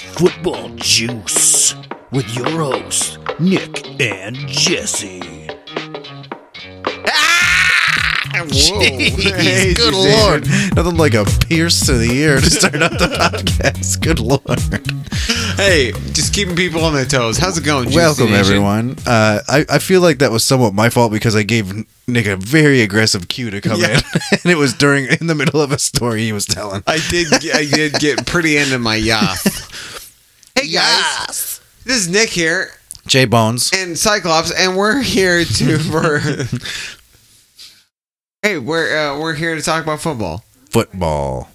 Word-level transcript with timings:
Football 0.00 0.70
Juice 0.76 1.74
with 2.10 2.34
your 2.34 2.48
hosts, 2.48 3.18
Nick 3.38 4.00
and 4.00 4.34
Jesse. 4.48 5.48
Ah! 7.06 8.30
Jeez, 8.48 9.76
good 9.76 9.92
lord. 9.94 10.46
Nothing 10.74 10.96
like 10.96 11.14
a 11.14 11.24
pierce 11.46 11.84
to 11.86 11.92
the 11.94 12.10
ear 12.10 12.40
to 12.40 12.50
start 12.50 12.76
out 12.82 12.92
the 12.92 13.06
podcast. 13.08 14.00
Good 14.00 14.20
lord. 14.20 14.40
Hey, 15.60 15.92
just 16.14 16.32
keeping 16.32 16.56
people 16.56 16.82
on 16.86 16.94
their 16.94 17.04
toes. 17.04 17.36
How's 17.36 17.58
it 17.58 17.64
going? 17.64 17.84
Juicy 17.84 17.96
Welcome, 17.98 18.26
Nation? 18.30 18.40
everyone. 18.40 18.96
Uh, 19.06 19.40
I, 19.46 19.66
I 19.68 19.78
feel 19.78 20.00
like 20.00 20.18
that 20.20 20.30
was 20.32 20.42
somewhat 20.42 20.72
my 20.72 20.88
fault 20.88 21.12
because 21.12 21.36
I 21.36 21.42
gave 21.42 21.84
Nick 22.08 22.24
a 22.26 22.36
very 22.36 22.80
aggressive 22.80 23.28
cue 23.28 23.50
to 23.50 23.60
come 23.60 23.78
Yeah. 23.78 23.98
in. 23.98 24.02
and 24.42 24.46
it 24.50 24.56
was 24.56 24.72
during, 24.72 25.06
in 25.20 25.26
the 25.26 25.34
middle 25.34 25.60
of 25.60 25.70
a 25.70 25.78
story 25.78 26.22
he 26.22 26.32
was 26.32 26.46
telling. 26.46 26.82
I 26.86 26.98
did. 27.10 27.26
I 27.54 27.66
did 27.66 27.92
get 28.00 28.26
pretty 28.26 28.56
into 28.56 28.78
my 28.78 28.96
yacht. 29.10 29.36
Hey 30.54 30.68
guys, 30.72 31.60
this 31.84 31.96
is 31.98 32.08
Nick 32.08 32.30
here 32.30 32.70
J 33.06 33.26
Bones. 33.26 33.70
and 33.74 33.98
Cyclops, 33.98 34.50
and 34.50 34.78
we're 34.78 35.02
here 35.02 35.44
to 35.44 35.78
for. 35.90 36.20
hey, 38.42 38.56
we're 38.58 38.96
uh, 38.96 39.20
we're 39.20 39.34
here 39.34 39.54
to 39.56 39.60
talk 39.62 39.82
about 39.82 40.00
football. 40.00 40.42
Football. 40.70 41.50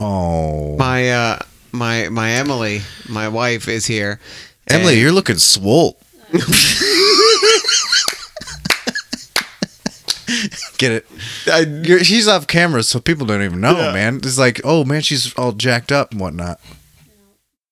Oh. 0.00 0.76
My 0.78 1.10
uh, 1.10 1.38
my 1.74 2.08
my 2.08 2.30
Emily, 2.32 2.80
my 3.08 3.28
wife, 3.28 3.68
is 3.68 3.86
here. 3.86 4.20
Emily, 4.68 4.94
And- 4.94 5.02
you're 5.02 5.12
looking 5.12 5.36
swole. 5.36 5.98
Get 10.78 10.90
it? 10.92 11.06
I, 11.46 11.60
You're, 11.60 12.02
she's 12.02 12.26
off 12.26 12.46
camera, 12.46 12.82
so 12.82 12.98
people 12.98 13.26
don't 13.26 13.42
even 13.42 13.60
know, 13.60 13.76
Yeah. 13.78 13.92
man. 13.92 14.16
It's 14.16 14.38
like, 14.38 14.60
oh 14.64 14.84
man, 14.84 15.02
she's 15.02 15.32
all 15.34 15.52
jacked 15.52 15.92
up 15.92 16.12
and 16.12 16.20
whatnot. 16.20 16.60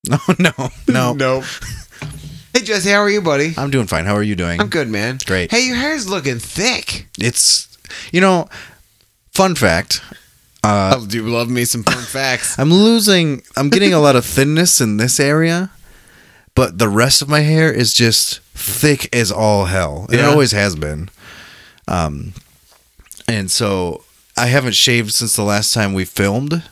No, 0.09 0.19
no, 0.39 0.53
no. 0.89 1.13
no. 1.15 1.41
hey 2.55 2.63
Jesse, 2.63 2.91
how 2.91 2.99
are 3.01 3.11
you, 3.11 3.23
buddy? 3.23 3.55
I'm 3.57 3.71
doing 3.71 3.87
fine. 3.87 4.05
How 4.05 4.15
are 4.15 4.23
you 4.23 4.37
doing? 4.37 4.61
I'm 4.61 4.69
good, 4.69 4.89
man. 4.89 5.19
Great. 5.25 5.51
Hey, 5.51 5.67
your 5.67 5.77
hair's 5.77 6.09
looking 6.09 6.39
thick. 6.39 7.07
It's, 7.19 7.69
you 8.13 8.21
know, 8.21 8.49
fun 9.33 9.55
fact. 9.55 10.03
Uh, 10.65 10.99
I 11.03 11.07
do 11.07 11.27
love 11.29 11.49
me 11.51 11.65
some 11.65 11.83
fun 11.83 12.03
facts. 12.05 12.59
I'm 12.59 12.73
losing. 12.73 13.43
I'm 13.57 13.69
getting 13.69 13.93
a 13.93 13.99
lot 13.99 14.15
of 14.17 14.25
thinness 14.25 14.81
in 14.81 14.97
this 14.97 15.19
area, 15.19 15.71
but 16.55 16.79
the 16.79 16.89
rest 16.89 17.21
of 17.23 17.29
my 17.29 17.41
hair 17.41 17.73
is 17.73 17.93
just 17.93 18.41
thick 18.55 19.15
as 19.15 19.33
all 19.33 19.65
hell. 19.67 20.07
And 20.11 20.21
It 20.21 20.25
always 20.25 20.53
has 20.53 20.77
been. 20.77 21.09
Um, 21.89 22.35
and 23.27 23.51
so 23.51 24.05
I 24.37 24.47
haven't 24.47 24.75
shaved 24.77 25.13
since 25.13 25.35
the 25.35 25.43
last 25.43 25.75
time 25.75 25.95
we 25.95 26.05
filmed. 26.05 26.63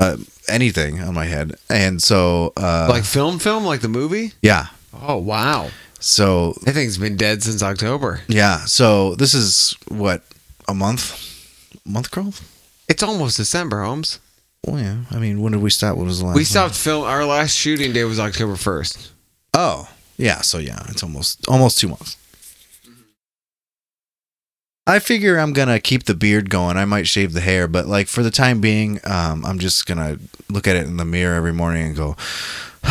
Uh, 0.00 0.16
anything 0.48 1.00
on 1.00 1.14
my 1.14 1.24
head, 1.26 1.54
and 1.70 2.02
so 2.02 2.52
uh, 2.56 2.88
like 2.90 3.04
film, 3.04 3.38
film, 3.38 3.64
like 3.64 3.80
the 3.80 3.88
movie. 3.88 4.32
yeah. 4.42 4.66
Oh 5.00 5.16
wow, 5.18 5.70
So 6.00 6.54
that 6.64 6.72
thing's 6.72 6.98
been 6.98 7.16
dead 7.16 7.44
since 7.44 7.62
October. 7.62 8.20
yeah. 8.26 8.64
So 8.64 9.14
this 9.14 9.32
is 9.34 9.76
what 9.86 10.22
a 10.66 10.74
month, 10.74 11.14
month, 11.86 12.10
girl. 12.10 12.34
It's 12.88 13.02
almost 13.02 13.36
December, 13.36 13.82
Holmes. 13.82 14.18
Oh 14.66 14.76
yeah. 14.76 14.98
I 15.10 15.18
mean, 15.18 15.42
when 15.42 15.52
did 15.52 15.62
we 15.62 15.70
stop? 15.70 15.96
What 15.96 16.06
was 16.06 16.20
the 16.20 16.26
last? 16.26 16.36
We 16.36 16.44
stopped 16.44 16.74
film. 16.74 17.04
Our 17.04 17.24
last 17.24 17.54
shooting 17.54 17.92
day 17.92 18.04
was 18.04 18.18
October 18.18 18.56
first. 18.56 19.12
Oh, 19.52 19.88
yeah. 20.16 20.40
So 20.40 20.58
yeah, 20.58 20.82
it's 20.88 21.02
almost 21.02 21.46
almost 21.48 21.78
two 21.78 21.88
months. 21.88 22.16
I 24.86 24.98
figure 24.98 25.38
I'm 25.38 25.54
gonna 25.54 25.80
keep 25.80 26.04
the 26.04 26.14
beard 26.14 26.50
going. 26.50 26.76
I 26.76 26.84
might 26.84 27.06
shave 27.06 27.32
the 27.32 27.40
hair, 27.40 27.66
but 27.66 27.86
like 27.86 28.06
for 28.06 28.22
the 28.22 28.30
time 28.30 28.60
being, 28.60 29.00
um, 29.04 29.44
I'm 29.46 29.58
just 29.58 29.86
gonna 29.86 30.18
look 30.50 30.68
at 30.68 30.76
it 30.76 30.86
in 30.86 30.98
the 30.98 31.06
mirror 31.06 31.34
every 31.36 31.54
morning 31.54 31.86
and 31.86 31.96
go, 31.96 32.16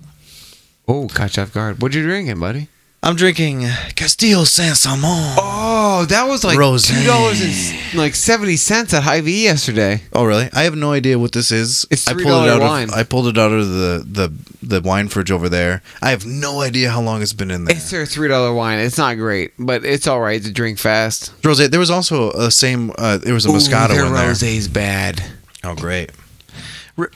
Oh, 0.88 1.08
caught 1.08 1.36
you 1.36 1.42
off 1.44 1.52
guard. 1.52 1.80
What 1.80 1.94
you 1.94 2.02
drinking, 2.02 2.40
buddy? 2.40 2.68
I'm 3.04 3.16
drinking 3.16 3.62
Castillo 3.96 4.44
San 4.44 4.76
Simon. 4.76 5.02
Oh, 5.36 6.06
that 6.08 6.28
was 6.28 6.44
like 6.44 6.56
Rosé. 6.56 7.00
two 7.00 7.04
dollars 7.04 7.40
and 7.42 7.94
like 7.98 8.14
seventy 8.14 8.54
cents 8.56 8.94
at 8.94 9.02
Hy-Vee 9.02 9.42
yesterday. 9.42 10.02
Oh 10.12 10.22
really? 10.24 10.48
I 10.52 10.62
have 10.62 10.76
no 10.76 10.92
idea 10.92 11.18
what 11.18 11.32
this 11.32 11.50
is. 11.50 11.84
It's 11.90 12.06
I 12.06 12.12
pulled 12.12 12.26
$3 12.26 12.44
it 12.46 12.48
out 12.50 12.60
wine. 12.60 12.88
of 12.90 12.94
I 12.94 13.02
pulled 13.02 13.26
it 13.26 13.36
out 13.38 13.50
of 13.50 13.68
the, 13.68 14.04
the 14.08 14.32
the 14.62 14.80
wine 14.88 15.08
fridge 15.08 15.32
over 15.32 15.48
there. 15.48 15.82
I 16.00 16.10
have 16.10 16.24
no 16.24 16.60
idea 16.60 16.90
how 16.90 17.00
long 17.02 17.22
it's 17.22 17.32
been 17.32 17.50
in 17.50 17.64
there. 17.64 17.74
It's 17.74 17.90
their 17.90 18.06
three 18.06 18.28
dollar 18.28 18.54
wine. 18.54 18.78
It's 18.78 18.98
not 18.98 19.16
great, 19.16 19.50
but 19.58 19.84
it's 19.84 20.06
all 20.06 20.20
right 20.20 20.40
to 20.40 20.52
drink 20.52 20.78
fast. 20.78 21.32
Rose. 21.44 21.68
There 21.70 21.80
was 21.80 21.90
also 21.90 22.30
a 22.30 22.52
same. 22.52 22.92
Uh, 22.96 23.18
there 23.18 23.34
was 23.34 23.46
a 23.46 23.48
Moscato 23.48 23.90
Ooh, 23.90 23.94
their 23.94 24.06
in 24.06 24.12
there. 24.12 24.30
rosé's 24.30 24.68
bad. 24.68 25.20
Oh, 25.64 25.74
great. 25.74 26.10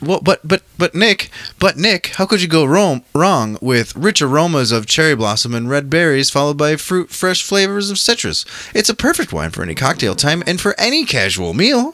Well, 0.01 0.21
but 0.21 0.45
but 0.47 0.63
but 0.77 0.95
Nick, 0.95 1.29
but 1.59 1.77
Nick, 1.77 2.07
how 2.15 2.25
could 2.25 2.41
you 2.41 2.47
go 2.47 2.65
wrong 2.65 3.03
wrong 3.13 3.57
with 3.61 3.95
rich 3.95 4.21
aromas 4.23 4.71
of 4.71 4.87
cherry 4.87 5.15
blossom 5.15 5.53
and 5.53 5.69
red 5.69 5.87
berries, 5.89 6.31
followed 6.31 6.57
by 6.57 6.75
fruit 6.77 7.11
fresh 7.11 7.43
flavors 7.43 7.91
of 7.91 7.99
citrus? 7.99 8.43
It's 8.73 8.89
a 8.89 8.95
perfect 8.95 9.31
wine 9.31 9.51
for 9.51 9.61
any 9.61 9.75
cocktail 9.75 10.15
time 10.15 10.43
and 10.47 10.59
for 10.59 10.73
any 10.79 11.05
casual 11.05 11.53
meal. 11.53 11.93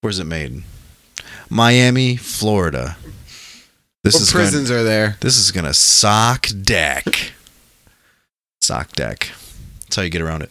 Where's 0.00 0.18
it 0.18 0.24
made? 0.24 0.62
Miami, 1.50 2.16
Florida. 2.16 2.96
This 4.02 4.14
What 4.14 4.22
is 4.22 4.32
prisons 4.32 4.70
are 4.70 4.84
there? 4.84 5.16
this 5.20 5.36
is 5.36 5.50
gonna 5.50 5.74
sock 5.74 6.46
deck. 6.62 7.32
Sock 8.62 8.92
deck. 8.92 9.30
That's 9.82 9.96
how 9.96 10.02
you 10.02 10.10
get 10.10 10.22
around 10.22 10.42
it. 10.42 10.50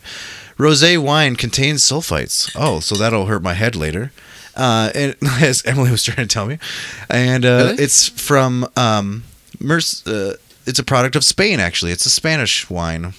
Rosé 0.57 0.97
wine 1.01 1.35
contains 1.35 1.81
sulfites. 1.83 2.51
Oh, 2.55 2.79
so 2.79 2.95
that'll 2.95 3.25
hurt 3.27 3.41
my 3.43 3.53
head 3.53 3.75
later. 3.75 4.11
Uh, 4.57 4.89
and 4.95 5.15
as 5.41 5.63
Emily 5.65 5.91
was 5.91 6.03
trying 6.03 6.27
to 6.27 6.33
tell 6.33 6.45
me, 6.47 6.57
and 7.09 7.45
uh, 7.45 7.69
Really? 7.69 7.83
it's 7.83 8.09
from 8.09 8.67
um, 8.75 9.23
Merc- 9.59 9.83
uh, 10.07 10.33
It's 10.65 10.79
a 10.79 10.83
product 10.83 11.15
of 11.15 11.23
Spain, 11.23 11.59
actually. 11.59 11.91
It's 11.91 12.05
a 12.05 12.09
Spanish 12.09 12.67
wine 12.69 13.13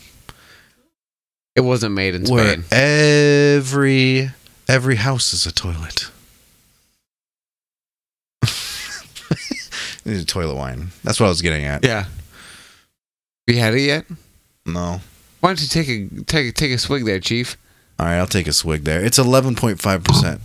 It 1.57 1.61
wasn't 1.63 1.95
made 1.95 2.15
in 2.17 2.25
where 2.25 2.61
Spain. 2.61 2.65
every 2.73 4.31
every 4.69 4.97
house 4.97 5.33
is 5.33 5.47
a 5.47 5.53
toilet. 5.53 6.11
Toilet 10.27 10.55
wine. 10.55 10.89
That's 11.05 11.21
what 11.21 11.27
I 11.27 11.29
was 11.29 11.43
getting 11.43 11.65
at. 11.65 11.85
Yeah. 11.85 12.07
You 13.47 13.59
had 13.59 13.75
it 13.75 13.83
yet? 13.83 14.05
No. 14.65 15.01
Why 15.41 15.51
don't 15.51 15.61
you 15.61 15.69
take 15.69 15.89
a 15.89 16.09
take 16.25 16.49
a, 16.49 16.53
take 16.53 16.73
a 16.73 16.79
swig 16.79 17.05
there, 17.05 17.21
Chief? 17.21 17.57
All 17.99 18.07
right, 18.07 18.17
I'll 18.19 18.27
take 18.27 18.47
a 18.47 18.53
swig 18.53 18.85
there. 18.85 19.05
It's 19.05 19.19
eleven 19.19 19.55
point 19.55 19.81
five 19.81 20.03
percent. 20.05 20.41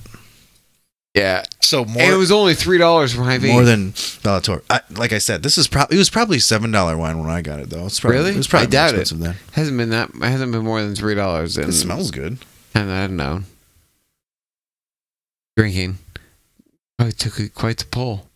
Yeah. 1.13 1.44
So 1.62 1.86
more, 1.86 2.01
And 2.01 2.12
it 2.13 2.18
was 2.18 2.31
only 2.31 2.56
three 2.56 2.77
dollars 2.77 3.13
from 3.13 3.25
Hy-Vee. 3.25 3.51
more 3.51 3.63
than 3.63 3.92
Bellator. 3.94 4.62
I, 4.69 4.81
like 4.92 5.13
I 5.13 5.19
said, 5.19 5.44
this 5.44 5.57
is 5.57 5.68
probably 5.68 5.95
it 5.95 6.00
was 6.00 6.10
probably 6.10 6.39
seven 6.39 6.71
dollar 6.71 6.98
wine 6.98 7.19
when 7.19 7.30
I 7.30 7.42
got 7.42 7.60
it 7.60 7.69
though. 7.69 7.86
It's 7.86 8.00
probably, 8.00 8.18
Really? 8.18 8.31
It 8.31 8.38
was 8.38 8.48
probably 8.48 8.68
I 8.68 8.69
doubt 8.71 8.94
more 8.94 9.01
it. 9.01 9.10
then. 9.10 9.36
hasn't 9.54 9.77
been 9.77 9.89
that 9.92 10.12
hasn't 10.21 10.51
been 10.51 10.63
more 10.63 10.81
than 10.81 10.95
three 10.95 11.15
dollars. 11.15 11.57
It 11.57 11.71
smells 11.74 12.10
good. 12.12 12.39
And 12.75 12.92
I 12.92 13.07
don't 13.07 13.15
know. 13.18 13.44
Drinking. 15.56 16.00
Oh, 17.00 17.07
it 17.07 17.19
took 17.19 17.39
it 17.39 17.54
quite 17.54 17.77
the 17.77 17.86
pull. 17.86 18.27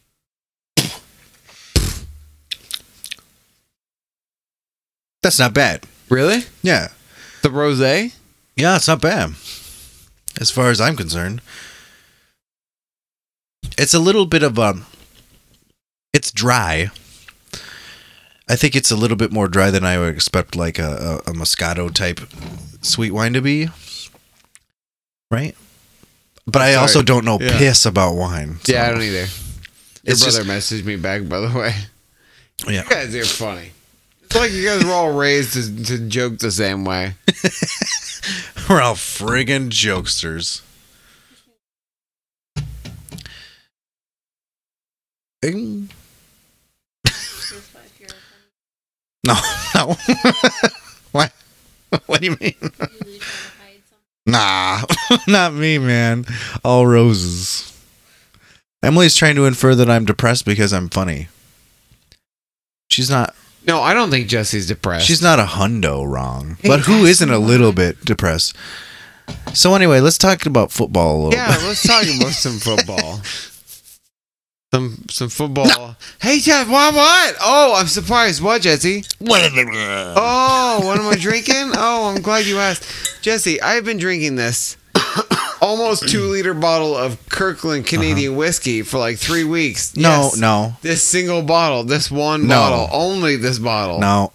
That's 5.23 5.39
not 5.39 5.53
bad. 5.53 5.83
Really? 6.09 6.44
Yeah. 6.62 6.89
The 7.41 7.50
rosé? 7.50 8.13
Yeah, 8.56 8.75
it's 8.75 8.88
not 8.88 9.01
bad. 9.01 9.31
As 10.39 10.51
far 10.51 10.69
as 10.69 10.80
I'm 10.80 10.95
concerned. 10.95 11.41
It's 13.77 13.94
a 13.94 14.00
little 14.00 14.25
bit 14.25 14.44
of 14.44 14.57
um 14.59 14.85
it's 16.13 16.31
dry. 16.31 16.89
I 18.50 18.56
think 18.56 18.75
it's 18.75 18.91
a 18.91 18.95
little 18.95 19.18
bit 19.18 19.31
more 19.31 19.47
dry 19.50 19.71
than 19.71 19.83
I 19.85 19.97
would 20.00 20.13
expect 20.15 20.56
like 20.56 20.79
a, 20.79 21.21
a, 21.27 21.31
a 21.31 21.33
Moscato 21.33 21.94
type 21.94 22.21
sweet 22.81 23.12
wine 23.12 23.33
to 23.33 23.41
be. 23.41 23.68
Right? 25.29 25.56
But 26.45 26.62
I 26.62 26.71
Sorry. 26.71 26.81
also 26.81 27.01
don't 27.01 27.25
know 27.25 27.38
Yeah. 27.41 27.57
piss 27.57 27.85
about 27.85 28.15
wine. 28.15 28.59
so- 28.63 28.71
Yeah, 28.71 28.88
I 28.88 28.91
don't 28.91 29.01
either. 29.01 29.18
Your 29.18 29.27
It's 30.06 30.23
brother 30.23 30.45
just- 30.45 30.71
messaged 30.71 30.85
me 30.85 30.95
back, 30.95 31.27
by 31.27 31.41
the 31.41 31.50
way. 31.57 31.75
Yeah. 32.68 32.83
You 32.83 32.89
guys 32.89 33.13
are 33.15 33.25
funny. 33.25 33.71
It's 34.23 34.35
like 34.35 34.51
you 34.53 34.65
guys 34.65 34.83
were 34.83 34.91
all 34.94 35.12
raised 35.12 35.53
to, 35.53 35.83
to 35.85 36.07
joke 36.07 36.39
the 36.39 36.51
same 36.51 36.85
way. 36.85 37.15
We're 38.69 38.81
all 38.81 38.95
friggin' 38.95 39.69
jokesters. 39.69 40.62
No, 45.43 45.87
no. 49.75 49.95
what? 51.11 51.31
What 52.05 52.21
do 52.21 52.25
you 52.27 52.37
mean? 52.39 52.55
Nah, 54.25 54.81
not 55.27 55.53
me, 55.53 55.77
man. 55.77 56.25
All 56.63 56.85
roses. 56.87 57.73
Emily's 58.83 59.15
trying 59.15 59.35
to 59.35 59.45
infer 59.45 59.73
that 59.75 59.89
I'm 59.89 60.05
depressed 60.05 60.45
because 60.45 60.73
I'm 60.73 60.89
funny. 60.89 61.27
She's 62.89 63.09
not. 63.09 63.35
No, 63.65 63.81
I 63.81 63.93
don't 63.93 64.09
think 64.09 64.27
Jesse's 64.27 64.67
depressed. 64.67 65.05
She's 65.05 65.21
not 65.21 65.39
a 65.39 65.43
hundo 65.43 66.05
wrong, 66.09 66.57
but 66.63 66.81
who 66.81 67.05
isn't 67.05 67.29
a 67.29 67.39
little 67.39 67.73
bit 67.73 68.03
depressed? 68.05 68.55
So 69.53 69.75
anyway, 69.75 69.99
let's 69.99 70.17
talk 70.17 70.45
about 70.45 70.71
football 70.71 71.15
a 71.15 71.19
little 71.25 71.33
Yeah, 71.33 71.53
bit. 71.57 71.65
let's 71.65 71.85
talk 71.85 72.03
about 72.03 72.31
some 72.31 72.59
football. 72.59 73.19
Some 74.73 75.05
some 75.09 75.29
football. 75.29 75.95
Hey, 76.21 76.39
Jeff, 76.39 76.67
what? 76.69 76.93
What? 76.93 77.35
Oh, 77.41 77.75
I'm 77.77 77.87
surprised. 77.87 78.41
What, 78.41 78.61
Jesse? 78.63 79.03
What? 79.19 79.49
Oh, 79.55 80.81
what 80.83 80.99
am 80.99 81.07
I 81.07 81.15
drinking? 81.15 81.71
Oh, 81.73 82.13
I'm 82.13 82.21
glad 82.21 82.45
you 82.45 82.59
asked, 82.59 82.85
Jesse. 83.21 83.61
I've 83.61 83.85
been 83.85 83.97
drinking 83.97 84.35
this 84.35 84.75
almost 85.61 86.09
two 86.09 86.23
liter 86.31 86.53
bottle 86.53 86.97
of 86.97 87.17
Kirkland 87.29 87.87
Canadian 87.87 88.35
whiskey 88.35 88.81
for 88.81 88.97
like 88.97 89.17
three 89.17 89.45
weeks. 89.45 89.93
Uh-huh. 89.97 90.01
No, 90.01 90.21
Yes. 90.23 90.37
no, 90.37 90.73
This 90.81 91.01
single 91.01 91.43
bottle, 91.43 91.85
this 91.85 92.11
one 92.11 92.45
No. 92.47 92.55
bottle, 92.55 92.89
only 92.91 93.37
this 93.37 93.59
bottle. 93.59 93.99
no. 94.01 94.33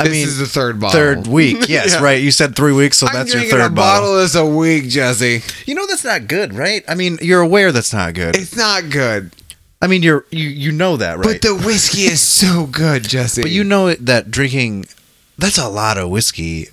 I 0.00 0.04
this 0.04 0.12
mean, 0.12 0.26
is 0.28 0.38
the 0.38 0.46
third 0.46 0.80
bottle. 0.80 0.98
third 0.98 1.26
week. 1.26 1.56
Yes, 1.68 1.92
Yeah. 1.94 2.02
right. 2.02 2.20
You 2.22 2.30
said 2.30 2.56
three 2.56 2.72
weeks, 2.72 2.98
so 2.98 3.06
I'm 3.06 3.12
that's 3.14 3.32
your 3.34 3.42
third 3.44 3.60
a 3.60 3.68
bottle. 3.70 4.08
bottle 4.08 4.16
this 4.16 4.34
a 4.34 4.44
week, 4.46 4.88
Jesse. 4.88 5.42
You 5.66 5.74
know 5.74 5.86
that's 5.86 6.04
not 6.04 6.26
good, 6.26 6.52
right? 6.54 6.82
I 6.88 6.94
mean, 6.94 7.18
you're 7.22 7.40
aware 7.42 7.70
that's 7.72 7.92
not 7.92 8.14
good. 8.14 8.36
It's 8.36 8.56
not 8.56 8.90
good, 8.90 9.32
I 9.82 9.86
mean, 9.86 10.02
you're 10.02 10.26
you 10.30 10.48
you 10.48 10.72
know 10.72 10.96
that, 10.98 11.18
right? 11.18 11.26
but 11.26 11.42
the 11.42 11.54
whiskey 11.54 12.02
is 12.02 12.20
so 12.20 12.66
good, 12.66 13.04
Jesse. 13.08 13.42
But 13.42 13.50
you 13.50 13.64
know 13.64 13.86
it- 13.88 14.04
that 14.06 14.30
drinking 14.30 14.86
that's 15.38 15.56
a 15.58 15.68
lot 15.68 15.96
of 15.96 16.10
whiskey 16.10 16.68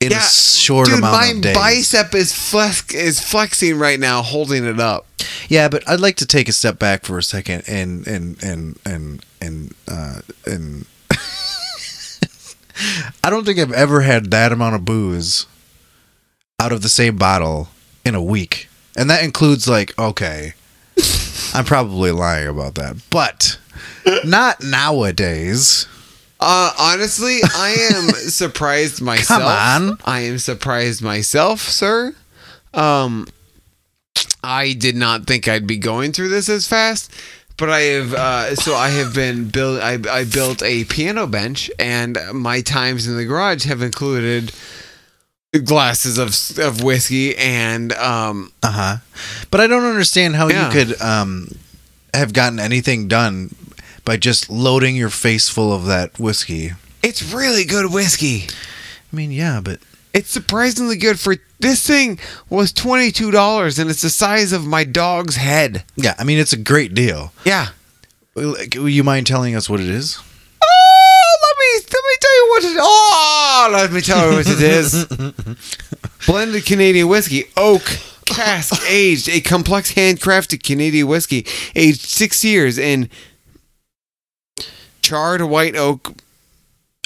in 0.00 0.12
a 0.12 0.20
short 0.20 0.86
dude, 0.86 0.98
amount 0.98 1.12
my 1.14 1.26
of 1.28 1.40
days. 1.40 1.54
bicep 1.56 2.14
is 2.14 2.32
flex 2.32 2.92
is 2.94 3.20
flexing 3.20 3.78
right 3.78 3.98
now, 3.98 4.22
holding 4.22 4.64
it 4.64 4.78
up. 4.78 5.06
Yeah, 5.48 5.68
but 5.68 5.88
I'd 5.88 6.00
like 6.00 6.16
to 6.16 6.26
take 6.26 6.48
a 6.48 6.52
step 6.52 6.78
back 6.78 7.04
for 7.04 7.16
a 7.18 7.22
second 7.22 7.64
and 7.66 8.06
and 8.06 8.42
and 8.42 8.78
and 8.84 9.24
and 9.40 9.74
uh, 9.88 10.20
and 10.46 10.86
I 13.22 13.30
don't 13.30 13.44
think 13.44 13.58
I've 13.58 13.72
ever 13.72 14.00
had 14.02 14.30
that 14.30 14.52
amount 14.52 14.74
of 14.74 14.84
booze 14.84 15.46
out 16.60 16.72
of 16.72 16.82
the 16.82 16.88
same 16.88 17.16
bottle 17.16 17.68
in 18.04 18.14
a 18.14 18.22
week, 18.22 18.68
and 18.96 19.08
that 19.10 19.24
includes 19.24 19.68
like 19.68 19.98
okay, 19.98 20.54
I'm 21.54 21.64
probably 21.64 22.10
lying 22.10 22.48
about 22.48 22.74
that, 22.76 22.96
but 23.10 23.58
not 24.24 24.62
nowadays. 24.62 25.86
Uh, 26.40 26.72
honestly, 26.78 27.38
I 27.42 27.70
am 27.92 28.08
surprised 28.10 29.00
myself. 29.00 29.42
on. 29.42 29.98
I 30.04 30.20
am 30.20 30.38
surprised 30.38 31.00
myself, 31.02 31.60
sir. 31.60 32.14
Um, 32.74 33.26
I 34.42 34.74
did 34.74 34.94
not 34.96 35.26
think 35.26 35.48
I'd 35.48 35.66
be 35.66 35.78
going 35.78 36.12
through 36.12 36.28
this 36.28 36.48
as 36.48 36.66
fast, 36.66 37.10
but 37.56 37.70
I 37.70 37.80
have. 37.80 38.12
Uh, 38.14 38.54
so 38.56 38.74
I 38.74 38.88
have 38.90 39.14
been 39.14 39.48
build. 39.48 39.80
I, 39.80 39.98
I 40.10 40.24
built 40.24 40.62
a 40.62 40.84
piano 40.84 41.26
bench, 41.26 41.70
and 41.78 42.18
my 42.32 42.60
times 42.60 43.06
in 43.06 43.16
the 43.16 43.24
garage 43.24 43.64
have 43.64 43.82
included 43.82 44.52
glasses 45.64 46.18
of 46.18 46.34
of 46.58 46.82
whiskey 46.82 47.36
and 47.36 47.92
um 47.92 48.52
Uh 48.62 48.70
huh. 48.72 48.96
But 49.52 49.60
I 49.60 49.66
don't 49.68 49.84
understand 49.84 50.34
how 50.34 50.48
Yeah. 50.48 50.66
you 50.66 50.72
could 50.72 51.00
um 51.00 51.48
have 52.12 52.32
gotten 52.32 52.58
anything 52.58 53.06
done 53.08 53.54
by 54.04 54.16
just 54.16 54.50
loading 54.50 54.96
your 54.96 55.10
face 55.10 55.48
full 55.48 55.72
of 55.72 55.86
that 55.86 56.18
whiskey. 56.18 56.72
it's 57.02 57.22
really 57.32 57.64
good 57.64 57.92
whiskey. 57.92 58.46
I 59.12 59.16
mean, 59.16 59.30
yeah, 59.30 59.60
but 59.62 59.78
It's 60.14 60.30
surprisingly 60.30 60.96
good 60.96 61.18
for 61.18 61.36
this 61.58 61.84
thing 61.86 62.18
was 62.48 62.72
twenty 62.72 63.10
two 63.10 63.30
dollars 63.32 63.78
and 63.78 63.90
it's 63.90 64.00
the 64.02 64.10
size 64.10 64.52
of 64.52 64.64
my 64.64 64.84
dog's 64.84 65.36
head. 65.36 65.84
yeah, 65.96 66.14
I 66.18 66.24
mean, 66.24 66.38
it's 66.38 66.52
a 66.52 66.56
great 66.56 66.94
deal. 66.94 67.32
Yeah. 67.44 67.68
Will 68.36 68.56
you 68.88 69.04
mind 69.04 69.26
telling 69.26 69.54
us 69.56 69.68
what 69.68 69.80
it 69.80 69.88
is? 69.88 70.18
Oh, 70.62 71.36
let 71.42 71.56
me 71.58 71.86
let 71.92 72.04
me 72.04 72.16
tell 72.20 72.36
you 72.36 72.46
what 72.50 72.64
it. 72.64 72.76
Oh, 72.80 73.70
let 73.72 73.92
me 73.92 74.00
tell 74.00 74.30
you 74.30 74.36
what 74.38 74.46
it 74.48 74.62
is. 74.62 75.04
Blended 76.26 76.64
Canadian 76.64 77.08
whiskey, 77.08 77.44
oak 77.56 77.82
cask 78.24 78.82
aged, 78.88 79.28
a 79.28 79.40
complex 79.40 79.94
handcrafted 79.94 80.62
Canadian 80.62 81.06
whiskey 81.08 81.46
aged 81.74 82.00
six 82.02 82.44
years 82.44 82.78
in 82.78 83.08
charred 85.02 85.42
white 85.42 85.76
oak 85.76 86.14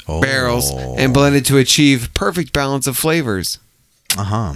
Oh. 0.09 0.21
barrels 0.21 0.71
and 0.71 1.13
blended 1.13 1.45
to 1.45 1.57
achieve 1.57 2.09
perfect 2.13 2.51
balance 2.53 2.87
of 2.87 2.97
flavors. 2.97 3.59
Uh 4.17 4.23
huh. 4.23 4.53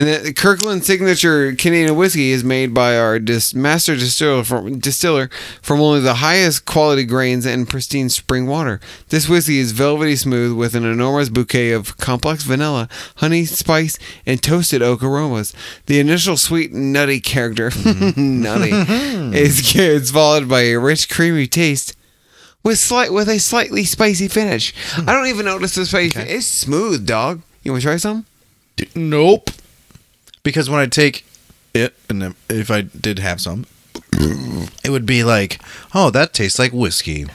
And 0.00 0.08
the 0.26 0.32
Kirkland 0.32 0.84
signature 0.84 1.54
Canadian 1.54 1.94
whiskey 1.94 2.30
is 2.32 2.42
made 2.42 2.74
by 2.74 2.98
our 2.98 3.20
dis- 3.20 3.54
master 3.54 3.94
distiller 3.94 4.42
from, 4.42 4.80
distiller 4.80 5.30
from 5.62 5.80
only 5.80 6.00
the 6.00 6.14
highest 6.14 6.64
quality 6.66 7.04
grains 7.04 7.46
and 7.46 7.68
pristine 7.68 8.08
spring 8.08 8.48
water. 8.48 8.80
This 9.10 9.28
whiskey 9.28 9.58
is 9.58 9.70
velvety 9.70 10.16
smooth 10.16 10.58
with 10.58 10.74
an 10.74 10.84
enormous 10.84 11.28
bouquet 11.28 11.70
of 11.70 11.96
complex 11.96 12.42
vanilla, 12.42 12.88
honey, 13.16 13.44
spice, 13.44 13.96
and 14.26 14.42
toasted 14.42 14.82
oak 14.82 15.00
aromas. 15.00 15.54
The 15.86 16.00
initial 16.00 16.36
sweet 16.36 16.72
nutty 16.72 17.20
character, 17.20 17.70
nutty, 18.16 18.70
is, 19.38 19.76
is 19.76 20.10
followed 20.10 20.48
by 20.48 20.62
a 20.62 20.76
rich 20.76 21.08
creamy 21.08 21.46
taste. 21.46 21.94
With 22.64 22.78
slight 22.78 23.12
with 23.12 23.28
a 23.28 23.38
slightly 23.38 23.84
spicy 23.84 24.26
finish. 24.26 24.72
I 24.96 25.12
don't 25.12 25.26
even 25.26 25.44
notice 25.44 25.74
the 25.74 25.84
spice. 25.84 26.16
Okay. 26.16 26.34
It's 26.34 26.46
smooth, 26.46 27.06
dog. 27.06 27.42
You 27.62 27.72
want 27.72 27.82
to 27.82 27.88
try 27.88 27.96
some? 27.98 28.24
Nope. 28.94 29.50
Because 30.42 30.70
when 30.70 30.80
I 30.80 30.86
take 30.86 31.26
it, 31.74 31.94
and 32.08 32.34
if 32.48 32.70
I 32.70 32.82
did 32.82 33.18
have 33.18 33.40
some, 33.40 33.66
it 34.82 34.90
would 34.90 35.06
be 35.06 35.24
like, 35.24 35.60
oh, 35.94 36.10
that 36.10 36.32
tastes 36.32 36.58
like 36.58 36.72
whiskey. 36.72 37.26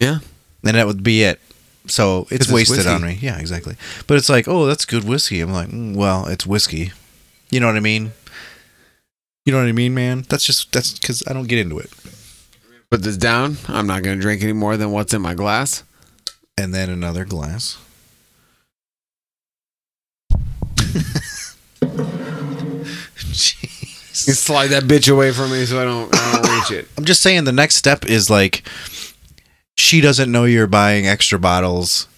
Yeah. 0.00 0.18
And 0.64 0.76
that 0.76 0.86
would 0.86 1.02
be 1.02 1.22
it. 1.22 1.40
So 1.86 2.22
it's, 2.30 2.44
it's 2.44 2.52
wasted 2.52 2.78
whiskey. 2.78 2.90
on 2.90 3.02
me. 3.02 3.18
Yeah, 3.20 3.38
exactly. 3.38 3.76
But 4.06 4.18
it's 4.18 4.28
like, 4.28 4.46
oh, 4.46 4.66
that's 4.66 4.84
good 4.84 5.04
whiskey. 5.04 5.40
I'm 5.40 5.52
like, 5.52 5.68
mm, 5.68 5.96
well, 5.96 6.26
it's 6.26 6.46
whiskey. 6.46 6.92
You 7.50 7.60
know 7.60 7.66
what 7.66 7.76
I 7.76 7.80
mean? 7.80 8.12
You 9.46 9.52
know 9.52 9.58
what 9.60 9.68
I 9.68 9.72
mean, 9.72 9.94
man? 9.94 10.26
That's 10.28 10.44
just 10.44 10.72
that's 10.72 10.98
because 10.98 11.22
I 11.26 11.32
don't 11.32 11.48
get 11.48 11.58
into 11.58 11.78
it. 11.78 11.90
Put 12.90 13.02
this 13.02 13.16
down. 13.16 13.56
I'm 13.66 13.86
not 13.86 14.02
going 14.02 14.16
to 14.16 14.22
drink 14.22 14.42
any 14.42 14.52
more 14.52 14.76
than 14.76 14.90
what's 14.90 15.14
in 15.14 15.22
my 15.22 15.34
glass. 15.34 15.84
And 16.56 16.74
then 16.74 16.90
another 16.90 17.24
glass. 17.24 17.78
Jeez. 21.80 23.64
You 24.26 24.34
slide 24.34 24.66
that 24.68 24.82
bitch 24.82 25.10
away 25.10 25.30
from 25.32 25.52
me 25.52 25.64
so 25.64 25.80
I 25.80 25.84
don't, 25.84 26.12
I 26.12 26.32
don't 26.42 26.58
reach 26.58 26.72
it. 26.72 26.88
I'm 26.98 27.04
just 27.04 27.22
saying 27.22 27.44
the 27.44 27.52
next 27.52 27.76
step 27.76 28.04
is 28.04 28.28
like 28.28 28.68
she 29.76 30.00
doesn't 30.00 30.30
know 30.30 30.44
you're 30.44 30.66
buying 30.66 31.06
extra 31.06 31.38
bottles 31.38 32.08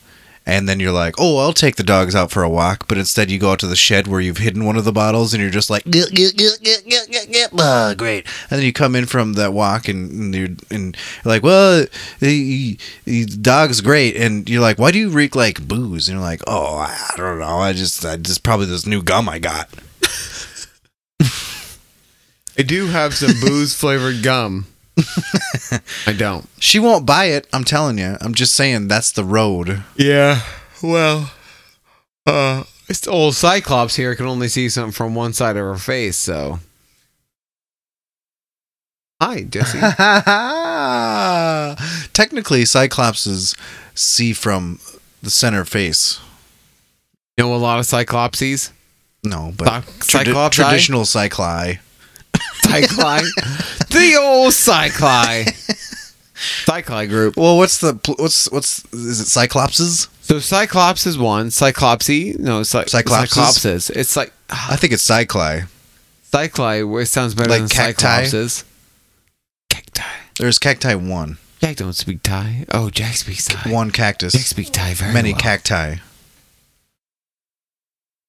and 0.50 0.68
then 0.68 0.80
you're 0.80 0.90
like, 0.90 1.14
"Oh, 1.16 1.38
I'll 1.38 1.52
take 1.52 1.76
the 1.76 1.84
dogs 1.84 2.16
out 2.16 2.32
for 2.32 2.42
a 2.42 2.48
walk," 2.48 2.88
but 2.88 2.98
instead 2.98 3.30
you 3.30 3.38
go 3.38 3.52
out 3.52 3.60
to 3.60 3.68
the 3.68 3.76
shed 3.76 4.08
where 4.08 4.20
you've 4.20 4.38
hidden 4.38 4.64
one 4.64 4.76
of 4.76 4.84
the 4.84 4.90
bottles 4.90 5.32
and 5.32 5.40
you're 5.40 5.50
just 5.50 5.70
like. 5.70 5.84
Ah, 7.60 7.94
great. 7.96 8.26
And 8.50 8.58
then 8.58 8.66
you 8.66 8.72
come 8.72 8.96
in 8.96 9.06
from 9.06 9.34
that 9.34 9.52
walk 9.52 9.86
and, 9.86 10.10
and 10.10 10.34
you're 10.34 10.48
and 10.68 10.96
like, 11.24 11.44
"Well, 11.44 11.86
the, 12.18 12.76
the 13.04 13.26
dog's 13.26 13.80
great." 13.80 14.16
And 14.16 14.50
you're 14.50 14.60
like, 14.60 14.78
"Why 14.78 14.90
do 14.90 14.98
you 14.98 15.10
reek 15.10 15.36
like 15.36 15.68
booze?" 15.68 16.08
And 16.08 16.16
you're 16.18 16.26
like, 16.26 16.42
"Oh, 16.48 16.78
I 16.78 17.12
don't 17.16 17.38
know. 17.38 17.58
I 17.58 17.72
just 17.72 18.04
I 18.04 18.16
just 18.16 18.42
probably 18.42 18.66
this 18.66 18.86
new 18.86 19.02
gum 19.04 19.28
I 19.28 19.38
got." 19.38 19.70
I 22.58 22.62
do 22.62 22.88
have 22.88 23.14
some 23.14 23.38
booze 23.40 23.74
flavored 23.74 24.24
gum. 24.24 24.66
I 26.06 26.12
don't. 26.12 26.48
She 26.58 26.78
won't 26.78 27.06
buy 27.06 27.26
it. 27.26 27.46
I'm 27.52 27.64
telling 27.64 27.98
you. 27.98 28.16
I'm 28.20 28.34
just 28.34 28.54
saying 28.54 28.88
that's 28.88 29.12
the 29.12 29.24
road. 29.24 29.82
Yeah. 29.96 30.42
Well, 30.82 31.32
uh, 32.26 32.64
it's 32.88 33.06
old 33.06 33.34
Cyclops 33.34 33.96
here 33.96 34.14
can 34.14 34.26
only 34.26 34.48
see 34.48 34.68
something 34.68 34.92
from 34.92 35.14
one 35.14 35.32
side 35.32 35.56
of 35.56 35.64
her 35.64 35.76
face, 35.76 36.16
so. 36.16 36.58
Hi, 39.20 39.42
Jesse. 39.42 39.78
Technically, 42.12 42.62
Cyclopses 42.64 43.54
see 43.94 44.32
from 44.32 44.80
the 45.22 45.30
center 45.30 45.64
face. 45.64 46.20
know 47.38 47.54
a 47.54 47.56
lot 47.56 47.78
of 47.78 47.84
Cyclopses? 47.84 48.72
No, 49.22 49.52
but 49.56 49.68
Cy- 49.68 49.80
tradi- 50.24 50.26
Cyclops 50.26 50.58
eye? 50.58 50.62
traditional 50.64 51.02
Cycli. 51.02 51.78
Cycli. 52.70 53.88
the 53.90 54.16
old 54.20 54.52
Cycli. 54.52 55.44
Cycli 56.64 57.08
group. 57.08 57.36
Well, 57.36 57.56
what's 57.58 57.78
the 57.78 57.94
pl- 57.94 58.16
what's 58.18 58.50
what's 58.50 58.84
is 58.92 59.20
it 59.20 59.24
Cyclopses? 59.26 60.08
So 60.22 60.38
Cyclops 60.38 61.06
is 61.06 61.18
one. 61.18 61.48
Cyclopsy. 61.48 62.38
No, 62.38 62.62
cy- 62.62 62.84
Cyclopses? 62.84 63.28
Cyclopses. 63.28 63.90
It's 63.90 64.16
like 64.16 64.32
I 64.48 64.76
think 64.76 64.92
it's 64.92 65.06
Cycli. 65.06 65.66
Cycli. 66.32 67.02
It 67.02 67.06
sounds 67.06 67.34
better 67.34 67.50
Like 67.50 67.60
than 67.60 67.68
cacti? 67.68 68.06
Cyclopses. 68.24 68.64
Cacti. 69.68 70.02
There's 70.38 70.58
cacti 70.58 70.94
one, 70.94 71.36
Jack 71.60 71.76
don't 71.76 71.92
speak 71.92 72.22
Thai. 72.22 72.64
Oh, 72.72 72.88
Jack 72.88 73.16
speaks 73.16 73.46
Thai. 73.46 73.70
one 73.70 73.90
cactus, 73.90 74.32
Jack 74.32 74.42
speaks 74.42 74.70
Thai 74.70 74.94
very 74.94 75.12
many 75.12 75.32
well. 75.32 75.40
cacti. 75.40 75.96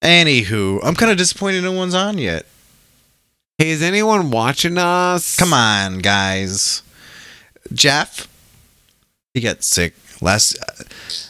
Anywho, 0.04 0.80
I'm 0.84 0.96
kind 0.96 1.12
of 1.12 1.18
disappointed 1.18 1.64
no 1.64 1.72
one's 1.72 1.94
on 1.94 2.18
yet. 2.18 2.46
Hey, 3.62 3.70
is 3.70 3.84
anyone 3.84 4.32
watching 4.32 4.80
us? 4.80 5.36
Come 5.36 5.54
on, 5.54 6.00
guys. 6.00 6.82
Jeff, 7.72 8.28
he 9.36 9.40
got 9.40 9.64
sick 9.64 9.94
last. 10.20 10.58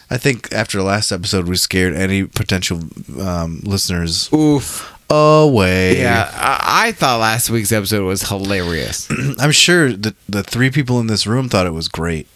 I 0.09 0.17
think 0.17 0.50
after 0.53 0.77
the 0.77 0.85
last 0.85 1.11
episode, 1.11 1.50
we 1.50 1.57
scared 1.57 1.93
any 1.93 2.23
potential 2.23 2.83
um, 3.19 3.59
listeners 3.65 4.31
Oof. 4.31 4.97
away. 5.09 6.00
Yeah, 6.00 6.31
I, 6.33 6.88
I 6.88 6.91
thought 6.93 7.19
last 7.19 7.50
week's 7.50 7.73
episode 7.73 8.05
was 8.05 8.29
hilarious. 8.29 9.09
I'm 9.38 9.51
sure 9.51 9.91
that 9.91 10.15
the 10.29 10.41
three 10.41 10.71
people 10.71 11.01
in 11.01 11.07
this 11.07 11.27
room 11.27 11.50
thought 11.50 11.67
it 11.67 11.73
was 11.73 11.89
great. 11.89 12.29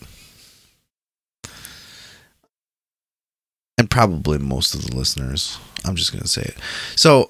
And 3.78 3.90
probably 3.90 4.40
most 4.40 4.76
of 4.76 4.86
the 4.86 4.94
listeners. 4.94 5.58
I'm 5.86 5.96
just 5.96 6.12
going 6.12 6.24
to 6.24 6.28
say 6.28 6.42
it. 6.42 6.58
So, 6.98 7.30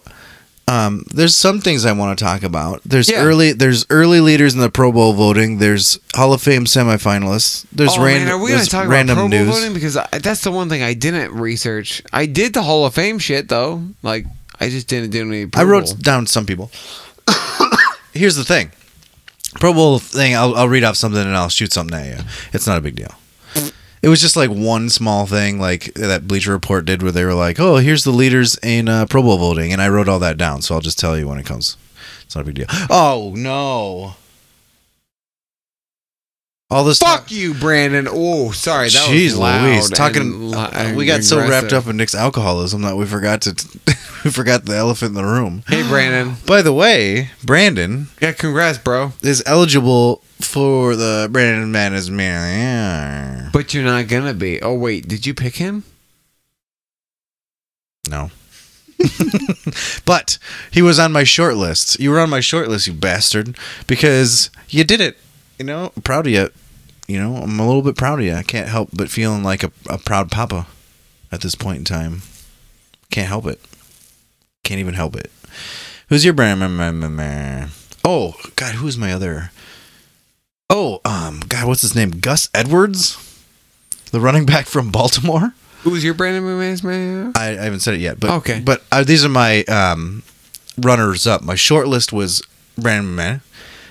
um, 0.68 1.04
there's 1.14 1.36
some 1.36 1.60
things 1.62 1.86
I 1.86 1.92
want 1.92 2.18
to 2.18 2.24
talk 2.26 2.42
about. 2.44 2.82
There's 2.84 3.10
Yeah. 3.10 3.24
early 3.24 3.52
there's 3.52 3.86
early 3.90 4.20
leaders 4.20 4.54
in 4.56 4.60
the 4.62 4.70
Pro 4.70 4.92
Bowl 4.92 5.14
voting. 5.14 5.60
There's 5.60 6.00
Hall 6.16 6.34
of 6.34 6.42
Fame 6.42 6.66
semifinalists. 6.66 7.66
There's 7.72 7.98
oh, 7.98 8.04
random 8.04 8.26
man, 8.26 8.34
are 8.34 8.44
we 8.44 8.50
going 8.52 8.64
to 8.64 8.70
talk 8.70 8.88
random 8.88 9.18
about 9.18 9.30
Pro 9.30 9.38
Bowl 9.38 9.46
news. 9.46 9.56
voting? 9.56 9.74
Because 9.74 9.98
I, 9.98 10.08
that's 10.20 10.42
the 10.42 10.52
one 10.52 10.68
thing 10.70 10.82
I 10.82 10.94
didn't 10.94 11.34
research. 11.34 12.02
I 12.12 12.26
did 12.26 12.54
the 12.54 12.64
Hall 12.64 12.86
of 12.86 12.94
Fame 12.96 13.20
shit 13.20 13.48
though. 13.50 13.84
Like 14.02 14.26
I 14.60 14.70
just 14.70 14.88
didn't 14.88 15.12
do 15.12 15.22
any. 15.28 15.46
Pro 15.46 15.62
I 15.62 15.66
wrote 15.66 15.86
Bowl. 15.86 15.96
down 15.96 16.26
some 16.28 16.46
people. 16.46 16.72
Here's 18.14 18.36
the 18.36 18.46
thing. 18.46 18.72
Pro 19.60 19.74
Bowl 19.74 20.00
thing, 20.00 20.36
I'll, 20.36 20.56
I'll 20.56 20.68
read 20.70 20.84
off 20.84 20.96
something 20.98 21.22
and 21.22 21.36
I'll 21.36 21.50
shoot 21.50 21.72
something 21.74 21.98
at 21.98 22.08
you. 22.18 22.24
It's 22.54 22.66
not 22.68 22.78
a 22.78 22.82
big 22.82 22.96
deal. 22.96 23.14
It 24.06 24.10
was 24.10 24.22
just 24.22 24.36
like 24.36 24.52
one 24.52 24.90
small 24.92 25.26
thing, 25.26 25.60
like 25.60 25.92
that 25.96 26.28
Bleacher 26.28 26.52
Report 26.52 26.86
did, 26.86 27.02
where 27.02 27.12
they 27.12 27.26
were 27.26 27.34
like, 27.34 27.60
"Oh, 27.60 27.78
here's 27.78 28.04
the 28.04 28.12
leaders 28.12 28.56
in 28.62 28.88
uh, 28.88 29.08
Pro 29.08 29.24
Bowl 29.24 29.40
voting," 29.40 29.74
and 29.74 29.82
I 29.82 29.90
wrote 29.90 30.08
all 30.08 30.20
that 30.20 30.38
down. 30.38 30.62
So 30.62 30.76
I'll 30.76 30.80
just 30.82 31.00
tell 31.00 31.18
you 31.18 31.28
when 31.28 31.40
it 31.40 31.46
comes. 31.48 31.76
It's 32.24 32.36
not 32.36 32.44
a 32.44 32.46
big 32.46 32.54
deal. 32.54 32.68
Oh 32.92 33.34
no! 33.36 34.14
All 36.70 36.84
this 36.84 37.00
Fuck 37.00 37.32
you, 37.32 37.56
Brandon. 37.56 38.08
Oh, 38.10 38.52
sorry, 38.52 38.90
that 38.90 39.08
Jeez 39.10 39.26
was 39.26 39.38
loud. 39.38 39.64
Louise, 39.64 39.90
talking. 39.90 40.52
li- 40.52 40.96
we 40.96 41.06
got 41.08 41.24
so 41.24 41.38
wrapped 41.38 41.74
up 41.74 41.88
in 41.88 41.98
Nick's 41.98 42.14
alcoholism 42.16 42.82
that 42.84 42.96
we 42.98 43.06
forgot 43.06 43.42
to 43.42 43.52
we 44.26 44.30
forgot 44.30 44.66
the 44.66 44.76
elephant 44.76 45.10
in 45.10 45.16
the 45.16 45.24
room. 45.24 45.64
Hey, 45.68 45.82
Brandon. 45.88 46.36
By 46.46 46.62
the 46.62 46.74
way, 46.74 47.32
Brandon 47.44 48.08
Yeah, 48.22 48.34
congrats, 48.34 48.78
bro. 48.78 49.14
is 49.22 49.42
eligible 49.46 50.22
for 50.46 50.96
the 50.96 51.28
Brandon 51.32 51.72
Man 51.72 51.94
is 51.94 52.10
Man. 52.10 53.50
But 53.52 53.74
you're 53.74 53.84
not 53.84 54.08
gonna 54.08 54.34
be. 54.34 54.62
Oh 54.62 54.74
wait, 54.74 55.08
did 55.08 55.26
you 55.26 55.34
pick 55.34 55.56
him? 55.56 55.84
No. 58.10 58.32
but 60.06 60.38
he 60.72 60.82
was 60.82 61.00
on 61.00 61.12
my 61.12 61.24
short 61.24 61.56
list. 61.56 62.00
You 62.00 62.12
were 62.12 62.20
on 62.20 62.30
my 62.30 62.40
short 62.40 62.70
list, 62.70 62.88
you 62.88 62.94
bastard, 62.94 63.58
because 63.88 64.50
you 64.70 64.84
did 64.84 65.02
it. 65.02 65.18
You 65.60 65.66
know, 65.66 65.92
I'm 65.96 66.02
proud 66.02 66.28
of 66.28 66.34
you. 66.34 66.50
You 67.08 67.20
know, 67.20 67.38
I'm 67.38 67.60
a 67.60 67.66
little 67.66 67.82
bit 67.82 67.98
proud 67.98 68.20
of 68.20 68.26
you. 68.26 68.34
I 68.34 68.44
can't 68.44 68.68
help 68.68 68.90
but 68.94 69.10
feeling 69.10 69.44
like 69.44 69.64
a, 69.64 69.72
a 69.90 69.98
proud 69.98 70.32
papa 70.32 70.68
at 71.32 71.42
this 71.42 71.56
point 71.56 71.80
in 71.80 71.86
time. 71.86 72.22
Can't 73.12 73.28
help 73.28 73.46
it. 73.46 73.60
Can't 74.64 74.80
even 74.80 74.96
help 74.96 75.16
it. 75.16 75.32
Who's 76.10 76.26
your 76.26 76.34
brand? 76.34 76.64
Oh 78.04 78.36
God, 78.56 78.76
who's 78.76 78.98
my 78.98 79.12
other? 79.12 79.52
Oh, 80.70 81.00
um, 81.06 81.42
God, 81.48 81.68
what's 81.68 81.82
his 81.82 81.96
name? 81.96 82.12
Gus 82.12 82.50
Edwards, 82.54 83.18
the 84.12 84.20
running 84.20 84.46
back 84.46 84.66
from 84.66 84.92
Baltimore. 84.92 85.54
Who's 85.84 86.04
your 86.04 86.16
Brandon 86.16 86.44
McManus 86.44 86.84
man? 86.84 87.34
I, 87.36 87.50
I 87.50 87.64
haven't 87.66 87.82
said 87.82 87.94
it 87.94 88.00
yet, 88.00 88.20
but 88.20 88.32
Okay. 88.32 88.60
But 88.60 88.84
uh, 88.92 89.04
these 89.04 89.24
are 89.24 89.30
my 89.30 89.64
um, 89.66 90.24
runners 90.78 91.28
up. 91.28 91.44
My 91.44 91.54
short 91.56 91.88
list 91.88 92.12
was 92.12 92.42
Brandon 92.78 93.14
Man. 93.14 93.42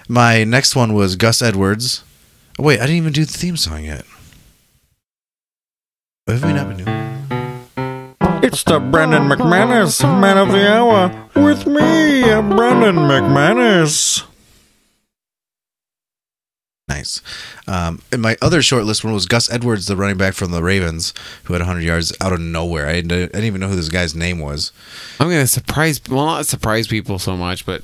My 0.09 0.43
next 0.43 0.75
one 0.75 0.93
was 0.95 1.15
Gus 1.15 1.41
Edwards. 1.41 2.03
Oh, 2.59 2.65
wait, 2.65 2.81
I 2.81 2.87
didn't 2.87 2.97
even 2.97 3.13
do 3.13 3.25
the 3.25 3.33
theme 3.33 3.57
song 3.57 3.85
yet. 3.85 4.05
What 6.25 6.39
have 6.39 6.45
we 6.45 6.53
not 6.53 6.69
been 6.69 6.85
doing? 6.85 8.43
It's 8.43 8.65
the 8.65 8.81
Brandon 8.81 9.23
McManus 9.23 10.03
Man 10.21 10.37
of 10.37 10.49
the 10.49 10.71
Hour 10.71 11.29
with 11.37 11.67
me, 11.67 12.23
Brandon 12.23 12.97
McManus. 12.97 14.25
Nice. 16.87 17.23
Um, 17.67 18.03
and 18.13 18.21
my 18.21 18.37
other 18.43 18.61
short 18.61 18.85
list 18.85 19.05
one 19.05 19.15
was 19.15 19.25
Gus 19.27 19.51
Edwards, 19.51 19.87
the 19.87 19.97
running 19.97 20.19
back 20.19 20.35
from 20.35 20.51
the 20.51 20.63
Ravens, 20.63 21.15
who 21.45 21.55
had 21.55 21.61
100 21.61 21.81
yards 21.81 22.13
out 22.21 22.33
of 22.35 22.41
nowhere. 22.41 22.87
I 22.87 22.97
didn't, 22.97 23.13
I 23.13 23.25
didn't 23.27 23.45
even 23.45 23.61
know 23.63 23.69
who 23.69 23.77
this 23.77 23.89
guy's 23.89 24.15
name 24.15 24.39
was. 24.39 24.71
I'm 25.19 25.29
gonna 25.29 25.47
surprise. 25.47 26.01
Well, 26.09 26.27
not 26.27 26.47
surprise 26.47 26.87
people 26.87 27.19
so 27.19 27.37
much, 27.37 27.65
but 27.65 27.83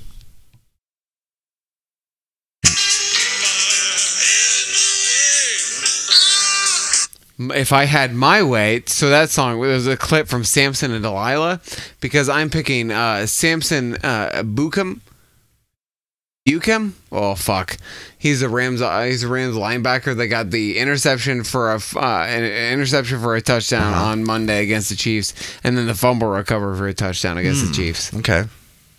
if 7.54 7.72
I 7.72 7.84
had 7.84 8.12
my 8.12 8.42
way, 8.42 8.82
so 8.84 9.08
that 9.08 9.30
song 9.30 9.58
was 9.58 9.86
a 9.86 9.96
clip 9.96 10.28
from 10.28 10.44
Samson 10.44 10.92
and 10.92 11.02
Delilah 11.02 11.62
because 12.00 12.28
I'm 12.28 12.50
picking 12.50 12.90
uh, 12.90 13.26
Samson 13.26 13.94
uh. 14.04 14.42
Bucum? 14.44 15.00
Oh 17.10 17.34
fuck! 17.34 17.78
He's 18.20 18.42
a 18.42 18.48
Rams. 18.48 18.82
Uh, 18.82 19.02
he's 19.04 19.22
a 19.24 19.28
Rams 19.28 19.56
linebacker 19.56 20.14
that 20.14 20.26
got 20.28 20.50
the 20.50 20.76
interception 20.78 21.42
for 21.42 21.72
a 21.72 21.76
uh, 21.96 22.24
an 22.28 22.44
interception 22.72 23.18
for 23.18 23.34
a 23.34 23.40
touchdown 23.40 23.94
on 23.94 24.22
Monday 24.24 24.62
against 24.62 24.90
the 24.90 24.94
Chiefs, 24.94 25.32
and 25.64 25.76
then 25.76 25.86
the 25.86 25.94
fumble 25.94 26.28
recovery 26.28 26.76
for 26.76 26.86
a 26.86 26.92
touchdown 26.94 27.38
against 27.38 27.66
the 27.66 27.72
Chiefs. 27.72 28.12
Okay, 28.14 28.44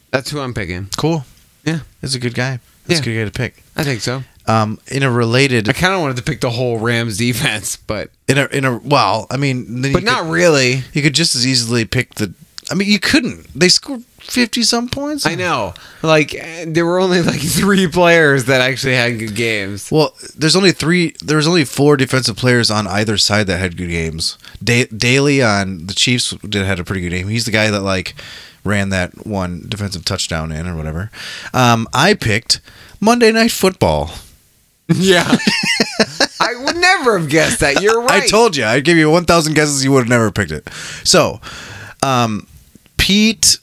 That's 0.09 0.31
who 0.31 0.39
I'm 0.39 0.53
picking. 0.55 0.89
cool. 0.97 1.23
Yeah. 1.63 1.81
That's 2.01 2.15
a 2.15 2.19
good 2.19 2.33
guy. 2.33 2.59
That's 2.87 2.99
Yeah. 2.99 3.11
a 3.11 3.13
good 3.13 3.19
guy 3.19 3.25
to 3.25 3.31
pick. 3.31 3.63
I 3.75 3.83
think 3.83 4.01
so. 4.01 4.23
Um, 4.47 4.79
in 4.87 5.03
a 5.03 5.11
related, 5.11 5.69
I 5.69 5.73
kind 5.73 5.93
of 5.93 6.01
wanted 6.01 6.17
to 6.17 6.23
pick 6.23 6.41
the 6.41 6.49
whole 6.49 6.79
Rams 6.79 7.17
defense, 7.17 7.75
but 7.75 8.09
in 8.27 8.39
a 8.39 8.45
in 8.47 8.65
a 8.65 8.77
well, 8.79 9.27
I 9.29 9.37
mean, 9.37 9.81
then 9.83 9.93
but 9.93 10.01
you 10.01 10.05
not 10.07 10.23
could- 10.23 10.31
really. 10.31 10.83
You 10.93 11.03
could 11.03 11.13
just 11.13 11.35
as 11.35 11.45
easily 11.45 11.85
pick 11.85 12.15
the. 12.15 12.33
I 12.71 12.73
mean, 12.73 12.89
you 12.89 12.99
couldn't. 12.99 13.47
They 13.53 13.69
scored 13.69 14.03
fifty 14.23 14.63
some 14.63 14.87
points. 14.89 15.25
I 15.25 15.35
know. 15.35 15.73
Like 16.01 16.31
there 16.67 16.85
were 16.85 16.99
only 16.99 17.21
like 17.21 17.39
three 17.41 17.87
players 17.87 18.45
that 18.45 18.61
actually 18.61 18.95
had 18.95 19.19
good 19.19 19.35
games. 19.35 19.91
Well, 19.91 20.15
there's 20.35 20.55
only 20.55 20.71
three. 20.71 21.15
There 21.23 21.37
was 21.37 21.47
only 21.47 21.65
four 21.65 21.97
defensive 21.97 22.35
players 22.37 22.69
on 22.71 22.87
either 22.87 23.17
side 23.17 23.47
that 23.47 23.59
had 23.59 23.77
good 23.77 23.89
games. 23.89 24.37
Da- 24.63 24.85
Daly 24.87 25.41
on 25.43 25.87
the 25.87 25.93
Chiefs 25.93 26.31
did 26.47 26.65
had 26.65 26.79
a 26.79 26.83
pretty 26.83 27.01
good 27.01 27.09
game. 27.11 27.27
He's 27.27 27.45
the 27.45 27.51
guy 27.51 27.69
that 27.71 27.81
like 27.81 28.15
ran 28.63 28.89
that 28.89 29.25
one 29.25 29.65
defensive 29.67 30.05
touchdown 30.05 30.51
in 30.51 30.67
or 30.67 30.75
whatever. 30.75 31.09
Um, 31.53 31.87
I 31.93 32.13
picked 32.13 32.61
Monday 32.99 33.31
Night 33.31 33.51
Football. 33.51 34.11
Yeah. 34.93 35.37
I 36.41 36.53
would 36.65 36.75
never 36.75 37.17
have 37.17 37.29
guessed 37.29 37.61
that. 37.61 37.81
You're 37.81 38.01
right. 38.01 38.23
I 38.23 38.27
told 38.27 38.57
you. 38.57 38.65
I'd 38.65 38.83
give 38.83 38.97
you 38.97 39.09
1,000 39.09 39.53
guesses. 39.53 39.85
You 39.85 39.91
would 39.93 39.99
have 40.01 40.09
never 40.09 40.31
picked 40.31 40.51
it. 40.51 40.67
So, 41.05 41.39
um, 42.03 42.45
Pete 42.97 43.57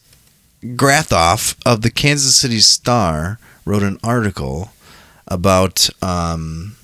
Grathoff 0.62 1.56
of 1.64 1.82
the 1.82 1.90
Kansas 1.90 2.36
City 2.36 2.60
Star 2.60 3.38
wrote 3.64 3.82
an 3.82 3.98
article 4.02 4.72
about 5.26 5.88
um, 6.02 6.76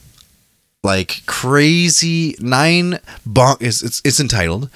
like 0.82 1.24
crazy 1.26 2.36
nine 2.38 3.00
bonk. 3.26 3.56
It's, 3.60 3.82
it's, 3.82 4.00
it's 4.04 4.20
entitled 4.20 4.70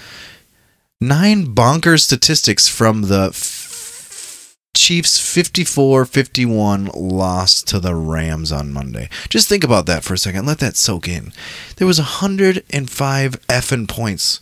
Nine 1.01 1.55
Bonkers 1.55 2.01
Statistics 2.01 2.67
from 2.67 3.03
the 3.03 3.29
f- 3.29 4.57
Chiefs 4.75 5.17
54-51 5.21 6.91
loss 6.93 7.63
to 7.63 7.79
the 7.79 7.95
Rams 7.95 8.51
on 8.51 8.73
Monday. 8.73 9.09
Just 9.29 9.49
think 9.49 9.63
about 9.63 9.87
that 9.87 10.03
for 10.03 10.15
a 10.15 10.19
second. 10.19 10.45
Let 10.47 10.59
that 10.59 10.77
soak 10.77 11.07
in. 11.07 11.33
There 11.77 11.87
was 11.87 12.01
105 12.01 13.47
effing 13.47 13.89
points. 13.89 14.41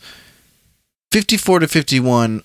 54 1.13 1.59
to 1.61 1.69
51. 1.69 2.43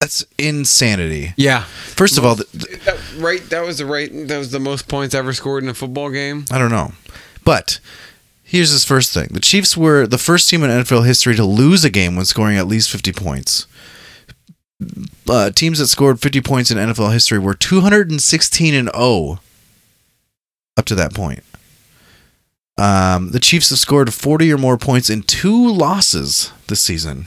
That's 0.00 0.24
insanity. 0.38 1.34
Yeah. 1.36 1.64
First 1.64 2.16
of 2.16 2.24
all, 2.24 2.36
th- 2.36 2.50
th- 2.52 2.84
That, 2.84 2.98
right. 3.18 3.42
That 3.50 3.64
was 3.66 3.78
the 3.78 3.86
right. 3.86 4.10
That 4.28 4.38
was 4.38 4.50
the 4.50 4.58
most 4.60 4.88
points 4.88 5.14
ever 5.14 5.32
scored 5.34 5.62
in 5.62 5.68
a 5.68 5.74
football 5.74 6.08
game. 6.10 6.46
I 6.50 6.56
don't 6.58 6.70
know. 6.70 6.92
But 7.44 7.80
here's 8.42 8.72
this 8.72 8.84
first 8.84 9.12
thing. 9.12 9.28
The 9.30 9.40
Chiefs 9.40 9.76
were 9.76 10.06
the 10.06 10.16
first 10.16 10.48
team 10.48 10.62
in 10.62 10.70
NFL 10.70 11.04
history 11.04 11.36
to 11.36 11.44
lose 11.44 11.84
a 11.84 11.90
game 11.90 12.16
when 12.16 12.24
scoring 12.24 12.56
at 12.56 12.66
least 12.66 12.90
50 12.90 13.12
points. 13.12 13.66
Uh, 15.28 15.50
teams 15.50 15.78
that 15.78 15.88
scored 15.88 16.18
50 16.20 16.40
points 16.40 16.70
in 16.70 16.78
NFL 16.78 17.12
history 17.12 17.38
were 17.38 17.52
216 17.52 18.74
and 18.74 18.90
0 18.96 19.38
up 20.78 20.86
to 20.86 20.94
that 20.94 21.12
point. 21.12 21.42
Um, 22.78 23.32
the 23.32 23.40
Chiefs 23.40 23.68
have 23.68 23.78
scored 23.78 24.14
40 24.14 24.50
or 24.50 24.56
more 24.56 24.78
points 24.78 25.10
in 25.10 25.22
two 25.24 25.70
losses 25.70 26.50
this 26.68 26.80
season. 26.80 27.26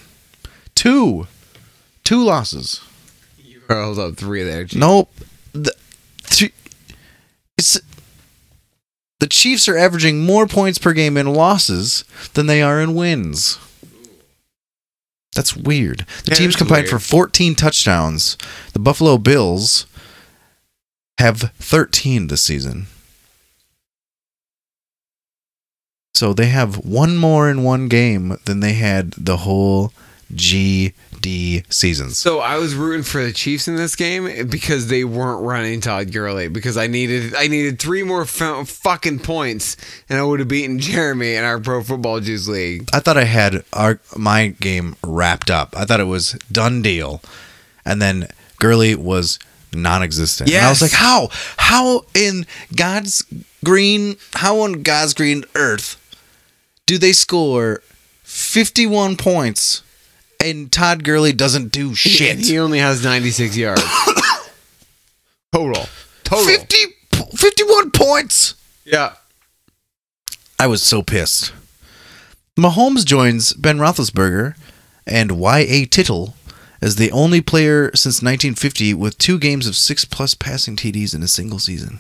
Two. 0.73 1.27
Two 2.03 2.23
losses. 2.23 2.81
You 3.37 3.61
rolled 3.69 3.99
up 3.99 4.15
three 4.17 4.43
there. 4.43 4.65
Chief. 4.65 4.79
Nope. 4.79 5.11
The, 5.53 5.73
th- 6.23 6.53
it's 7.57 7.79
the 9.19 9.27
Chiefs 9.27 9.69
are 9.69 9.77
averaging 9.77 10.25
more 10.25 10.47
points 10.47 10.77
per 10.77 10.91
game 10.93 11.15
in 11.15 11.27
losses 11.33 12.03
than 12.33 12.47
they 12.47 12.61
are 12.61 12.81
in 12.81 12.93
wins. 12.93 13.57
That's 15.35 15.55
weird. 15.55 16.05
The 16.25 16.31
Yeah, 16.31 16.35
teams 16.35 16.55
combined 16.55 16.89
for 16.89 16.99
14 16.99 17.55
touchdowns. 17.55 18.37
The 18.73 18.79
Buffalo 18.79 19.17
Bills 19.17 19.87
have 21.19 21.51
13 21.59 22.27
this 22.27 22.41
season. 22.41 22.87
So 26.13 26.33
they 26.33 26.47
have 26.47 26.85
one 26.85 27.17
more 27.17 27.49
in 27.49 27.63
one 27.63 27.87
game 27.87 28.37
than 28.45 28.59
they 28.59 28.73
had 28.73 29.11
the 29.13 29.37
whole 29.37 29.91
GD 30.35 31.71
seasons. 31.73 32.17
So 32.17 32.39
I 32.39 32.57
was 32.57 32.75
rooting 32.75 33.03
for 33.03 33.23
the 33.23 33.31
Chiefs 33.31 33.67
in 33.67 33.75
this 33.75 33.95
game 33.95 34.47
because 34.47 34.87
they 34.87 35.03
weren't 35.03 35.43
running 35.45 35.81
Todd 35.81 36.11
Gurley 36.11 36.47
because 36.47 36.77
I 36.77 36.87
needed 36.87 37.35
I 37.35 37.47
needed 37.47 37.79
three 37.79 38.03
more 38.03 38.23
f- 38.23 38.67
fucking 38.67 39.19
points 39.19 39.77
and 40.09 40.19
I 40.19 40.23
would 40.23 40.39
have 40.39 40.47
beaten 40.47 40.79
Jeremy 40.79 41.35
in 41.35 41.43
our 41.43 41.59
Pro 41.59 41.83
Football 41.83 42.19
Juice 42.19 42.47
League. 42.47 42.89
I 42.93 42.99
thought 42.99 43.17
I 43.17 43.23
had 43.25 43.63
our 43.73 43.99
my 44.17 44.47
game 44.47 44.95
wrapped 45.03 45.49
up. 45.49 45.75
I 45.77 45.85
thought 45.85 45.99
it 45.99 46.05
was 46.05 46.33
done 46.51 46.81
deal, 46.81 47.21
and 47.85 48.01
then 48.01 48.27
Gurley 48.59 48.95
was 48.95 49.39
non-existent. 49.73 50.51
And 50.51 50.65
I 50.65 50.69
was 50.69 50.81
like, 50.81 50.91
how? 50.91 51.29
How 51.57 52.05
in 52.13 52.45
God's 52.75 53.23
green? 53.63 54.17
How 54.33 54.59
on 54.59 54.83
God's 54.83 55.13
green 55.13 55.43
earth 55.55 55.99
do 56.85 56.97
they 56.97 57.13
score 57.13 57.81
fifty-one 58.23 59.17
points 59.17 59.83
and 60.43 60.71
Todd 60.71 61.03
Gurley 61.03 61.33
doesn't 61.33 61.71
do 61.71 61.95
shit? 61.95 62.39
He 62.39 62.57
only 62.59 62.79
has 62.79 63.03
96 63.03 63.57
yards 63.57 63.81
total. 65.51 65.85
Total. 66.23 66.45
50, 66.45 66.77
51 67.35 67.91
points. 67.91 68.55
Yeah. 68.85 69.13
I 70.59 70.67
was 70.67 70.81
so 70.81 71.03
pissed. 71.03 71.53
Mahomes 72.57 73.05
joins 73.05 73.53
Ben 73.53 73.77
Roethlisberger 73.77 74.55
and 75.07 75.33
Y.A. 75.33 75.85
Tittle 75.85 76.35
as 76.81 76.97
the 76.97 77.11
only 77.11 77.41
player 77.41 77.89
since 77.95 78.21
1950 78.21 78.93
with 78.93 79.17
two 79.17 79.39
games 79.39 79.67
of 79.67 79.75
six 79.75 80.05
plus 80.05 80.33
passing 80.35 80.75
TDs 80.75 81.15
in 81.15 81.23
a 81.23 81.27
single 81.27 81.59
season. 81.59 81.99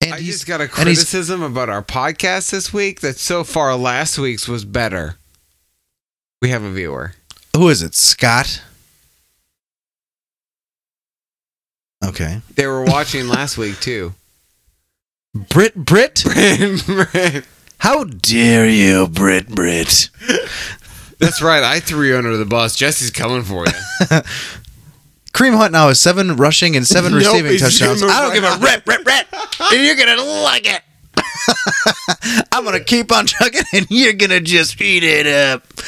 And 0.00 0.14
I 0.14 0.18
he's 0.18 0.34
just 0.34 0.46
got 0.46 0.60
a 0.60 0.68
criticism 0.68 1.42
about 1.42 1.68
our 1.68 1.82
podcast 1.82 2.50
this 2.50 2.72
week 2.72 3.00
that 3.00 3.18
so 3.18 3.44
far 3.44 3.76
last 3.76 4.18
week's 4.18 4.48
was 4.48 4.64
better. 4.64 5.16
We 6.42 6.48
have 6.48 6.64
a 6.64 6.72
viewer. 6.72 7.12
Who 7.56 7.68
is 7.68 7.82
it? 7.82 7.94
Scott. 7.94 8.62
Okay. 12.04 12.40
They 12.56 12.66
were 12.66 12.82
watching 12.84 13.28
last 13.28 13.56
week 13.56 13.78
too. 13.78 14.12
Brit 15.32 15.76
Brit. 15.76 16.24
Brit 16.24 16.84
Brit. 16.84 17.44
How 17.78 18.02
dare 18.04 18.68
you, 18.68 19.06
Brit 19.06 19.48
Brit? 19.48 20.10
That's 21.20 21.40
right. 21.40 21.62
I 21.62 21.78
threw 21.78 22.08
you 22.08 22.16
under 22.16 22.36
the 22.36 22.44
bus. 22.44 22.74
Jesse's 22.74 23.12
coming 23.12 23.44
for 23.44 23.64
you. 23.64 23.72
Kareem 25.32 25.56
Hunt 25.56 25.72
now 25.72 25.88
has 25.88 26.00
seven 26.00 26.36
rushing 26.36 26.74
and 26.74 26.86
seven 26.86 27.12
Nope, 27.12 27.20
receiving 27.20 27.58
touchdowns. 27.58 28.02
I 28.02 28.20
don't 28.20 28.34
give 28.34 28.44
a 28.44 28.58
rip, 28.58 28.86
rip, 28.86 29.06
rip. 29.06 29.26
And 29.72 29.86
you're 29.86 29.94
gonna 29.94 30.20
like 30.20 30.66
it. 30.66 30.82
I'm 32.52 32.64
gonna 32.64 32.80
keep 32.80 33.12
on 33.12 33.26
chugging, 33.26 33.62
and 33.72 33.86
you're 33.90 34.12
gonna 34.12 34.40
just 34.40 34.80
eat 34.80 35.04
it 35.04 35.26
up. 35.26 35.64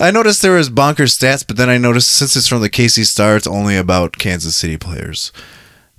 I 0.00 0.10
noticed 0.10 0.42
there 0.42 0.56
was 0.56 0.68
bonkers 0.68 1.16
stats, 1.16 1.46
but 1.46 1.56
then 1.56 1.70
I 1.70 1.78
noticed 1.78 2.10
since 2.10 2.34
it's 2.34 2.48
from 2.48 2.60
the 2.60 2.70
KC 2.70 3.06
Star, 3.06 3.36
it's 3.36 3.46
only 3.46 3.76
about 3.76 4.18
Kansas 4.18 4.56
City 4.56 4.76
players. 4.76 5.32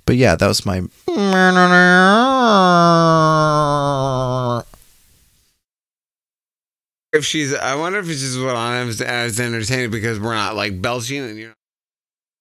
But 0.06 0.16
yeah, 0.16 0.36
that 0.36 0.46
was 0.46 0.66
my. 0.66 0.82
if 7.14 7.24
she's, 7.24 7.54
I 7.54 7.76
wonder 7.76 8.00
if 8.00 8.10
it's 8.10 8.20
just 8.20 8.40
what 8.40 8.56
I'm 8.56 8.88
as, 8.88 9.00
as 9.00 9.40
entertaining 9.40 9.90
because 9.90 10.18
we're 10.18 10.34
not 10.34 10.56
like 10.56 10.82
belching 10.82 11.24
and 11.24 11.38
you're. 11.38 11.54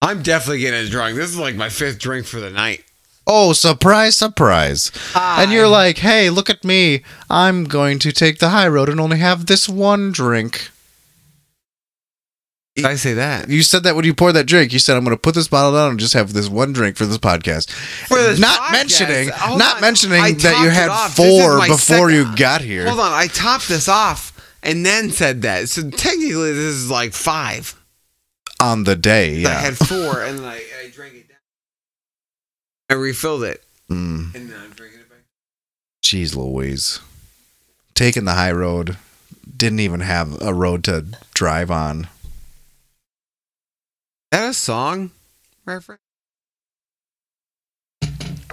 I'm 0.02 0.22
definitely 0.22 0.60
getting 0.60 0.86
a 0.86 0.90
drunk. 0.90 1.16
This 1.16 1.30
is 1.30 1.38
like 1.38 1.56
my 1.56 1.70
fifth 1.70 2.00
drink 2.00 2.26
for 2.26 2.42
the 2.42 2.50
night. 2.50 2.84
Oh, 3.26 3.54
surprise, 3.54 4.18
surprise. 4.18 4.92
And 5.16 5.52
you're 5.52 5.68
like, 5.68 6.00
hey, 6.00 6.30
look 6.30 6.50
at 6.50 6.64
me. 6.64 7.04
I'm 7.30 7.64
going 7.64 8.00
to 8.00 8.12
take 8.12 8.40
the 8.40 8.50
high 8.50 8.68
road 8.68 8.90
and 8.90 9.00
only 9.00 9.20
have 9.20 9.46
this 9.46 9.70
one 9.70 10.12
drink. 10.12 10.70
Did 12.76 12.86
I 12.86 12.96
say 12.96 13.14
that? 13.14 13.50
You 13.50 13.62
said 13.62 13.84
that 13.84 13.96
when 13.96 14.04
you 14.04 14.16
poured 14.16 14.34
that 14.34 14.48
drink. 14.48 14.74
You 14.74 14.80
said, 14.80 14.98
I'm 14.98 15.04
going 15.04 15.16
to 15.16 15.22
put 15.22 15.36
this 15.36 15.48
bottle 15.48 15.74
down 15.74 15.92
and 15.92 16.00
just 16.00 16.16
have 16.16 16.34
this 16.34 16.50
one 16.50 16.74
drink 16.74 16.98
for 16.98 17.06
this 17.06 17.20
podcast. 17.20 17.70
For 17.70 18.18
this 18.18 18.40
not 18.40 18.60
podcast? 18.60 18.72
mentioning, 18.72 19.28
not 19.28 19.76
on. 19.76 19.82
mentioning 19.82 20.20
that 20.20 20.64
you 20.64 20.70
had 20.72 20.90
off. 20.90 21.16
This 21.16 21.26
is 21.26 21.42
four 21.42 21.60
before 21.60 21.78
second- 22.10 22.14
you 22.14 22.36
got 22.36 22.62
here. 22.62 22.88
Hold 22.88 23.00
on, 23.00 23.14
I 23.14 23.28
topped 23.28 23.70
this 23.70 23.88
off 23.88 24.58
and 24.64 24.84
then 24.84 25.12
said 25.12 25.44
that. 25.44 25.70
So 25.70 25.88
technically, 25.92 26.52
this 26.52 26.74
is 26.76 26.90
like 26.90 27.14
five. 27.14 27.80
On 28.60 28.86
the 28.86 28.96
day, 28.96 29.44
I 29.46 29.50
had 29.50 29.78
four 29.78 30.22
and 30.22 30.40
then 30.40 30.46
I, 30.46 30.56
I 30.84 30.90
drank 30.90 31.16
it 31.16 31.28
down. 31.28 31.33
I 32.90 32.94
refilled 32.96 33.44
it 33.44 33.64
Mm, 33.90 34.34
and 34.34 34.50
then 34.50 34.60
I'm 34.64 34.72
drinking 34.72 35.02
it 35.02 35.10
back. 35.10 35.20
Jeez 36.04 36.36
Louise. 36.36 37.00
Taking 37.94 38.26
the 38.26 38.34
high 38.34 38.52
road. 38.52 38.98
Didn't 39.56 39.82
even 39.82 40.00
have 40.00 40.42
a 40.42 40.54
road 40.54 40.84
to 40.86 41.06
drive 41.34 41.70
on. 41.70 42.08
Is 44.32 44.40
that 44.40 44.50
a 44.50 44.54
song 44.54 45.12
reference? 45.66 46.02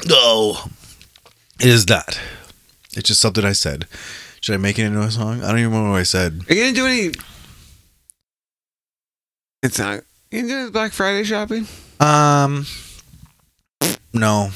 No. 0.07 0.57
It 1.61 1.69
is 1.69 1.88
not. 1.88 2.21
It's 2.93 3.09
just 3.09 3.21
something 3.21 3.45
I 3.45 3.53
said. 3.53 3.87
Should 4.40 4.55
I 4.55 4.59
make 4.59 4.79
it 4.79 4.85
into 4.85 5.01
a 5.01 5.11
song? 5.11 5.43
I 5.43 5.49
don't 5.49 5.59
even 5.61 5.71
remember 5.71 5.90
what 5.93 6.01
I 6.01 6.05
said. 6.05 6.43
Are 6.49 6.55
you 6.55 6.62
gonna 6.64 6.75
do 6.75 6.87
any? 6.87 7.12
It's 9.62 9.79
not. 9.79 10.03
You 10.31 10.43
gonna 10.43 10.49
do 10.49 10.59
any 10.61 10.71
Black 10.71 10.93
Friday 10.93 11.25
shopping? 11.25 11.66
Um, 12.01 12.66
no. 14.12 14.51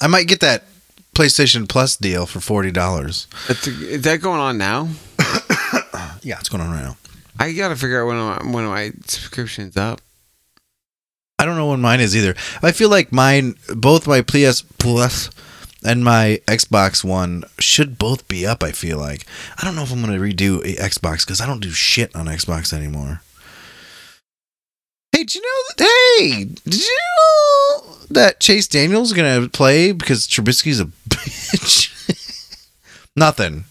I 0.00 0.06
might 0.06 0.26
get 0.26 0.40
that 0.40 0.64
PlayStation 1.14 1.68
Plus 1.68 1.96
deal 1.96 2.26
for 2.26 2.40
forty 2.40 2.70
dollars. 2.70 3.26
Is 3.48 4.02
that 4.02 4.20
going 4.20 4.40
on 4.40 4.58
now? 4.58 4.88
Yeah, 6.22 6.38
it's 6.40 6.48
going 6.48 6.62
on 6.62 6.70
right 6.70 6.82
now. 6.82 6.96
I 7.38 7.52
gotta 7.52 7.76
figure 7.76 8.02
out 8.02 8.06
when 8.06 8.16
my, 8.16 8.52
when 8.52 8.64
my 8.64 8.92
subscription's 9.04 9.76
up. 9.76 10.00
I 11.38 11.44
don't 11.44 11.56
know 11.56 11.68
when 11.68 11.82
mine 11.82 12.00
is 12.00 12.16
either. 12.16 12.34
I 12.62 12.72
feel 12.72 12.88
like 12.88 13.12
mine, 13.12 13.56
both 13.76 14.06
my 14.06 14.22
PS 14.22 14.62
Plus 14.78 15.28
and 15.84 16.02
my 16.02 16.40
Xbox 16.46 17.04
One, 17.04 17.44
should 17.58 17.98
both 17.98 18.26
be 18.26 18.46
up. 18.46 18.62
I 18.62 18.72
feel 18.72 18.96
like 18.96 19.26
I 19.58 19.66
don't 19.66 19.76
know 19.76 19.82
if 19.82 19.92
I'm 19.92 20.02
going 20.02 20.18
to 20.18 20.18
redo 20.18 20.60
a 20.64 20.76
Xbox 20.76 21.26
because 21.26 21.42
I 21.42 21.46
don't 21.46 21.60
do 21.60 21.70
shit 21.70 22.16
on 22.16 22.26
Xbox 22.26 22.72
anymore. 22.72 23.20
Hey, 25.14 25.22
did 25.22 25.34
you 25.36 25.42
know 25.42 25.62
that? 25.76 25.84
Hey, 26.18 26.44
did 26.44 26.74
you 26.82 26.98
know 27.18 27.94
that 28.10 28.40
Chase 28.40 28.66
Daniels 28.66 29.12
is 29.12 29.16
to 29.44 29.48
play 29.48 29.92
because 29.92 30.26
Trubisky's 30.26 30.80
a 30.80 30.86
bitch? 31.08 31.90
Nothing. 33.14 33.64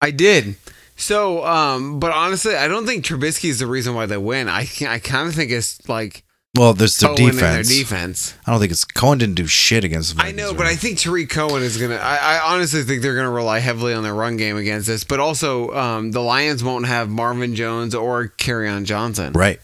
I 0.00 0.12
did. 0.12 0.54
So, 0.94 1.44
um, 1.44 1.98
but 1.98 2.12
honestly, 2.12 2.54
I 2.54 2.68
don't 2.68 2.86
think 2.86 3.04
Trubisky 3.04 3.48
is 3.48 3.58
the 3.58 3.66
reason 3.66 3.96
why 3.96 4.06
they 4.06 4.16
win. 4.16 4.48
I 4.48 4.68
I 4.86 5.00
kind 5.00 5.28
of 5.28 5.34
think 5.34 5.50
it's 5.50 5.88
like 5.88 6.23
Well, 6.56 6.72
there's 6.72 6.96
their 6.98 7.10
Cohen 7.10 7.30
and 7.30 7.38
their 7.38 7.62
defense. 7.62 7.78
defense. 7.78 8.34
I 8.46 8.52
don't 8.52 8.60
think 8.60 8.70
it's 8.70 8.84
Cohen 8.84 9.18
didn't 9.18 9.34
do 9.34 9.46
shit 9.46 9.82
against 9.82 10.16
the 10.16 10.22
I 10.22 10.30
know, 10.30 10.52
Vikings, 10.52 10.58
but 10.58 10.66
I 10.66 10.76
think 10.76 10.98
Tarik 10.98 11.28
Cohen 11.28 11.62
is 11.62 11.76
gonna. 11.76 11.96
I, 11.96 12.16
I 12.16 12.54
honestly 12.54 12.82
think 12.84 13.02
they're 13.02 13.16
gonna 13.16 13.30
rely 13.30 13.58
heavily 13.58 13.92
on 13.92 14.04
their 14.04 14.14
run 14.14 14.36
game 14.36 14.56
against 14.56 14.86
this. 14.86 15.02
But 15.02 15.18
also, 15.18 15.72
um, 15.72 16.12
the 16.12 16.20
Lions 16.20 16.62
won't 16.62 16.86
have 16.86 17.08
Marvin 17.10 17.56
Jones 17.56 17.94
or 17.94 18.32
on 18.48 18.84
Johnson. 18.84 19.32
Right. 19.32 19.58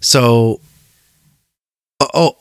So, 0.00 0.60
oh, 2.00 2.08
oh, 2.14 2.36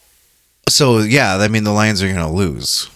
so 0.69 0.99
yeah, 0.99 1.37
I 1.37 1.47
mean 1.47 1.63
the 1.63 1.71
Lions 1.71 2.03
are 2.03 2.07
going 2.07 2.17
to 2.17 2.27
lose. 2.27 2.89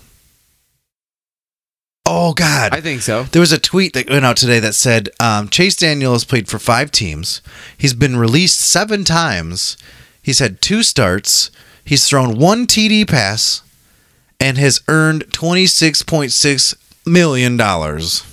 Oh 2.06 2.34
God! 2.34 2.74
I 2.74 2.82
think 2.82 3.02
so. 3.02 3.24
there 3.24 3.40
was 3.40 3.52
a 3.52 3.60
tweet 3.60 3.94
that 3.94 4.10
went 4.10 4.26
out 4.26 4.38
today 4.38 4.60
that 4.60 4.76
said 4.76 5.10
um, 5.20 5.50
Chase 5.50 5.76
Daniel 5.76 6.14
has 6.14 6.24
played 6.24 6.48
for 6.48 6.60
five 6.60 6.92
teams. 6.92 7.42
He's 7.78 7.94
been 7.94 8.16
released 8.16 8.60
seven 8.60 9.04
times. 9.04 9.76
He's 10.22 10.40
had 10.40 10.62
two 10.62 10.84
starts. 10.84 11.50
He's 11.84 12.08
thrown 12.08 12.38
one 12.38 12.68
TD 12.68 13.08
pass, 13.08 13.64
and 14.40 14.58
has 14.58 14.82
earned 14.88 15.34
twenty 15.34 15.66
six 15.66 16.04
point 16.04 16.32
six 16.32 16.76
million 17.08 17.58
dollars. 17.58 18.24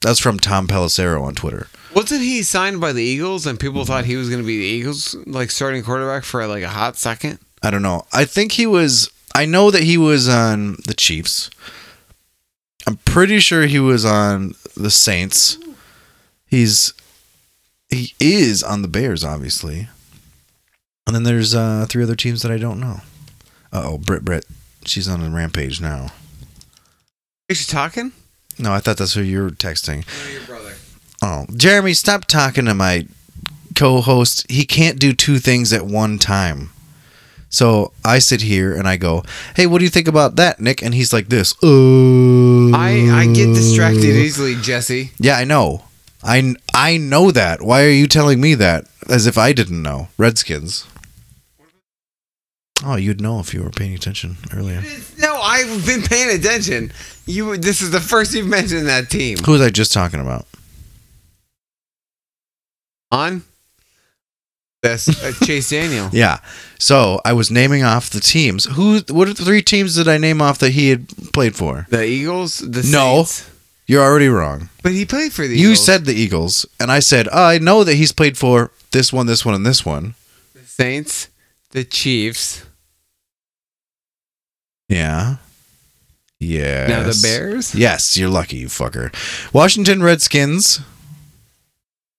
That's 0.00 0.20
from 0.20 0.38
Tom 0.38 0.66
Pelissero 0.66 1.22
on 1.22 1.34
Twitter. 1.34 1.66
Wasn't 1.94 2.20
he 2.20 2.42
signed 2.42 2.80
by 2.80 2.92
the 2.92 3.02
Eagles 3.02 3.46
and 3.46 3.58
people 3.60 3.84
thought 3.84 4.04
he 4.04 4.16
was 4.16 4.28
going 4.28 4.40
to 4.42 4.46
be 4.46 4.58
the 4.58 4.64
Eagles 4.64 5.14
like 5.26 5.50
starting 5.50 5.82
quarterback 5.82 6.24
for 6.24 6.46
like 6.46 6.62
a 6.62 6.68
hot 6.68 6.96
second? 6.96 7.38
I 7.62 7.70
don't 7.70 7.82
know. 7.82 8.06
I 8.12 8.24
think 8.24 8.52
he 8.52 8.66
was. 8.66 9.10
I 9.34 9.44
know 9.46 9.70
that 9.70 9.82
he 9.82 9.96
was 9.98 10.28
on 10.28 10.76
the 10.86 10.94
Chiefs. 10.94 11.50
I'm 12.86 12.96
pretty 12.98 13.38
sure 13.38 13.66
he 13.66 13.78
was 13.78 14.04
on 14.04 14.54
the 14.76 14.90
Saints. 14.90 15.58
He's 16.46 16.92
he 17.88 18.14
is 18.20 18.62
on 18.62 18.82
the 18.82 18.88
Bears, 18.88 19.24
obviously. 19.24 19.88
And 21.06 21.14
then 21.14 21.22
there's 21.22 21.54
uh, 21.54 21.86
three 21.88 22.02
other 22.02 22.16
teams 22.16 22.42
that 22.42 22.50
I 22.50 22.58
don't 22.58 22.80
know. 22.80 23.00
Uh 23.72 23.82
oh, 23.84 23.98
Britt 23.98 24.24
Britt. 24.24 24.46
She's 24.84 25.08
on 25.08 25.22
a 25.22 25.30
rampage 25.30 25.80
now. 25.80 26.08
Is 27.48 27.58
she 27.58 27.66
talking? 27.66 28.12
No, 28.58 28.72
I 28.72 28.80
thought 28.80 28.96
that's 28.98 29.14
who 29.14 29.22
you 29.22 29.42
were 29.42 29.50
texting. 29.50 30.06
No, 30.24 30.32
your 30.32 30.42
brother. 30.46 30.74
Oh, 31.22 31.46
Jeremy, 31.56 31.94
stop 31.94 32.26
talking 32.26 32.66
to 32.66 32.74
my 32.74 33.06
co-host. 33.74 34.50
He 34.50 34.64
can't 34.64 34.98
do 34.98 35.12
two 35.12 35.38
things 35.38 35.72
at 35.72 35.86
one 35.86 36.18
time. 36.18 36.70
So 37.54 37.92
I 38.04 38.18
sit 38.18 38.42
here 38.42 38.74
and 38.74 38.88
I 38.88 38.96
go, 38.96 39.22
"Hey, 39.54 39.66
what 39.68 39.78
do 39.78 39.84
you 39.84 39.90
think 39.90 40.08
about 40.08 40.34
that, 40.34 40.58
Nick?" 40.58 40.82
And 40.82 40.92
he's 40.92 41.12
like 41.12 41.28
this. 41.28 41.54
Uh, 41.62 42.74
I 42.74 43.08
I 43.12 43.26
get 43.32 43.54
distracted 43.54 44.16
easily, 44.16 44.56
Jesse. 44.56 45.12
Yeah, 45.20 45.36
I 45.36 45.44
know. 45.44 45.84
I 46.24 46.56
I 46.74 46.96
know 46.96 47.30
that. 47.30 47.62
Why 47.62 47.84
are 47.84 47.90
you 47.90 48.08
telling 48.08 48.40
me 48.40 48.56
that? 48.56 48.86
As 49.08 49.28
if 49.28 49.38
I 49.38 49.52
didn't 49.52 49.82
know. 49.82 50.08
Redskins. 50.18 50.84
Oh, 52.84 52.96
you'd 52.96 53.20
know 53.20 53.38
if 53.38 53.54
you 53.54 53.62
were 53.62 53.70
paying 53.70 53.94
attention 53.94 54.36
earlier. 54.52 54.82
No, 55.18 55.36
I've 55.36 55.86
been 55.86 56.02
paying 56.02 56.36
attention. 56.36 56.92
You. 57.24 57.56
This 57.56 57.80
is 57.80 57.92
the 57.92 58.00
first 58.00 58.34
you've 58.34 58.48
mentioned 58.48 58.88
that 58.88 59.10
team. 59.10 59.38
Who 59.46 59.52
was 59.52 59.60
I 59.60 59.70
just 59.70 59.92
talking 59.92 60.18
about? 60.18 60.44
On. 63.12 63.44
This 64.84 65.08
uh, 65.08 65.32
Chase 65.46 65.70
Daniel. 65.70 66.10
Yeah. 66.12 66.40
So 66.78 67.20
I 67.24 67.32
was 67.32 67.50
naming 67.50 67.82
off 67.82 68.10
the 68.10 68.20
teams. 68.20 68.66
Who? 68.66 69.00
What 69.08 69.28
are 69.28 69.32
the 69.32 69.44
three 69.44 69.62
teams 69.62 69.94
did 69.96 70.08
I 70.08 70.18
name 70.18 70.42
off 70.42 70.58
that 70.58 70.72
he 70.72 70.90
had 70.90 71.08
played 71.32 71.56
for? 71.56 71.86
The 71.88 72.04
Eagles. 72.04 72.58
The 72.58 72.82
No. 72.92 73.24
Saints. 73.24 73.50
You're 73.86 74.02
already 74.04 74.28
wrong. 74.28 74.68
But 74.82 74.92
he 74.92 75.04
played 75.06 75.32
for 75.32 75.46
the 75.46 75.56
You 75.56 75.68
Eagles. 75.70 75.84
said 75.84 76.04
the 76.04 76.14
Eagles, 76.14 76.66
and 76.78 76.90
I 76.92 77.00
said 77.00 77.28
oh, 77.32 77.44
I 77.46 77.58
know 77.58 77.84
that 77.84 77.94
he's 77.94 78.12
played 78.12 78.36
for 78.36 78.70
this 78.92 79.12
one, 79.12 79.26
this 79.26 79.44
one, 79.44 79.54
and 79.54 79.64
this 79.64 79.84
one. 79.86 80.14
the 80.54 80.60
Saints, 80.66 81.28
the 81.70 81.84
Chiefs. 81.84 82.64
Yeah. 84.88 85.36
Yeah. 86.40 86.86
Now 86.88 87.02
the 87.04 87.18
Bears. 87.22 87.74
Yes, 87.74 88.16
you're 88.18 88.28
lucky, 88.28 88.56
you 88.58 88.66
fucker. 88.68 89.12
Washington 89.54 90.02
Redskins, 90.02 90.80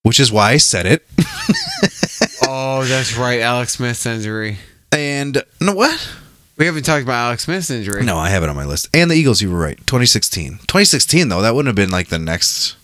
which 0.04 0.20
is 0.20 0.32
why 0.32 0.52
I 0.54 0.58
said 0.58 0.86
it. 0.88 1.06
oh, 2.48 2.86
that's 2.86 3.18
right. 3.18 3.40
Alex 3.42 3.74
Smith's 3.74 4.06
injury. 4.06 4.58
and 4.92 5.44
no, 5.60 5.74
what? 5.74 6.10
We 6.58 6.66
haven't 6.66 6.84
talked 6.84 7.04
about 7.04 7.28
Alex 7.28 7.44
Smith's 7.44 7.70
injury. 7.70 8.04
No, 8.04 8.18
I 8.18 8.30
have 8.30 8.44
it 8.44 8.50
on 8.50 8.56
my 8.56 8.66
list. 8.66 8.88
And 8.94 9.12
the 9.12 9.16
Eagles, 9.16 9.42
you 9.42 9.52
were 9.52 9.60
right. 9.60 9.78
2016. 9.78 10.52
2016, 10.60 11.28
though, 11.28 11.42
that 11.42 11.54
wouldn't 11.54 11.68
have 11.68 11.76
been 11.76 11.92
like 11.92 12.08
the 12.08 12.20
next. 12.20 12.78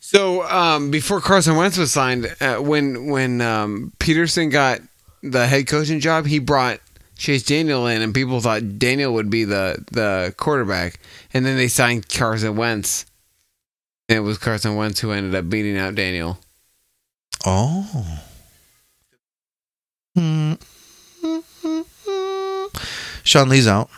So 0.00 0.42
um, 0.48 0.90
before 0.90 1.20
Carson 1.20 1.56
Wentz 1.56 1.76
was 1.76 1.92
signed, 1.92 2.34
uh, 2.40 2.56
when 2.56 3.06
when 3.10 3.40
um, 3.40 3.92
Pederson 3.98 4.50
got 4.50 4.80
the 5.22 5.46
head 5.46 5.66
coaching 5.68 6.00
job, 6.00 6.26
he 6.26 6.38
brought 6.38 6.80
Chase 7.16 7.42
Daniel 7.42 7.86
in, 7.86 8.00
and 8.02 8.14
people 8.14 8.40
thought 8.40 8.78
Daniel 8.78 9.12
would 9.14 9.30
be 9.30 9.44
the 9.44 9.84
the 9.92 10.34
quarterback, 10.36 10.98
and 11.34 11.44
then 11.46 11.56
they 11.56 11.68
signed 11.68 12.08
Carson 12.08 12.56
Wentz, 12.56 13.06
and 14.08 14.16
it 14.16 14.22
was 14.22 14.38
Carson 14.38 14.74
Wentz 14.76 14.98
who 14.98 15.12
ended 15.12 15.34
up 15.34 15.48
beating 15.48 15.76
out 15.78 15.94
Daniel. 15.94 16.38
Oh. 17.44 18.20
Hmm. 20.16 20.54
Sean 23.22 23.48
Lee's 23.48 23.66
out. 23.66 23.88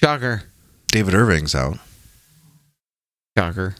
Shocker, 0.00 0.42
David 0.88 1.14
Irving's 1.14 1.54
out. 1.54 1.78
shocker. 3.36 3.74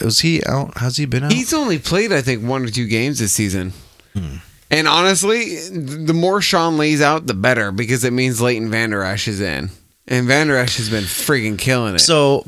Was 0.00 0.20
he 0.20 0.42
out? 0.44 0.78
How's 0.78 0.96
he 0.96 1.04
been 1.06 1.24
out? 1.24 1.32
He's 1.32 1.52
only 1.52 1.78
played, 1.78 2.12
I 2.12 2.22
think, 2.22 2.42
one 2.42 2.64
or 2.64 2.68
two 2.68 2.86
games 2.88 3.18
this 3.18 3.32
season. 3.32 3.72
Hmm. 4.14 4.36
And 4.70 4.88
honestly, 4.88 5.56
the 5.68 6.14
more 6.14 6.40
Sean 6.40 6.78
Lee's 6.78 7.02
out, 7.02 7.26
the 7.26 7.34
better 7.34 7.70
because 7.70 8.04
it 8.04 8.12
means 8.12 8.40
Leighton 8.40 8.70
Vander 8.70 9.02
Esch 9.02 9.28
is 9.28 9.40
in. 9.40 9.70
And 10.08 10.26
Vander 10.26 10.56
Esch 10.56 10.78
has 10.78 10.88
been 10.88 11.04
freaking 11.04 11.58
killing 11.58 11.94
it. 11.94 11.98
so, 12.00 12.46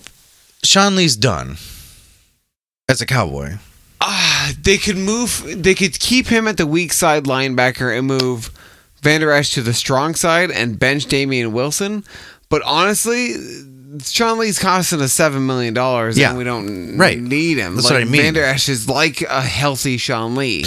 Sean 0.64 0.96
Lee's 0.96 1.16
done 1.16 1.56
as 2.88 3.00
a 3.02 3.06
Cowboy. 3.06 3.56
They 4.62 4.76
could 4.78 4.96
move. 4.96 5.42
They 5.62 5.74
could 5.74 5.98
keep 5.98 6.26
him 6.26 6.46
at 6.48 6.56
the 6.56 6.66
weak 6.66 6.92
side 6.92 7.24
linebacker 7.24 7.96
and 7.96 8.06
move 8.06 8.50
Vander 9.02 9.30
Esch 9.30 9.54
to 9.54 9.62
the 9.62 9.74
strong 9.74 10.14
side 10.14 10.50
and 10.50 10.78
bench 10.78 11.06
Damien 11.06 11.52
Wilson. 11.52 12.04
But 12.48 12.62
honestly, 12.64 13.34
Sean 14.02 14.38
Lee's 14.38 14.58
costing 14.58 15.00
us 15.00 15.12
seven 15.12 15.46
million 15.46 15.74
dollars, 15.74 16.16
Yeah. 16.18 16.30
and 16.30 16.38
we 16.38 16.44
don't 16.44 16.96
Right. 16.96 17.20
need 17.20 17.58
him. 17.58 17.74
That's 17.76 17.86
like, 17.86 17.94
what 17.94 18.02
I 18.02 18.06
mean. 18.06 18.22
Vander 18.22 18.42
Esch 18.44 18.68
is 18.68 18.88
like 18.88 19.22
a 19.22 19.42
healthy 19.42 19.96
Sean 19.98 20.34
Lee. 20.36 20.66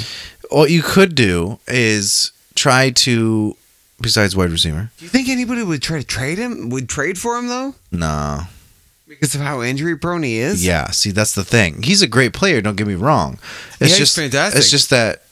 What 0.49 0.71
you 0.71 0.81
could 0.81 1.13
do 1.15 1.59
is 1.67 2.31
try 2.55 2.89
to, 2.91 3.55
besides 4.01 4.35
wide 4.35 4.51
receiver. 4.51 4.91
Do 4.97 5.05
you 5.05 5.09
think 5.09 5.27
anybody 5.29 5.61
would 5.63 5.81
try 5.81 5.97
to 5.99 6.03
trade 6.05 6.37
him? 6.37 6.69
Would 6.69 6.87
trade 6.89 7.17
for 7.17 7.37
him 7.37 7.47
though? 7.47 7.75
No. 7.91 8.41
Because 9.07 9.33
of 9.35 9.41
how 9.41 9.61
injury 9.61 9.97
prone 9.97 10.23
he 10.23 10.37
is. 10.37 10.65
Yeah, 10.65 10.91
see, 10.91 11.11
that's 11.11 11.33
the 11.33 11.43
thing. 11.45 11.81
He's 11.83 12.01
a 12.01 12.07
great 12.07 12.33
player. 12.33 12.61
Don't 12.61 12.75
get 12.75 12.87
me 12.87 12.95
wrong. 12.95 13.39
It's 13.79 13.81
Yeah, 13.81 13.87
he's 13.87 13.97
just 13.97 14.15
fantastic. 14.17 14.59
It's 14.59 14.69
just 14.69 14.89
that 14.89 15.23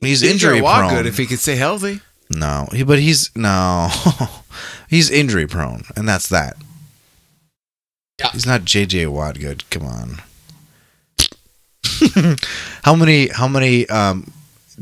he's 0.00 0.22
He'd 0.22 0.32
injury 0.32 0.58
do 0.58 0.64
prone. 0.64 0.90
good 0.90 1.06
if 1.06 1.16
he 1.16 1.26
could 1.26 1.38
stay 1.38 1.54
healthy. 1.56 2.00
no, 2.30 2.68
he, 2.72 2.82
but 2.82 2.98
he's 2.98 3.30
no, 3.36 3.88
he's 4.88 5.08
injury 5.10 5.46
prone, 5.46 5.84
and 5.96 6.08
that's 6.08 6.28
that. 6.30 6.56
Yeah. 8.18 8.30
He's 8.32 8.44
not 8.46 8.62
JJ 8.62 9.08
Watt 9.10 9.38
good. 9.38 9.68
Come 9.70 9.84
on. 9.86 10.20
how 12.84 12.94
many? 12.94 13.28
How 13.28 13.48
many? 13.48 13.88
Um, 13.88 14.32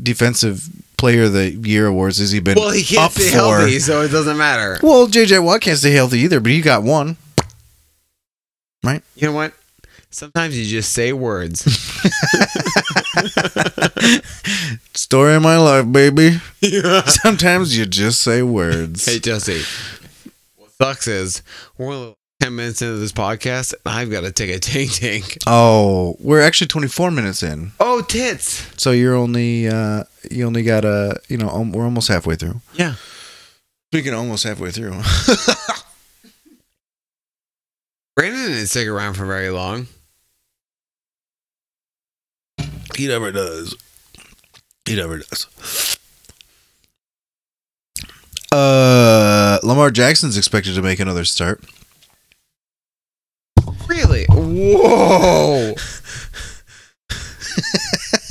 defensive 0.01 0.67
player 0.97 1.23
of 1.23 1.33
the 1.33 1.51
year 1.51 1.87
awards 1.87 2.17
has 2.17 2.31
he 2.31 2.39
been 2.39 2.55
Well, 2.55 2.71
he 2.71 2.83
can't 2.83 3.03
up 3.05 3.11
stay 3.11 3.29
for? 3.29 3.35
healthy, 3.35 3.79
so 3.79 4.01
it 4.01 4.09
doesn't 4.09 4.37
matter. 4.37 4.79
Well, 4.81 5.07
JJ 5.07 5.43
Watt 5.43 5.61
can't 5.61 5.77
stay 5.77 5.91
healthy 5.91 6.19
either, 6.19 6.39
but 6.39 6.51
he 6.51 6.61
got 6.61 6.83
one. 6.83 7.17
Right? 8.83 9.03
You 9.15 9.27
know 9.27 9.33
what? 9.33 9.53
Sometimes 10.11 10.57
you 10.57 10.65
just 10.65 10.93
say 10.93 11.13
words. 11.13 11.61
Story 14.93 15.35
of 15.35 15.41
my 15.43 15.57
life, 15.57 15.91
baby. 15.91 16.39
Sometimes 17.05 17.77
you 17.77 17.85
just 17.85 18.21
say 18.21 18.41
words. 18.41 19.05
Hey 19.05 19.19
Jesse, 19.19 19.61
what 20.57 20.71
sucks 20.71 21.07
is 21.07 21.43
we're 21.77 21.93
only 21.93 22.15
ten 22.41 22.55
minutes 22.55 22.81
into 22.81 22.95
this 22.97 23.11
podcast, 23.11 23.73
and 23.85 23.93
I've 23.95 24.09
got 24.09 24.21
to 24.21 24.31
take 24.31 24.49
a 24.49 24.59
tank 24.59 24.93
tank. 24.93 25.37
Oh, 25.45 26.15
we're 26.19 26.41
actually 26.41 26.67
24 26.67 27.11
minutes 27.11 27.43
in. 27.43 27.71
Oh 27.79 28.01
tits! 28.01 28.65
So 28.81 28.91
you're 28.91 29.15
only 29.15 29.67
uh 29.67 30.05
you 30.31 30.45
only 30.45 30.63
got 30.63 30.85
a, 30.85 31.19
you 31.27 31.37
know, 31.37 31.49
um, 31.49 31.71
we're 31.71 31.83
almost 31.85 32.07
halfway 32.07 32.35
through. 32.35 32.61
Yeah. 32.73 32.95
Speaking 33.91 34.13
of 34.13 34.19
almost 34.19 34.43
halfway 34.43 34.71
through. 34.71 35.01
Brandon 38.19 38.51
didn't 38.51 38.67
stick 38.67 38.85
around 38.85 39.13
for 39.13 39.25
very 39.25 39.49
long. 39.49 39.87
he 42.97 43.07
never 43.07 43.31
does. 43.31 43.77
He 44.85 44.97
never 44.97 45.19
does. 45.19 45.97
Uh 48.51 49.59
Lamar 49.63 49.89
Jackson's 49.89 50.35
expected 50.35 50.75
to 50.75 50.81
make 50.81 50.99
another 50.99 51.23
start. 51.23 51.63
Really? 53.87 54.25
Whoa! 54.27 55.75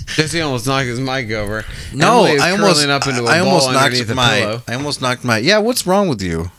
Jesse 0.09 0.43
almost 0.43 0.67
knocked 0.67 0.89
his 0.89 1.01
mic 1.01 1.31
over. 1.31 1.65
No, 1.95 2.27
I 2.27 2.51
almost 2.51 2.87
up 2.87 3.07
into 3.07 3.25
a 3.25 3.27
I 3.27 3.39
almost 3.39 3.73
knocked 3.73 4.15
my. 4.15 4.61
I 4.69 4.75
almost 4.75 5.01
knocked 5.01 5.25
my 5.25 5.39
Yeah, 5.39 5.57
what's 5.59 5.87
wrong 5.87 6.11
with 6.11 6.21
you? 6.21 6.51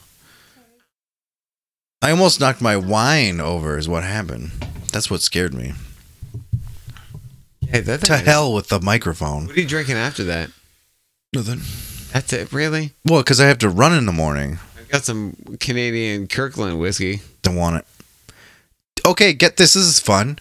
I 2.02 2.12
almost 2.12 2.40
knocked 2.40 2.62
my 2.62 2.78
wine 2.78 3.42
over 3.42 3.78
is 3.78 3.90
what 3.90 4.04
happened. 4.04 4.52
That's 4.94 5.12
what 5.12 5.22
scared 5.22 5.54
me. 5.54 5.74
Hey, 7.68 7.82
that 7.82 8.02
To 8.06 8.18
hell 8.18 8.54
with 8.54 8.70
the 8.70 8.80
microphone. 8.80 9.48
What 9.48 9.58
are 9.58 9.60
you 9.60 9.68
drinking 9.68 9.98
after 9.98 10.24
that? 10.24 10.50
Nothing. 11.34 11.62
That's 12.14 12.34
it, 12.34 12.52
really? 12.52 12.94
Well, 13.06 13.22
because 13.22 13.40
I 13.40 13.46
have 13.48 13.60
to 13.60 13.70
run 13.70 13.94
in 13.94 14.06
the 14.06 14.12
morning. 14.12 14.58
I 14.78 14.92
got 14.92 15.04
some 15.04 15.36
Canadian 15.60 16.28
Kirkland 16.28 16.80
whiskey. 16.80 17.22
Don't 17.44 17.56
want 17.56 17.78
it. 17.78 17.86
Okay, 19.06 19.34
get 19.34 19.58
this. 19.58 19.74
This 19.74 19.84
is 19.86 20.00
fun. 20.00 20.40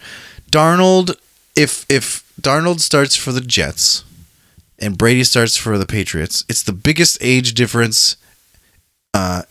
Darnold, 0.51 1.15
if 1.55 1.85
if 1.89 2.23
Darnold 2.41 2.79
starts 2.79 3.15
for 3.15 3.31
the 3.31 3.41
Jets, 3.41 4.03
and 4.79 4.97
Brady 4.97 5.23
starts 5.23 5.55
for 5.55 5.77
the 5.77 5.85
Patriots, 5.85 6.43
it's 6.49 6.63
the 6.63 6.73
biggest 6.73 7.17
age 7.21 7.53
difference, 7.53 8.17
uh, 9.13 9.43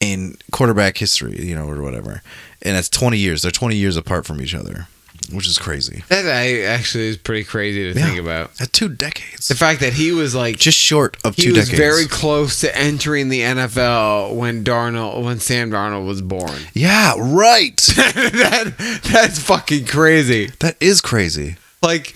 in 0.00 0.36
quarterback 0.52 0.98
history. 0.98 1.36
You 1.44 1.54
know, 1.54 1.68
or 1.68 1.82
whatever, 1.82 2.22
and 2.62 2.76
that's 2.76 2.88
twenty 2.88 3.18
years. 3.18 3.42
They're 3.42 3.50
twenty 3.50 3.76
years 3.76 3.96
apart 3.96 4.26
from 4.26 4.40
each 4.40 4.54
other, 4.54 4.86
which 5.32 5.46
is 5.46 5.58
crazy. 5.58 6.04
That 6.08 6.26
I, 6.26 6.62
actually 6.62 7.08
is 7.08 7.16
pretty 7.16 7.44
crazy 7.44 7.92
to 7.92 7.98
Yeah. 7.98 8.06
think 8.06 8.18
about. 8.20 8.50
At 8.60 8.72
two 8.72 8.88
decades, 8.88 9.48
The 9.48 9.54
fact 9.54 9.80
that 9.80 9.94
he 9.94 10.12
was 10.12 10.34
like 10.34 10.58
just 10.58 10.78
short 10.78 11.16
of 11.24 11.34
he 11.36 11.44
two 11.44 11.54
was 11.54 11.66
decades. 11.68 11.78
very 11.78 12.06
close 12.06 12.60
to 12.60 12.76
entering 12.76 13.28
the 13.30 13.40
NFL 13.40 14.34
when 14.36 14.64
Darnold 14.64 15.24
when 15.24 15.40
Sam 15.40 15.70
Darnold 15.70 16.06
was 16.06 16.20
born. 16.22 16.52
yeah, 16.74 17.14
right. 17.18 17.76
that 17.96 18.74
that's 19.10 19.38
fucking 19.40 19.86
crazy. 19.86 20.50
that 20.60 20.76
is 20.80 21.00
crazy. 21.00 21.56
Like 21.82 22.14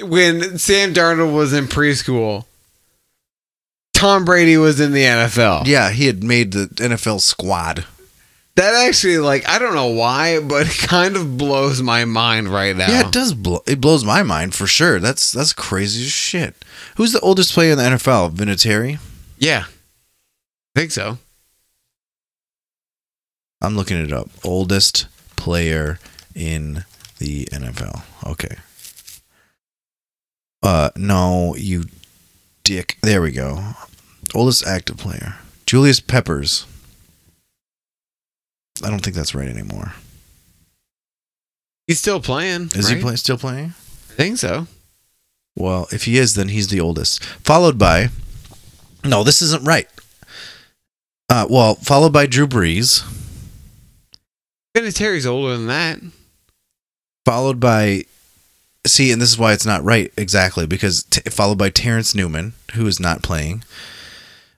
when 0.00 0.58
Sam 0.58 0.92
Darnold 0.94 1.32
was 1.34 1.52
in 1.52 1.66
preschool, 1.66 2.44
Tom 4.02 4.24
Brady 4.24 4.56
was 4.56 4.80
in 4.80 4.90
the 4.90 5.04
NFL. 5.04 5.64
Yeah, 5.68 5.90
he 5.90 6.06
had 6.06 6.24
made 6.24 6.50
the 6.50 6.66
NFL 6.66 7.20
squad. 7.20 7.84
That 8.56 8.74
actually 8.88 9.18
like 9.18 9.48
I 9.48 9.60
don't 9.60 9.76
know 9.76 9.90
why, 9.90 10.40
but 10.40 10.66
it 10.66 10.88
kind 10.88 11.14
of 11.14 11.38
blows 11.38 11.80
my 11.80 12.04
mind 12.04 12.48
right 12.48 12.74
now. 12.76 12.90
Yeah, 12.90 13.06
it 13.06 13.12
does 13.12 13.32
blow. 13.32 13.62
It 13.64 13.80
blows 13.80 14.04
my 14.04 14.24
mind 14.24 14.56
for 14.56 14.66
sure. 14.66 14.98
That's 14.98 15.30
that's 15.30 15.52
crazy 15.52 16.02
as 16.02 16.10
shit. 16.10 16.56
Who's 16.96 17.12
the 17.12 17.20
oldest 17.20 17.54
player 17.54 17.70
in 17.70 17.78
the 17.78 17.84
NFL? 17.84 18.32
Vinatieri. 18.32 18.98
Yeah. 19.38 19.66
I 20.74 20.80
think 20.80 20.90
so. 20.90 21.18
I'm 23.60 23.76
looking 23.76 24.04
it 24.04 24.12
up. 24.12 24.28
Oldest 24.42 25.06
player 25.36 26.00
in 26.34 26.84
the 27.20 27.44
NFL. 27.52 28.02
Okay. 28.26 28.56
Uh, 30.60 30.90
no, 30.96 31.54
you 31.56 31.84
dick. 32.64 32.98
There 33.02 33.22
we 33.22 33.30
go. 33.30 33.74
Oldest 34.34 34.66
active 34.66 34.96
player, 34.96 35.36
Julius 35.66 36.00
Peppers. 36.00 36.66
I 38.82 38.90
don't 38.90 39.00
think 39.00 39.14
that's 39.14 39.34
right 39.34 39.48
anymore. 39.48 39.92
He's 41.86 41.98
still 41.98 42.20
playing. 42.20 42.70
Is 42.74 42.88
he 42.88 43.00
play, 43.00 43.16
still 43.16 43.36
playing? 43.36 43.74
I 44.10 44.14
think 44.14 44.38
so. 44.38 44.66
Well, 45.56 45.86
if 45.92 46.04
he 46.04 46.16
is, 46.16 46.34
then 46.34 46.48
he's 46.48 46.68
the 46.68 46.80
oldest. 46.80 47.22
Followed 47.24 47.78
by, 47.78 48.08
no, 49.04 49.22
this 49.22 49.42
isn't 49.42 49.64
right. 49.64 49.88
Uh, 51.28 51.46
well, 51.50 51.74
followed 51.74 52.12
by 52.12 52.26
Drew 52.26 52.46
Brees, 52.46 53.02
Vinatieri's 54.74 55.26
older 55.26 55.54
than 55.56 55.66
that. 55.66 56.00
followed 57.26 57.60
by, 57.60 58.04
see, 58.86 59.12
and 59.12 59.20
this 59.20 59.30
is 59.30 59.38
why 59.38 59.52
it's 59.52 59.66
not 59.66 59.84
right 59.84 60.10
exactly 60.16 60.66
because 60.66 61.04
t- 61.04 61.20
followed 61.30 61.58
by 61.58 61.68
Terrence 61.68 62.14
Newman, 62.14 62.54
who 62.74 62.86
is 62.86 62.98
not 62.98 63.22
playing, 63.22 63.64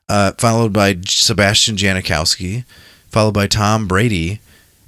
uh, 0.08 0.32
followed 0.32 0.72
by 0.72 0.96
Sebastian 1.06 1.76
Janikowski, 1.76 2.64
followed 3.08 3.34
by 3.34 3.46
Tom 3.46 3.86
Brady, 3.86 4.40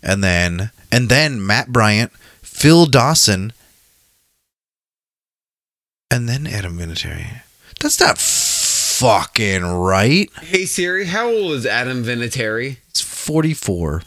and 0.03 0.23
then 0.23 0.71
and 0.93 1.09
then 1.09 1.45
Matt 1.45 1.69
Bryant, 1.69 2.13
Phil 2.43 2.87
Dawson, 2.87 3.53
and 6.11 6.29
then 6.29 6.47
Adam 6.47 6.79
Vinatieri. 6.79 7.43
That's 7.81 8.01
not 8.01 8.19
fucking 8.19 9.65
right. 9.65 10.31
Hey 10.41 10.65
Siri, 10.65 11.07
how 11.07 11.29
old 11.29 11.53
is 11.53 11.67
Adam 11.67 12.05
Vinatieri? 12.05 12.79
It's 12.89 13.01
44. 13.01 14.03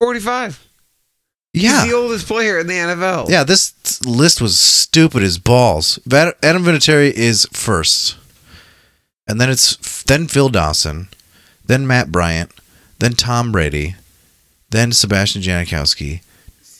45. 0.00 0.65
Yeah. 1.58 1.82
He's 1.82 1.90
the 1.90 1.96
oldest 1.96 2.26
player 2.26 2.58
in 2.58 2.66
the 2.66 2.74
NFL. 2.74 3.30
Yeah, 3.30 3.42
this 3.42 4.04
list 4.04 4.40
was 4.42 4.58
stupid 4.60 5.22
as 5.22 5.38
balls. 5.38 5.98
Adam 6.12 6.62
Vinatieri 6.64 7.10
is 7.10 7.46
first. 7.52 8.16
And 9.26 9.40
then 9.40 9.48
it's 9.50 10.02
then 10.04 10.28
Phil 10.28 10.50
Dawson, 10.50 11.08
then 11.64 11.86
Matt 11.86 12.12
Bryant, 12.12 12.52
then 12.98 13.12
Tom 13.14 13.50
Brady, 13.52 13.96
then 14.70 14.92
Sebastian 14.92 15.40
Janikowski, 15.42 16.20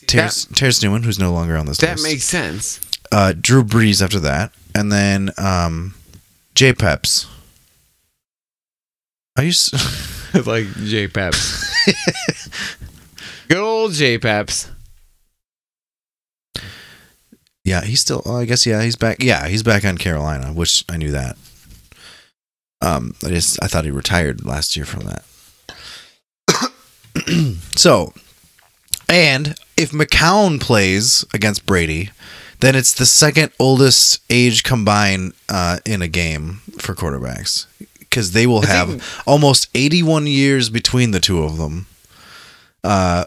Terrence, 0.05 0.45
Terrence 0.53 0.81
Newman, 0.83 1.03
who's 1.03 1.19
no 1.19 1.33
longer 1.33 1.57
on 1.57 1.65
this 1.65 1.79
That 1.79 1.93
list. 1.97 2.03
makes 2.03 2.23
sense. 2.23 2.79
uh, 3.11 3.33
Drew 3.39 3.63
Brees 3.63 4.01
after 4.01 4.19
that, 4.19 4.53
and 4.75 4.91
then 4.91 5.31
um, 5.37 5.95
Jay 6.55 6.71
Peps. 6.71 7.25
Are 9.35 9.43
you? 9.43 9.49
s- 9.49 9.73
like 10.47 10.67
J 10.85 11.07
Peps. 11.07 11.65
Good 13.47 13.57
old 13.57 13.93
J 13.93 14.17
Peps. 14.17 14.69
yeah, 17.63 17.81
he's 17.83 18.01
still. 18.01 18.21
Oh, 18.25 18.37
I 18.37 18.45
guess 18.45 18.65
yeah, 18.65 18.81
he's 18.81 18.95
back. 18.95 19.17
Yeah, 19.21 19.47
he's 19.47 19.63
back 19.63 19.85
on 19.85 19.97
Carolina, 19.97 20.53
which 20.53 20.83
I 20.89 20.97
knew 20.97 21.11
that. 21.11 21.37
Um, 22.81 23.13
I 23.23 23.29
just 23.29 23.61
I 23.63 23.67
thought 23.67 23.85
he 23.85 23.91
retired 23.91 24.45
last 24.45 24.75
year 24.75 24.85
from 24.85 25.03
that. 25.05 25.23
so, 27.75 28.13
and 29.09 29.55
if 29.77 29.91
McCown 29.91 30.59
plays 30.61 31.25
against 31.33 31.65
Brady, 31.65 32.11
then 32.59 32.75
it's 32.75 32.93
the 32.93 33.05
second 33.05 33.51
oldest 33.59 34.21
age 34.29 34.63
combined 34.63 35.33
uh, 35.49 35.79
in 35.85 36.01
a 36.01 36.07
game 36.07 36.61
for 36.79 36.95
quarterbacks 36.95 37.65
because 37.99 38.31
they 38.31 38.47
will 38.47 38.63
have 38.63 39.21
almost 39.25 39.69
81 39.75 40.27
years 40.27 40.69
between 40.69 41.11
the 41.11 41.19
two 41.19 41.43
of 41.43 41.57
them. 41.57 41.85
Uh, 42.83 43.25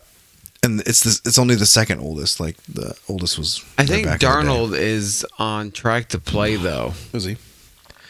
and 0.63 0.81
it's 0.81 1.03
this, 1.03 1.21
it's 1.25 1.39
only 1.39 1.55
the 1.55 1.67
second 1.67 2.01
oldest. 2.01 2.41
Like 2.41 2.57
the 2.65 2.97
oldest 3.09 3.39
was. 3.39 3.65
I 3.79 3.87
think 3.87 4.07
in. 4.07 4.13
Darnold 4.15 4.77
is 4.77 5.27
on 5.39 5.71
track 5.71 6.09
to 6.11 6.19
play 6.19 6.57
though. 6.57 6.95
Was 7.13 7.25
he? 7.25 7.37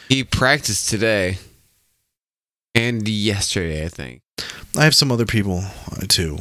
He 0.09 0.23
practiced 0.23 0.89
today 0.89 1.37
and 2.75 3.07
yesterday, 3.07 3.85
I 3.85 3.89
think. 3.89 4.21
I 4.77 4.83
have 4.83 4.95
some 4.95 5.11
other 5.11 5.25
people 5.25 5.63
uh, 5.91 6.05
too. 6.07 6.39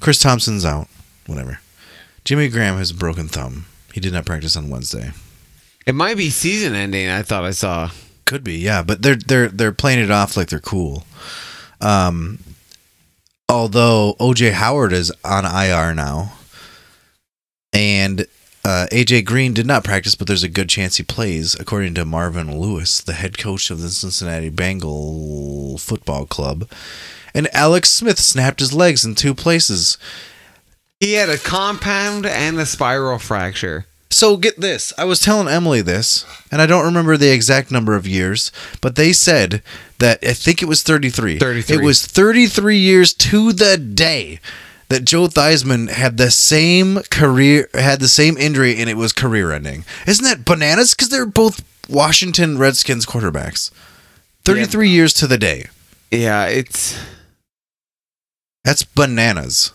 Chris 0.00 0.18
Thompson's 0.18 0.64
out. 0.64 0.88
Whatever. 1.26 1.60
Jimmy 2.24 2.48
Graham 2.48 2.78
has 2.78 2.90
a 2.90 2.94
broken 2.94 3.28
thumb. 3.28 3.66
He 3.92 4.00
did 4.00 4.12
not 4.12 4.24
practice 4.24 4.56
on 4.56 4.70
Wednesday. 4.70 5.12
It 5.86 5.94
might 5.94 6.16
be 6.16 6.30
season 6.30 6.74
ending. 6.74 7.08
I 7.08 7.22
thought 7.22 7.44
I 7.44 7.50
saw. 7.50 7.90
Could 8.24 8.44
be, 8.44 8.58
yeah, 8.58 8.82
but 8.82 9.02
they're 9.02 9.16
they're 9.16 9.48
they're 9.48 9.72
playing 9.72 9.98
it 9.98 10.10
off 10.10 10.36
like 10.36 10.48
they're 10.48 10.60
cool. 10.60 11.04
Um, 11.80 12.38
although 13.48 14.14
OJ 14.20 14.52
Howard 14.52 14.92
is 14.92 15.12
on 15.24 15.44
IR 15.44 15.94
now, 15.94 16.32
and 17.72 18.26
uh, 18.64 18.86
AJ 18.92 19.24
Green 19.24 19.52
did 19.52 19.66
not 19.66 19.84
practice, 19.84 20.14
but 20.14 20.26
there's 20.26 20.44
a 20.44 20.48
good 20.48 20.68
chance 20.68 20.96
he 20.96 21.02
plays, 21.02 21.58
according 21.58 21.94
to 21.94 22.04
Marvin 22.04 22.58
Lewis, 22.58 23.00
the 23.00 23.14
head 23.14 23.36
coach 23.36 23.70
of 23.70 23.80
the 23.80 23.88
Cincinnati 23.88 24.50
Bengal 24.50 25.78
Football 25.78 26.26
Club. 26.26 26.68
And 27.34 27.48
Alex 27.54 27.90
Smith 27.90 28.18
snapped 28.18 28.60
his 28.60 28.72
legs 28.72 29.04
in 29.04 29.14
two 29.14 29.34
places. 29.34 29.98
He 31.00 31.14
had 31.14 31.28
a 31.28 31.38
compound 31.38 32.26
and 32.26 32.58
a 32.60 32.66
spiral 32.66 33.18
fracture. 33.18 33.86
So 34.10 34.36
get 34.36 34.60
this. 34.60 34.92
I 34.98 35.04
was 35.06 35.20
telling 35.20 35.48
Emily 35.48 35.80
this, 35.80 36.26
and 36.52 36.60
I 36.60 36.66
don't 36.66 36.84
remember 36.84 37.16
the 37.16 37.32
exact 37.32 37.70
number 37.70 37.96
of 37.96 38.06
years, 38.06 38.52
but 38.82 38.94
they 38.94 39.12
said 39.12 39.62
that 40.02 40.18
I 40.24 40.32
think 40.32 40.62
it 40.62 40.66
was 40.66 40.82
33. 40.82 41.38
33. 41.38 41.76
It 41.76 41.82
was 41.82 42.04
33 42.04 42.76
years 42.76 43.14
to 43.14 43.52
the 43.52 43.78
day 43.78 44.40
that 44.88 45.04
Joe 45.04 45.28
Theismann 45.28 45.90
had 45.90 46.16
the 46.16 46.32
same 46.32 47.02
career, 47.08 47.68
had 47.72 48.00
the 48.00 48.08
same 48.08 48.36
injury, 48.36 48.76
and 48.76 48.90
it 48.90 48.96
was 48.96 49.12
career 49.12 49.52
ending. 49.52 49.84
Isn't 50.08 50.24
that 50.24 50.44
bananas? 50.44 50.94
Because 50.94 51.08
they're 51.08 51.24
both 51.24 51.64
Washington 51.88 52.58
Redskins 52.58 53.06
quarterbacks. 53.06 53.70
33 54.44 54.88
years 54.88 55.12
to 55.14 55.28
the 55.28 55.38
day. 55.38 55.66
Yeah, 56.10 56.46
it's. 56.46 56.98
That's 58.64 58.82
bananas. 58.82 59.72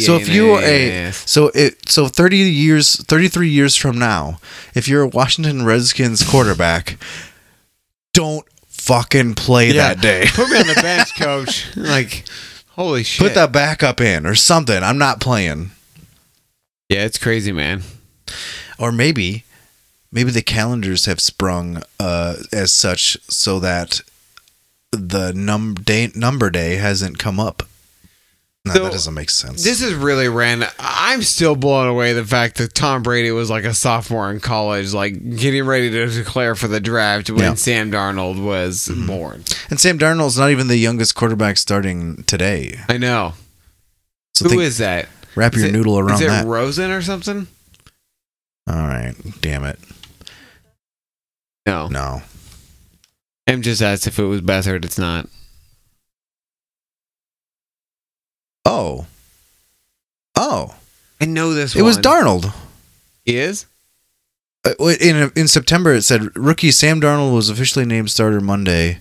So 0.00 0.16
if 0.16 0.28
you 0.28 0.52
are 0.52 0.62
a 0.62 1.12
so 1.12 1.52
it 1.54 1.88
so 1.88 2.08
30 2.08 2.38
years 2.38 2.96
33 3.04 3.48
years 3.48 3.76
from 3.76 3.98
now, 3.98 4.40
if 4.74 4.88
you're 4.88 5.02
a 5.02 5.08
Washington 5.08 5.64
Redskins 5.64 6.24
quarterback, 6.28 6.98
don't 8.12 8.44
fucking 8.86 9.34
play 9.34 9.68
Yeah. 9.72 9.94
that 9.94 10.00
day. 10.00 10.24
put 10.34 10.48
me 10.48 10.58
on 10.58 10.66
the 10.66 10.74
bench, 10.82 11.14
coach. 11.16 11.74
Like, 11.76 12.24
holy 12.70 13.02
shit! 13.02 13.26
Put 13.26 13.34
that 13.34 13.52
backup 13.52 14.00
in 14.00 14.26
or 14.26 14.34
something. 14.34 14.82
I'm 14.82 14.98
not 14.98 15.20
playing. 15.20 15.70
Yeah, 16.88 17.04
it's 17.04 17.18
crazy, 17.18 17.52
man. 17.52 17.82
Or 18.78 18.92
maybe, 18.92 19.44
maybe 20.12 20.30
the 20.30 20.42
calendars 20.42 21.06
have 21.06 21.20
sprung 21.20 21.82
uh, 21.98 22.36
as 22.52 22.72
such 22.72 23.16
so 23.28 23.58
that 23.60 24.00
the 24.92 25.32
num 25.34 25.74
day 25.74 26.10
number 26.14 26.48
day 26.50 26.76
hasn't 26.76 27.18
come 27.18 27.40
up. 27.40 27.64
No, 28.66 28.72
So, 28.74 28.82
that 28.84 28.92
doesn't 28.92 29.14
make 29.14 29.30
sense. 29.30 29.62
This 29.62 29.80
is 29.80 29.94
really 29.94 30.28
random. 30.28 30.68
I'm 30.78 31.22
still 31.22 31.54
blown 31.56 31.86
away 31.88 32.12
the 32.12 32.24
fact 32.24 32.56
that 32.58 32.74
Tom 32.74 33.02
Brady 33.02 33.30
was 33.30 33.48
like 33.48 33.64
a 33.64 33.72
sophomore 33.72 34.30
in 34.30 34.40
college, 34.40 34.92
like 34.92 35.36
getting 35.36 35.64
ready 35.64 35.88
to 35.90 36.06
declare 36.08 36.54
for 36.56 36.66
the 36.66 36.80
draft 36.80 37.30
when 37.30 37.38
Yeah. 37.40 37.54
Sam 37.54 37.92
Darnold 37.92 38.42
was 38.44 38.88
mm-hmm. 38.88 39.06
born. 39.06 39.44
and 39.70 39.78
Sam 39.80 39.98
Darnold's 39.98 40.36
not 40.36 40.50
even 40.50 40.66
the 40.66 40.76
youngest 40.76 41.14
quarterback 41.14 41.58
starting 41.58 42.24
today. 42.24 42.78
I 42.88 42.98
know. 42.98 43.34
So 44.34 44.44
Who 44.48 44.48
is 44.48 44.50
think, 44.50 44.62
is 44.62 44.78
that? 44.78 45.08
wrap 45.36 45.54
Is 45.54 45.60
your 45.60 45.68
it- 45.68 45.72
noodle 45.72 45.98
around 45.98 46.16
Is 46.16 46.20
it 46.22 46.26
that. 46.28 46.44
Rosen 46.46 46.90
or 46.90 47.02
something? 47.02 47.46
All 48.68 48.74
right, 48.74 49.14
damn 49.40 49.64
it. 49.64 49.78
No. 51.66 51.86
No. 51.88 52.22
I'm 53.46 53.62
just 53.62 53.80
asked 53.80 54.08
if 54.08 54.18
it 54.18 54.24
was 54.24 54.40
Beathard. 54.40 54.84
It's 54.84 54.98
not. 54.98 55.28
Oh. 58.66 59.06
Oh. 60.34 60.74
I 61.20 61.24
know 61.24 61.54
this 61.54 61.76
It 61.76 61.82
was 61.82 61.96
one. 61.96 62.02
Darnold. 62.02 62.52
He 63.24 63.36
is? 63.38 63.66
Uh, 64.64 64.74
In 65.00 65.30
in 65.36 65.48
September, 65.48 65.92
it 65.94 66.02
said 66.02 66.36
rookie 66.36 66.70
Sam 66.72 67.00
Darnold 67.00 67.34
was 67.34 67.48
officially 67.48 67.84
named 67.84 68.10
starter 68.10 68.40
Monday. 68.40 68.98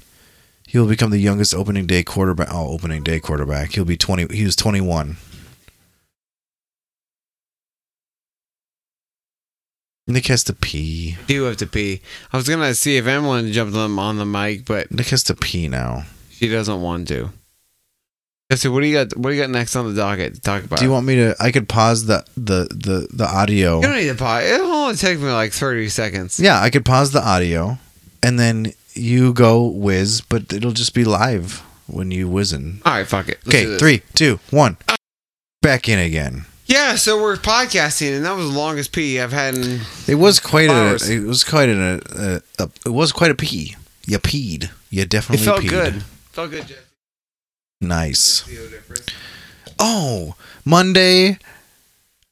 He 0.68 0.78
will 0.78 0.88
become 0.88 1.10
the 1.12 1.20
youngest 1.20 1.54
opening 1.56 1.88
day 1.88 2.04
quarterback. 2.04 2.50
Oh, 2.52 2.70
opening 2.70 3.02
day 3.04 3.20
quarterback. 3.20 3.72
He'll 3.74 3.86
be 3.86 3.98
twenty. 3.98 4.34
He 4.36 4.44
was 4.44 4.56
twenty 4.56 4.82
one. 4.82 5.18
Nick 10.08 10.28
has 10.28 10.44
to 10.46 10.54
pee. 10.54 11.18
do 11.28 11.44
have 11.44 11.58
to 11.58 11.66
pee. 11.68 12.02
I 12.32 12.38
was 12.38 12.48
gonna 12.48 12.76
see 12.76 12.98
if 12.98 13.08
anyone 13.08 13.52
jumped 13.52 13.76
on 13.76 14.18
the 14.18 14.26
mic, 14.26 14.66
but 14.66 14.92
Nick 14.92 15.08
has 15.08 15.24
to 15.24 15.36
pee 15.36 15.68
now. 15.68 16.06
she 16.30 16.48
doesn't 16.48 16.82
want 16.82 17.08
to. 17.08 17.32
Jesse, 18.52 18.68
what 18.68 18.82
do 18.82 18.88
you 18.88 18.94
got? 18.94 19.18
What 19.18 19.32
do 19.32 19.36
you 19.36 19.42
got 19.42 19.50
next 19.50 19.76
on 19.76 19.88
the 19.88 20.00
docket 20.00 20.36
to 20.36 20.42
talk 20.42 20.64
about? 20.64 20.78
Do 20.78 20.86
you 20.86 20.92
want 20.92 21.08
me 21.08 21.16
to? 21.16 21.36
I 21.40 21.52
could 21.52 21.68
pause 21.68 22.06
the 22.06 22.24
the 22.38 22.68
the 22.70 23.08
the 23.12 23.26
audio. 23.26 23.78
You 23.78 23.82
don't 23.82 23.96
need 23.96 24.08
to 24.08 24.16
pause. 24.16 24.46
It'll 24.46 24.68
only 24.68 24.96
take 24.96 25.20
me 25.20 25.32
like 25.32 25.52
thirty 25.52 25.90
seconds. 25.90 26.40
Yeah, 26.40 26.62
I 26.62 26.70
could 26.70 26.86
pause 26.86 27.12
the 27.12 27.28
audio, 27.28 27.80
and 28.22 28.40
then 28.40 28.74
you 28.94 29.34
go 29.34 29.66
whiz, 29.66 30.22
but 30.22 30.54
it'll 30.54 30.74
just 30.74 30.94
be 30.94 31.04
live 31.04 31.64
when 31.88 32.12
you 32.12 32.28
whizzing. 32.28 32.82
All 32.86 32.94
right, 32.94 33.08
fuck 33.08 33.30
it. 33.30 33.40
Let's 33.46 33.58
Okay, 33.58 33.78
three, 33.80 34.04
two, 34.14 34.40
one. 34.52 34.78
Back 35.64 35.90
in 35.90 35.98
again. 35.98 36.46
Yeah, 36.68 36.96
so 36.96 37.20
we're 37.20 37.38
podcasting, 37.38 38.16
and 38.16 38.26
that 38.26 38.36
was 38.36 38.52
the 38.52 38.58
longest 38.58 38.92
pee 38.92 39.20
I've 39.20 39.32
had 39.34 39.56
in. 39.56 39.82
It 40.08 40.16
was 40.16 40.40
quite 40.40 40.70
a. 40.70 41.00
It 41.12 41.24
was 41.26 41.44
quite 41.44 41.70
a, 41.70 42.00
a, 42.12 42.36
uh, 42.36 42.40
a. 42.60 42.70
It 42.86 42.94
was 42.94 43.12
quite 43.12 43.32
a 43.32 43.36
pee. 43.36 43.76
You 44.06 44.20
peed. 44.20 44.70
You 44.92 45.06
definitely. 45.06 45.42
It 45.42 45.46
felt 45.46 45.62
peed. 45.62 45.70
good. 45.70 46.04
Felt 46.32 46.52
good, 46.52 46.68
Jesse. 46.68 46.85
Nice. 47.88 48.44
Oh, 49.80 50.36
Monday. 50.66 51.38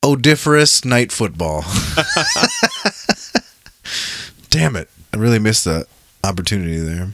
Odiferous 0.03 0.83
night 0.83 1.13
football. 1.13 1.63
Damn 4.49 4.75
it! 4.75 4.89
I 5.13 5.17
really 5.17 5.39
missed 5.39 5.63
the 5.63 5.87
opportunity 6.23 6.77
there. 6.77 7.09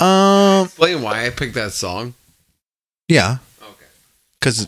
Um. 0.00 0.64
Explain 0.66 1.02
why 1.02 1.26
I 1.26 1.30
picked 1.30 1.54
that 1.54 1.72
song. 1.72 2.14
Yeah, 3.08 3.38
Okay. 3.62 3.84
because 4.40 4.66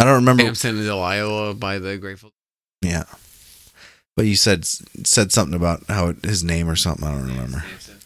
I 0.00 0.04
don't 0.04 0.14
remember. 0.16 0.42
Samson 0.42 0.78
and 0.78 0.86
Delilah 0.86 1.54
by 1.54 1.78
the 1.78 1.96
Grateful. 1.96 2.32
Yeah, 2.82 3.04
but 4.16 4.26
you 4.26 4.34
said 4.34 4.64
said 4.66 5.30
something 5.30 5.54
about 5.54 5.84
how 5.88 6.08
it, 6.08 6.24
his 6.24 6.42
name 6.42 6.68
or 6.68 6.76
something. 6.76 7.06
I 7.06 7.12
don't 7.12 7.28
remember. 7.28 7.64
Samson. 7.78 8.00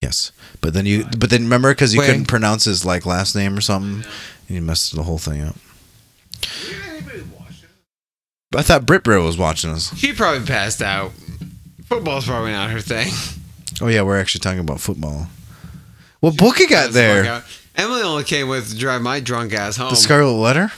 Yes, 0.00 0.32
but 0.62 0.72
then 0.72 0.86
you, 0.86 1.04
but 1.18 1.28
then 1.28 1.42
remember 1.42 1.72
because 1.72 1.92
you 1.92 2.00
Wait. 2.00 2.06
couldn't 2.06 2.24
pronounce 2.24 2.64
his 2.64 2.86
like 2.86 3.04
last 3.04 3.36
name 3.36 3.56
or 3.56 3.60
something, 3.60 4.04
and 4.48 4.56
you 4.56 4.62
messed 4.62 4.94
the 4.94 5.02
whole 5.02 5.18
thing 5.18 5.42
up. 5.42 5.56
I 8.56 8.62
thought 8.62 8.86
Brit 8.86 9.04
Brit 9.04 9.22
was 9.22 9.36
watching 9.36 9.70
us. 9.70 9.96
She 9.96 10.12
probably 10.12 10.46
passed 10.46 10.82
out. 10.82 11.12
Football's 11.84 12.26
probably 12.26 12.52
not 12.52 12.70
her 12.70 12.80
thing. 12.80 13.12
Oh 13.80 13.88
yeah, 13.88 14.02
we're 14.02 14.18
actually 14.18 14.40
talking 14.40 14.60
about 14.60 14.80
football. 14.80 15.28
What 16.20 16.36
book 16.36 16.58
you 16.58 16.68
got 16.68 16.88
the 16.88 16.92
there? 16.92 17.42
Emily 17.76 18.02
only 18.02 18.24
came 18.24 18.48
with 18.48 18.70
to 18.70 18.76
drive 18.76 19.02
my 19.02 19.20
drunk 19.20 19.52
ass 19.52 19.76
home. 19.76 19.90
The 19.90 19.96
Scarlet 19.96 20.32
Letter, 20.32 20.72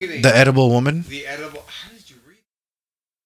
the 0.00 0.32
Edible 0.34 0.70
Woman. 0.70 1.04
The 1.08 1.26
edible. 1.26 1.64
How 1.66 1.90
did 1.90 2.08
you 2.08 2.16
read? 2.26 2.38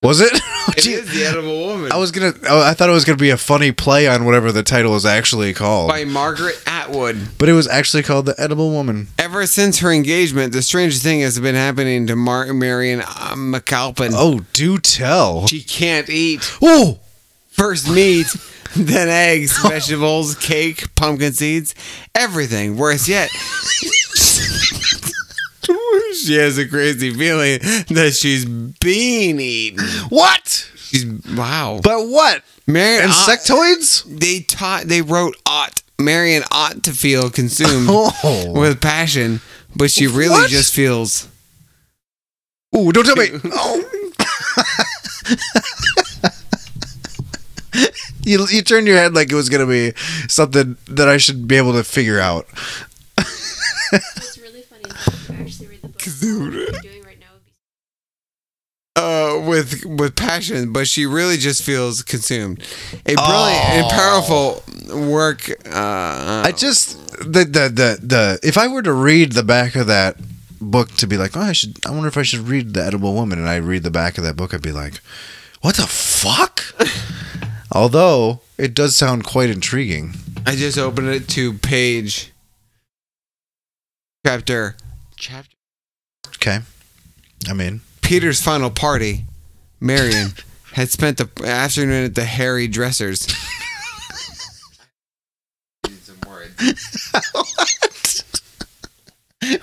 Was 0.02 0.20
it? 0.20 0.40
It 0.78 0.82
Gee, 0.82 0.92
is 0.92 1.12
the 1.12 1.24
edible 1.24 1.66
woman. 1.66 1.90
I 1.92 1.96
was 1.96 2.10
gonna. 2.12 2.34
I 2.48 2.72
thought 2.74 2.88
it 2.88 2.92
was 2.92 3.04
gonna 3.04 3.16
be 3.18 3.30
a 3.30 3.36
funny 3.36 3.72
play 3.72 4.06
on 4.06 4.24
whatever 4.24 4.52
the 4.52 4.62
title 4.62 4.92
was 4.92 5.04
actually 5.04 5.52
called, 5.54 5.88
by 5.88 6.04
Margaret 6.04 6.60
Atwood. 6.66 7.18
but 7.38 7.48
it 7.48 7.52
was 7.52 7.66
actually 7.68 8.02
called 8.02 8.26
the 8.26 8.34
Edible 8.40 8.70
Woman. 8.70 9.08
Ever 9.18 9.46
since 9.46 9.80
her 9.80 9.90
engagement, 9.92 10.52
the 10.52 10.62
strangest 10.62 11.02
thing 11.02 11.20
has 11.20 11.38
been 11.40 11.54
happening 11.54 12.06
to 12.06 12.16
Mar- 12.16 12.52
Marian 12.54 13.00
uh, 13.00 13.34
MacAlpin. 13.36 14.10
Oh, 14.14 14.40
do 14.52 14.78
tell. 14.78 15.46
She 15.48 15.62
can't 15.62 16.08
eat. 16.08 16.40
Oh, 16.62 17.00
First 17.50 17.90
meat, 17.90 18.26
then 18.76 19.08
eggs, 19.08 19.58
vegetables, 19.62 20.36
cake, 20.36 20.94
pumpkin 20.94 21.32
seeds, 21.32 21.74
everything. 22.14 22.76
Worse 22.76 23.08
yet, 23.08 23.30
she 26.26 26.34
has 26.36 26.58
a 26.58 26.66
crazy 26.68 27.12
feeling 27.14 27.58
that 27.94 28.14
she's 28.18 28.44
being 28.44 29.40
eaten. 29.40 29.84
what? 30.08 30.70
She's 30.76 31.04
wow. 31.36 31.80
But 31.82 32.08
what? 32.08 32.42
Marian 32.66 33.08
Insectoids? 33.10 34.06
Uh, 34.06 34.16
they 34.20 34.40
taught 34.40 34.84
they 34.84 35.02
wrote 35.02 35.36
ought 35.46 35.82
Marian 36.00 36.42
ought 36.52 36.82
to 36.84 36.92
feel 36.92 37.28
consumed 37.30 37.88
Oh. 37.90 38.52
with 38.54 38.80
passion, 38.80 39.40
but 39.76 39.90
she 39.90 40.06
really 40.06 40.30
What? 40.30 40.50
just 40.50 40.72
feels 40.74 41.28
Oh, 42.72 42.92
don't 42.92 43.04
tell 43.04 43.16
me. 43.16 43.30
Oh. 43.52 43.84
you, 48.24 48.46
you 48.50 48.62
turned 48.62 48.86
your 48.86 48.96
head 48.96 49.14
like 49.14 49.30
it 49.30 49.34
was 49.34 49.48
going 49.48 49.66
to 49.66 49.70
be 49.70 49.92
something 50.28 50.76
that 50.88 51.08
I 51.08 51.16
should 51.16 51.46
be 51.48 51.56
able 51.56 51.72
to 51.74 51.84
figure 51.84 52.20
out. 52.20 52.46
be 56.08 56.66
uh 58.96 59.42
with 59.46 59.84
with 59.84 60.16
passion, 60.16 60.72
but 60.72 60.88
she 60.88 61.06
really 61.06 61.36
just 61.36 61.62
feels 61.62 62.02
consumed. 62.02 62.62
A 63.06 63.14
brilliant 63.14 63.64
and 63.70 63.90
powerful 63.90 64.62
work 65.08 65.48
uh 65.66 66.42
I 66.44 66.52
just 66.56 66.98
the, 67.18 67.44
the 67.44 67.68
the 67.68 67.98
the 68.02 68.40
if 68.42 68.58
I 68.58 68.68
were 68.68 68.82
to 68.82 68.92
read 68.92 69.32
the 69.32 69.42
back 69.44 69.76
of 69.76 69.86
that 69.86 70.16
book 70.60 70.90
to 70.96 71.06
be 71.06 71.16
like, 71.16 71.36
oh, 71.36 71.40
I 71.40 71.52
should. 71.52 71.78
I 71.86 71.90
wonder 71.90 72.08
if 72.08 72.16
I 72.16 72.22
should 72.22 72.40
read 72.40 72.74
the 72.74 72.84
Edible 72.84 73.14
Woman, 73.14 73.38
and 73.38 73.48
I 73.48 73.56
read 73.56 73.82
the 73.82 73.90
back 73.90 74.18
of 74.18 74.24
that 74.24 74.36
book, 74.36 74.52
I'd 74.52 74.62
be 74.62 74.72
like, 74.72 75.00
what 75.60 75.76
the 75.76 75.86
fuck? 75.86 76.62
Although 77.72 78.40
it 78.56 78.74
does 78.74 78.96
sound 78.96 79.24
quite 79.24 79.50
intriguing. 79.50 80.14
I 80.46 80.56
just 80.56 80.78
opened 80.78 81.08
it 81.08 81.28
to 81.30 81.52
page 81.54 82.32
chapter 84.24 84.76
chapter 85.16 85.57
Okay, 86.40 86.60
I'm 87.48 87.60
in. 87.60 87.80
Peter's 88.02 88.40
final 88.40 88.70
party. 88.70 89.24
Marian 89.80 90.30
had 90.72 90.88
spent 90.90 91.18
the 91.18 91.28
afternoon 91.44 92.04
at 92.06 92.14
the 92.14 92.24
Harry 92.24 92.68
Dressers. 92.68 93.26
what? 97.32 98.22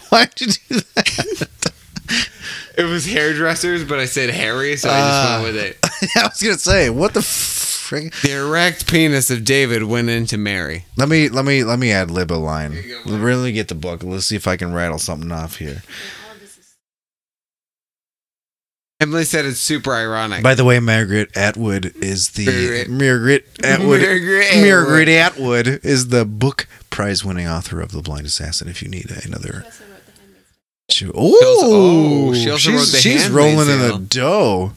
Why'd 0.09 0.41
you 0.41 0.47
do 0.47 0.79
that? 0.95 1.61
It 2.77 2.83
was 2.83 3.05
hairdressers, 3.05 3.85
but 3.85 3.99
I 3.99 4.05
said 4.05 4.29
Harry, 4.29 4.75
so 4.75 4.89
I 4.89 4.99
just 4.99 5.29
went 5.31 5.43
with 5.55 5.63
it. 5.63 5.77
Uh, 5.81 5.87
I 6.25 6.27
was 6.27 6.41
gonna 6.41 6.57
say, 6.57 6.89
what 6.89 7.13
the 7.13 7.21
frick? 7.21 8.13
The 8.21 8.33
erect 8.33 8.87
penis 8.87 9.31
of 9.31 9.45
David 9.45 9.83
went 9.83 10.09
into 10.09 10.37
Mary. 10.37 10.85
Let 10.97 11.07
me 11.07 11.29
let 11.29 11.45
me 11.45 11.63
let 11.63 11.79
me 11.79 11.91
add 11.91 12.11
lib 12.11 12.31
a 12.31 12.35
line. 12.35 12.77
Really 13.05 13.53
get 13.53 13.69
the 13.69 13.75
book. 13.75 14.03
Let's 14.03 14.25
see 14.25 14.35
if 14.35 14.45
I 14.47 14.57
can 14.57 14.73
rattle 14.73 14.99
something 14.99 15.31
off 15.31 15.55
here. 15.57 15.83
yeah, 15.83 16.25
all 16.27 16.33
of 16.33 16.39
this 16.41 16.57
is 16.57 16.75
Emily 19.01 19.25
said 19.25 19.45
it's 19.45 19.59
super 19.59 19.93
ironic. 19.93 20.41
By 20.41 20.55
the 20.55 20.63
way, 20.63 20.79
Margaret 20.79 21.35
Atwood 21.35 21.93
is 21.97 22.29
the 22.29 22.45
Margaret. 22.45 22.89
Margaret 22.89 23.45
Atwood. 23.63 24.01
Margaret 24.01 24.55
Margaret 24.61 25.09
Atwood 25.09 25.67
is 25.83 26.07
the 26.09 26.23
Booker 26.25 26.65
Prize 26.89 27.25
winning 27.25 27.45
author 27.47 27.81
of 27.81 27.91
The 27.91 28.01
Blind 28.01 28.25
Assassin. 28.25 28.69
If 28.69 28.81
you 28.81 28.87
need 28.87 29.11
another, 29.25 29.65
she 29.65 29.67
also 29.67 29.85
wrote 29.85 30.05
the 30.05 30.11
she, 30.93 31.07
oh, 31.13 32.29
oh, 32.29 32.33
she 32.33 32.49
also 32.49 32.69
she's, 32.71 32.79
wrote 32.79 32.91
The 32.91 32.97
she's 32.97 33.23
Handmaid's 33.23 33.29
rolling 33.57 33.69
in 33.69 33.79
Tale. 33.79 33.97
the 33.97 34.05
dough. 34.05 34.73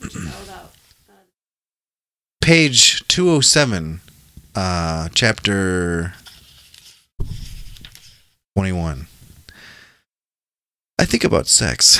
Which 0.00 0.14
is 0.16 0.34
all 0.34 0.42
about 0.42 0.72
Page 2.40 3.06
two 3.06 3.30
oh 3.30 3.40
seven, 3.40 4.00
uh, 4.56 5.10
chapter 5.14 6.14
21. 8.56 9.06
I 10.98 11.04
think 11.04 11.24
about 11.24 11.46
sex. 11.46 11.98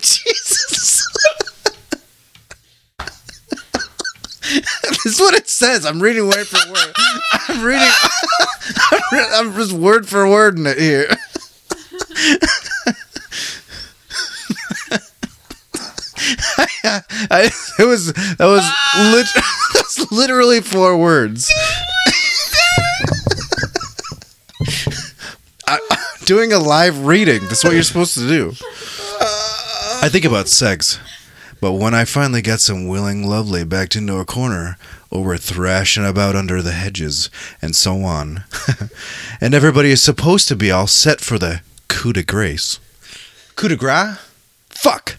Jesus. 0.00 1.06
this 4.82 5.06
is 5.06 5.20
what 5.20 5.34
it 5.34 5.48
says. 5.48 5.86
I'm 5.86 6.00
reading 6.00 6.26
word 6.26 6.46
for 6.46 6.58
word. 6.70 6.92
I'm 7.48 7.64
reading. 7.64 7.88
I'm, 8.92 9.00
re- 9.12 9.28
I'm 9.32 9.54
just 9.54 9.72
word 9.72 10.08
for 10.08 10.28
word 10.28 10.58
in 10.58 10.66
it 10.66 10.78
here. 10.78 11.08
I, 17.30 17.50
it 17.78 17.84
was 17.84 18.12
that 18.12 18.46
was 18.46 18.64
lit, 19.14 19.26
that's 19.74 20.10
literally 20.10 20.60
four 20.60 20.96
words. 20.96 21.50
I, 25.66 25.78
I'm 25.90 26.24
doing 26.24 26.52
a 26.52 26.58
live 26.58 27.04
reading. 27.06 27.42
That's 27.42 27.64
what 27.64 27.74
you're 27.74 27.82
supposed 27.82 28.14
to 28.14 28.28
do. 28.28 28.52
I 30.04 30.08
think 30.08 30.24
about 30.24 30.48
sex, 30.48 30.98
but 31.60 31.72
when 31.74 31.94
I 31.94 32.04
finally 32.04 32.42
got 32.42 32.60
some 32.60 32.88
willing 32.88 33.24
lovely 33.26 33.64
backed 33.64 33.94
into 33.94 34.16
a 34.16 34.24
corner, 34.24 34.76
or 35.10 35.22
we're 35.22 35.36
thrashing 35.36 36.04
about 36.04 36.34
under 36.34 36.60
the 36.60 36.72
hedges, 36.72 37.30
and 37.60 37.76
so 37.76 38.02
on, 38.02 38.42
and 39.40 39.54
everybody 39.54 39.90
is 39.92 40.02
supposed 40.02 40.48
to 40.48 40.56
be 40.56 40.72
all 40.72 40.88
set 40.88 41.20
for 41.20 41.38
the 41.38 41.60
coup 41.86 42.12
de 42.12 42.24
grace. 42.24 42.80
Coup 43.54 43.68
de 43.68 43.76
grace? 43.76 44.18
Fuck. 44.70 45.18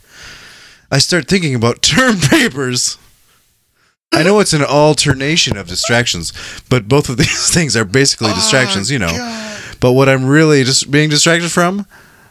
I 0.94 1.00
start 1.00 1.28
thinking 1.28 1.56
about 1.56 1.82
term 1.82 2.20
papers. 2.20 3.00
I 4.14 4.22
know 4.22 4.40
it's 4.40 4.54
an 4.54 4.62
alternation 4.64 5.58
of 5.58 5.68
distractions, 5.68 6.32
but 6.70 6.88
both 6.88 7.10
of 7.10 7.18
these 7.24 7.52
things 7.52 7.76
are 7.76 7.84
basically 7.84 8.32
distractions, 8.34 8.92
you 8.92 9.00
know. 9.00 9.60
But 9.80 9.94
what 9.94 10.08
I'm 10.08 10.28
really 10.28 10.64
just 10.64 10.92
being 10.92 11.10
distracted 11.10 11.52
from, 11.52 11.88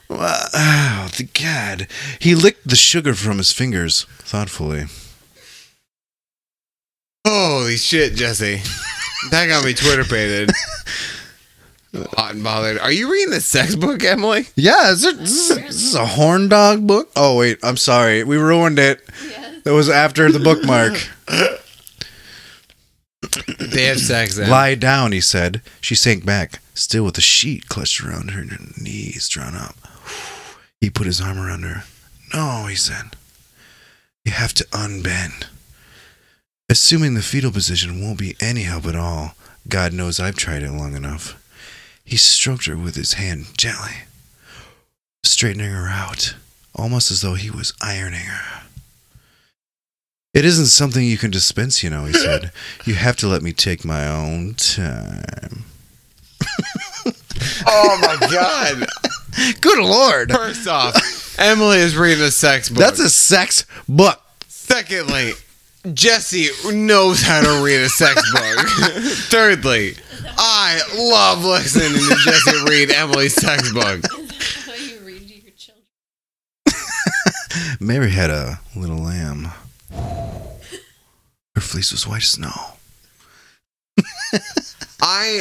uh, 0.08 0.48
oh, 0.54 1.10
the 1.16 1.24
God, 1.24 1.88
he 2.20 2.36
licked 2.36 2.68
the 2.68 2.76
sugar 2.76 3.14
from 3.14 3.38
his 3.38 3.52
fingers 3.52 4.04
thoughtfully. 4.20 4.84
Holy 7.26 7.76
shit, 7.76 8.14
Jesse. 8.14 8.62
That 9.30 9.46
got 9.46 9.64
me 9.64 9.74
Twitter 9.74 10.04
pated. 10.04 10.52
Hot 11.94 12.34
and 12.34 12.42
bothered. 12.42 12.78
Are 12.78 12.90
you 12.90 13.12
reading 13.12 13.30
the 13.30 13.40
sex 13.40 13.74
book, 13.74 14.02
Emily? 14.02 14.46
Yeah, 14.56 14.90
is 14.92 15.04
it, 15.04 15.18
this, 15.18 15.50
is, 15.50 15.56
this 15.56 15.82
is 15.82 15.94
a 15.94 16.06
horn 16.06 16.48
dog 16.48 16.86
book. 16.86 17.10
Oh 17.14 17.36
wait, 17.36 17.58
I'm 17.62 17.76
sorry, 17.76 18.24
we 18.24 18.36
ruined 18.38 18.78
it. 18.78 19.02
Yes. 19.28 19.62
That 19.64 19.74
was 19.74 19.88
after 19.88 20.32
the 20.32 20.40
bookmark. 20.40 20.94
They 23.58 23.84
have 23.84 24.00
sex 24.00 24.36
then. 24.36 24.50
Lie 24.50 24.74
down, 24.74 25.12
he 25.12 25.20
said. 25.20 25.62
She 25.80 25.94
sank 25.94 26.24
back, 26.26 26.60
still 26.74 27.04
with 27.04 27.14
the 27.14 27.20
sheet 27.20 27.68
clutched 27.68 28.02
around 28.02 28.32
her 28.32 28.40
and 28.42 28.52
her 28.52 28.66
knees 28.76 29.28
drawn 29.28 29.54
up. 29.54 29.76
He 30.80 30.90
put 30.90 31.06
his 31.06 31.20
arm 31.20 31.38
around 31.38 31.62
her. 31.62 31.84
No, 32.34 32.66
he 32.66 32.74
said. 32.74 33.16
You 34.24 34.32
have 34.32 34.52
to 34.54 34.64
unbend. 34.72 35.46
Assuming 36.68 37.14
the 37.14 37.22
fetal 37.22 37.50
position 37.52 38.02
won't 38.02 38.18
be 38.18 38.36
any 38.40 38.62
help 38.62 38.86
at 38.86 38.96
all, 38.96 39.34
God 39.68 39.92
knows 39.92 40.20
I've 40.20 40.36
tried 40.36 40.62
it 40.62 40.70
long 40.72 40.94
enough. 40.94 41.38
He 42.12 42.18
stroked 42.18 42.66
her 42.66 42.76
with 42.76 42.94
his 42.94 43.14
hand 43.14 43.46
gently, 43.56 44.02
straightening 45.24 45.70
her 45.70 45.88
out, 45.88 46.34
almost 46.74 47.10
as 47.10 47.22
though 47.22 47.36
he 47.36 47.48
was 47.48 47.72
ironing 47.80 48.26
her. 48.26 48.64
It 50.34 50.44
isn't 50.44 50.66
something 50.66 51.02
you 51.02 51.16
can 51.16 51.30
dispense, 51.30 51.82
you 51.82 51.88
know, 51.88 52.04
he 52.04 52.12
said. 52.26 52.52
You 52.84 52.96
have 52.96 53.16
to 53.16 53.28
let 53.28 53.40
me 53.40 53.54
take 53.54 53.82
my 53.86 54.06
own 54.06 54.52
time. 54.56 55.64
Oh 57.66 57.98
my 58.02 58.28
god. 58.28 58.86
Good 59.62 59.82
lord. 59.82 60.30
First 60.30 60.68
off, 60.68 60.94
Emily 61.38 61.78
is 61.78 61.96
reading 61.96 62.22
a 62.22 62.30
sex 62.30 62.68
book. 62.68 62.78
That's 62.78 63.00
a 63.00 63.08
sex 63.08 63.64
book. 63.88 64.20
Secondly, 64.48 65.32
Jesse 65.94 66.48
knows 66.72 67.22
how 67.22 67.40
to 67.42 67.64
read 67.64 67.80
a 67.80 67.88
sex 67.88 68.14
book. 68.32 68.68
Thirdly, 69.30 69.94
I 70.38 70.80
love 70.96 71.44
listening 71.44 71.92
to 71.92 72.16
Jesse 72.24 72.64
read 72.70 72.90
Emily's 72.92 73.34
sex 73.34 73.72
book. 73.72 73.98
Is 73.98 74.02
that 74.02 74.62
how 74.66 74.74
you 74.74 75.00
read 75.00 75.26
to 75.28 75.34
your 75.34 75.52
children? 75.56 75.84
Mary 77.80 78.10
had 78.10 78.30
a 78.30 78.60
little 78.76 78.98
lamb. 78.98 79.48
Her 79.90 81.60
fleece 81.60 81.90
was 81.92 82.06
white 82.06 82.22
as 82.22 82.28
snow. 82.28 82.52
I, 85.02 85.40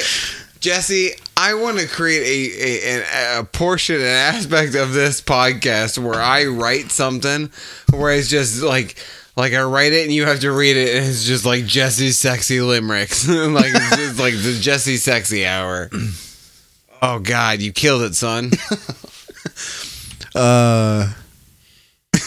Jesse, 0.60 1.12
I 1.38 1.54
want 1.54 1.78
to 1.80 1.88
create 1.88 2.24
a, 2.24 2.64
a, 2.64 2.96
an- 2.98 3.40
a 3.42 3.44
portion, 3.44 3.98
an 3.98 4.02
aspect 4.08 4.74
of 4.74 4.94
this 4.94 5.22
podcast 5.22 6.00
where 6.00 6.20
I 6.20 6.46
write 6.46 6.92
something 6.92 7.52
where 7.92 8.12
it's 8.14 8.28
just 8.28 8.64
like, 8.64 8.98
like 9.42 9.54
I 9.54 9.64
write 9.64 9.92
it 9.92 10.04
and 10.04 10.14
you 10.14 10.28
have 10.28 10.42
to 10.42 10.52
read 10.52 10.78
it 10.78 10.96
and 10.96 11.08
it's 11.08 11.26
just 11.26 11.46
like 11.46 11.66
Jesse's 11.66 12.16
sexy 12.16 12.62
limericks. 12.62 13.28
like 13.28 13.72
it's 13.74 13.96
just 13.96 14.20
like 14.20 14.36
the 14.36 14.56
Jesse 14.62 14.98
sexy 14.98 15.46
hour. 15.46 15.90
Oh 17.04 17.18
God, 17.18 17.62
you 17.62 17.74
killed 17.74 18.04
it, 18.04 18.14
son. 18.14 18.52
Uh, 20.34 21.12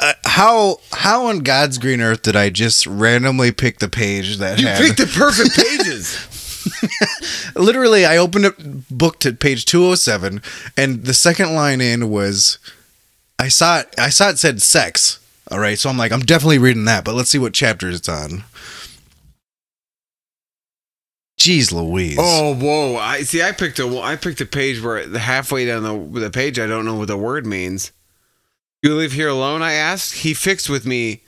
uh, 0.00 0.12
how 0.24 0.78
how 0.92 1.26
on 1.26 1.38
God's 1.40 1.78
green 1.78 2.00
earth 2.00 2.22
did 2.22 2.34
I 2.34 2.50
just 2.50 2.84
randomly 2.86 3.52
pick 3.52 3.78
the 3.78 3.88
page 3.88 4.38
that 4.38 4.58
You 4.58 4.66
had 4.66 4.78
picked 4.82 4.96
the 4.96 5.06
perfect 5.06 5.54
pages. 5.54 6.18
literally 7.54 8.04
I 8.04 8.16
opened 8.16 8.46
up 8.46 8.54
book 8.90 9.20
to 9.20 9.34
page 9.34 9.66
207 9.66 10.42
and 10.76 11.04
the 11.04 11.14
second 11.14 11.54
line 11.54 11.80
in 11.80 12.10
was 12.10 12.58
I 13.38 13.46
saw 13.48 13.80
it 13.80 13.94
I 13.96 14.08
saw 14.08 14.30
it 14.30 14.38
said 14.40 14.62
sex. 14.62 15.20
All 15.54 15.60
right, 15.60 15.78
so 15.78 15.88
I'm 15.88 15.96
like 15.96 16.10
I'm 16.10 16.18
definitely 16.18 16.58
reading 16.58 16.86
that, 16.86 17.04
but 17.04 17.14
let's 17.14 17.30
see 17.30 17.38
what 17.38 17.54
chapter 17.54 17.88
it's 17.88 18.08
on. 18.08 18.42
Jeez 21.38 21.70
Louise. 21.70 22.18
Oh, 22.18 22.56
whoa! 22.56 22.96
I 22.96 23.22
see. 23.22 23.40
I 23.40 23.52
picked 23.52 23.78
a. 23.78 23.86
I 24.00 24.16
picked 24.16 24.40
a 24.40 24.46
page 24.46 24.82
where 24.82 25.06
the 25.06 25.20
halfway 25.20 25.64
down 25.64 25.84
the 25.84 26.22
the 26.22 26.30
page, 26.30 26.58
I 26.58 26.66
don't 26.66 26.84
know 26.84 26.96
what 26.96 27.06
the 27.06 27.16
word 27.16 27.46
means. 27.46 27.92
You 28.82 28.96
live 28.96 29.12
here 29.12 29.28
alone? 29.28 29.62
I 29.62 29.74
asked. 29.74 30.14
He 30.14 30.34
fixed 30.34 30.68
with 30.68 30.86
me. 30.86 31.22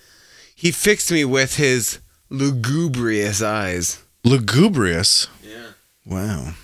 He 0.57 0.73
fixed 0.73 1.13
me 1.13 1.25
with 1.25 1.55
his 1.55 2.01
lugubrious 2.29 3.41
eyes. 3.41 4.03
lugubrious. 4.25 5.29
Yeah. 5.41 5.69
Wow. 6.05 6.55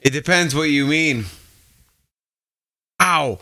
It 0.00 0.10
depends 0.10 0.54
what 0.54 0.68
you 0.68 0.86
mean. 0.86 1.24
Ow! 3.00 3.38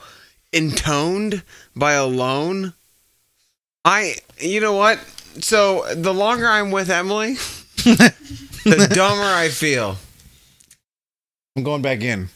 Intoned 0.53 1.43
by 1.75 1.95
alone. 1.95 2.75
I. 3.89 4.17
You 4.39 4.61
know 4.61 4.75
what? 4.75 4.99
So 5.41 5.87
the 5.95 6.13
longer 6.13 6.47
I'm 6.47 6.71
with 6.71 6.91
Emily, 6.91 7.37
the 7.85 8.91
dumber 8.95 9.25
I 9.25 9.49
feel. 9.49 9.97
I'm 11.57 11.63
going 11.63 11.81
back 11.81 12.03
in. 12.03 12.29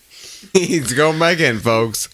He's 0.55 0.95
going 0.95 1.19
back 1.19 1.41
in, 1.41 1.59
folks. 1.59 2.09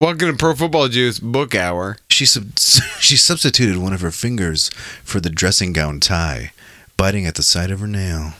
Welcome 0.00 0.30
to 0.30 0.36
Pro 0.38 0.54
Football 0.54 0.88
Juice 0.88 1.20
Book 1.20 1.54
Hour. 1.54 1.98
She 2.08 2.24
sub- 2.24 2.58
she 2.98 3.18
substituted 3.18 3.76
one 3.76 3.92
of 3.92 4.00
her 4.00 4.10
fingers 4.10 4.70
for 5.04 5.20
the 5.20 5.28
dressing 5.28 5.74
gown 5.74 6.00
tie, 6.00 6.52
biting 6.96 7.26
at 7.26 7.34
the 7.34 7.42
side 7.42 7.70
of 7.70 7.80
her 7.80 7.86
nail. 7.86 8.32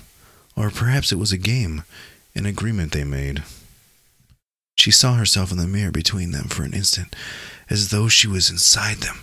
Or 0.57 0.71
perhaps 0.71 1.13
it 1.13 1.19
was 1.19 1.33
a 1.33 1.37
game, 1.37 1.85
an 2.35 2.47
agreement 2.47 2.93
they 2.93 3.05
made. 3.05 3.43
She 4.75 4.91
saw 4.91 5.17
herself 5.17 5.53
in 5.53 5.59
the 5.59 5.67
mirror 5.67 5.93
between 5.93 6.31
them 6.31 6.45
for 6.45 6.63
an 6.63 6.73
instant, 6.73 7.15
as 7.69 7.91
though 7.91 8.09
she 8.09 8.27
was 8.27 8.49
inside 8.49 8.99
them, 8.99 9.19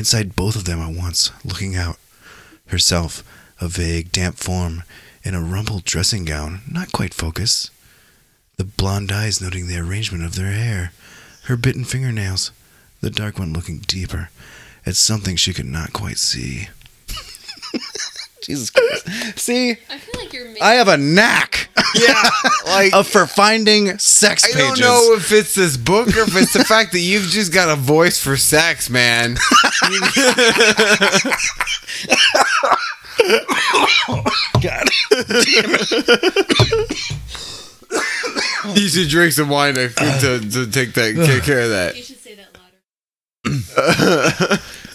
inside 0.00 0.34
both 0.34 0.56
of 0.56 0.64
them 0.64 0.80
at 0.80 0.96
once, 0.96 1.30
looking 1.44 1.76
out. 1.76 1.98
Herself, 2.68 3.22
a 3.60 3.68
vague, 3.68 4.10
damp 4.10 4.38
form, 4.38 4.82
in 5.22 5.34
a 5.34 5.42
rumpled 5.42 5.84
dressing 5.84 6.24
gown, 6.24 6.62
not 6.66 6.90
quite 6.90 7.12
focused. 7.12 7.70
The 8.56 8.64
blonde 8.64 9.12
eyes 9.12 9.42
noting 9.42 9.66
the 9.66 9.76
arrangement 9.76 10.24
of 10.24 10.36
their 10.36 10.52
hair, 10.52 10.92
her 11.44 11.56
bitten 11.58 11.84
fingernails, 11.84 12.50
the 13.02 13.10
dark 13.10 13.38
one 13.38 13.52
looking 13.52 13.80
deeper 13.80 14.30
at 14.86 14.96
something 14.96 15.36
she 15.36 15.52
could 15.52 15.66
not 15.66 15.92
quite 15.92 16.16
see. 16.16 16.68
Jesus 18.42 18.70
Christ. 18.70 19.38
See, 19.38 19.72
I 19.90 19.98
feel 19.98 20.22
like 20.22 20.32
you're 20.32 20.46
making. 20.46 20.62
I 20.62 20.76
have 20.76 20.88
a 20.88 20.96
knack 20.96 21.59
Yeah, 21.94 22.22
like 22.66 22.94
of 22.94 23.08
for 23.08 23.26
finding 23.26 23.98
sex 23.98 24.44
I 24.44 24.52
pages. 24.52 24.78
don't 24.78 24.80
know 24.80 25.14
if 25.16 25.32
it's 25.32 25.54
this 25.54 25.76
book 25.76 26.08
or 26.16 26.20
if 26.20 26.36
it's 26.36 26.52
the 26.52 26.64
fact 26.64 26.92
that 26.92 27.00
you've 27.00 27.24
just 27.24 27.52
got 27.52 27.68
a 27.68 27.76
voice 27.76 28.22
for 28.22 28.36
sex, 28.36 28.88
man. 28.90 29.36
God 34.62 34.88
You 38.76 38.88
should 38.88 39.08
drink 39.08 39.32
some 39.32 39.48
wine 39.48 39.74
to, 39.74 39.88
to, 39.88 40.40
to 40.50 40.66
take 40.70 40.92
that 40.94 41.14
take 41.26 41.42
care 41.42 41.62
of 41.62 41.70
that. 41.70 41.96
You 41.96 42.02
should 42.02 42.20
say 42.20 42.36
that 42.36 42.56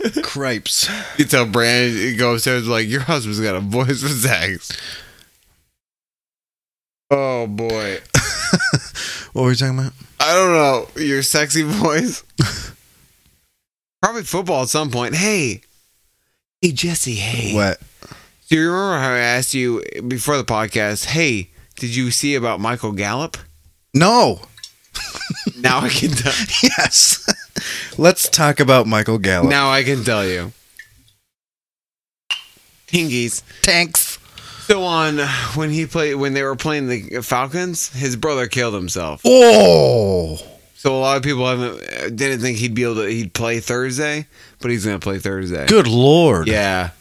louder. 0.07 0.21
Cripes. 0.21 0.89
You 1.17 1.25
tell 1.25 1.45
Brandon, 1.45 1.97
you 1.99 2.15
go 2.15 2.35
upstairs 2.35 2.67
like 2.67 2.87
your 2.87 3.01
husband's 3.01 3.41
got 3.41 3.55
a 3.55 3.59
voice 3.59 4.01
for 4.01 4.07
sex. 4.09 4.71
Oh 7.11 7.47
boy, 7.47 7.99
What 9.33 9.43
were 9.43 9.49
we 9.49 9.55
talking 9.55 9.77
about? 9.79 9.93
I 10.19 10.33
don't 10.33 10.53
know 10.53 10.87
your 11.03 11.21
sexy 11.21 11.61
voice. 11.63 12.23
Probably 14.01 14.23
football 14.23 14.63
at 14.63 14.69
some 14.69 14.89
point. 14.91 15.15
Hey, 15.15 15.61
hey 16.61 16.71
Jesse. 16.71 17.15
Hey, 17.15 17.53
What? 17.53 17.79
do 18.49 18.55
you 18.55 18.71
remember 18.71 18.97
how 18.99 19.11
I 19.13 19.17
asked 19.19 19.53
you 19.53 19.83
before 20.07 20.37
the 20.37 20.43
podcast? 20.43 21.05
Hey, 21.05 21.49
did 21.77 21.95
you 21.95 22.09
see 22.11 22.35
about 22.35 22.59
Michael 22.59 22.91
Gallup? 22.91 23.37
No. 23.93 24.41
Now 25.59 25.79
I 25.79 25.89
can 25.89 26.11
tell. 26.11 26.33
Yes. 26.63 27.25
Let's 27.97 28.29
talk 28.29 28.59
about 28.59 28.87
Michael 28.87 29.17
Gallup. 29.17 29.49
now 29.49 29.69
I 29.71 29.83
can 29.83 30.03
tell 30.03 30.25
you. 30.25 30.51
Tingies. 32.87 33.41
Tanks. 33.61 34.14
So 34.67 34.83
on 34.83 35.19
when 35.53 35.69
he 35.69 35.85
played 35.85 36.15
when 36.15 36.33
they 36.33 36.41
were 36.41 36.55
playing 36.55 36.87
the 36.87 37.21
Falcons, 37.21 37.89
his 37.89 38.15
brother 38.15 38.47
killed 38.47 38.73
himself. 38.73 39.21
Oh. 39.23 40.37
So 40.75 40.95
a 40.95 40.99
lot 40.99 41.17
of 41.17 41.23
people 41.23 41.47
haven't 41.47 41.81
uh, 41.81 42.09
didn't 42.09 42.41
think 42.41 42.57
he'd 42.57 42.73
be 42.73 42.83
able 42.83 42.95
to 42.95 43.07
he'd 43.07 43.33
play 43.33 43.59
Thursday, 43.59 44.27
but 44.59 44.71
he's 44.71 44.85
gonna 44.85 44.99
play 44.99 45.19
Thursday. 45.19 45.67
Good 45.67 45.87
lord. 45.87 46.47
Yeah, 46.47 46.91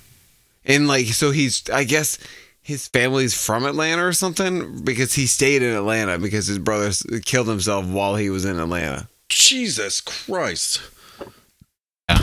and 0.64 0.88
like 0.88 1.06
so 1.06 1.30
he's 1.30 1.68
I 1.70 1.84
guess 1.84 2.18
his 2.60 2.86
family's 2.88 3.34
from 3.34 3.64
Atlanta 3.64 4.04
or 4.06 4.12
something 4.12 4.82
because 4.84 5.14
he 5.14 5.26
stayed 5.26 5.62
in 5.62 5.74
Atlanta 5.74 6.18
because 6.18 6.46
his 6.46 6.58
brother 6.58 6.92
killed 7.24 7.48
himself 7.48 7.86
while 7.86 8.16
he 8.16 8.30
was 8.30 8.44
in 8.44 8.58
Atlanta. 8.58 9.08
Jesus 9.28 10.00
Christ. 10.00 10.82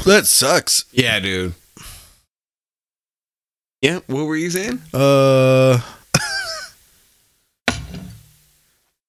That 0.06 0.26
sucks. 0.26 0.86
Yeah, 0.92 1.20
dude. 1.20 1.54
Yeah, 3.82 4.00
what 4.08 4.26
were 4.26 4.36
you 4.36 4.50
saying? 4.50 4.80
Uh 4.94 5.80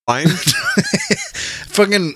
Fine. 0.07 0.27
fucking 1.69 2.15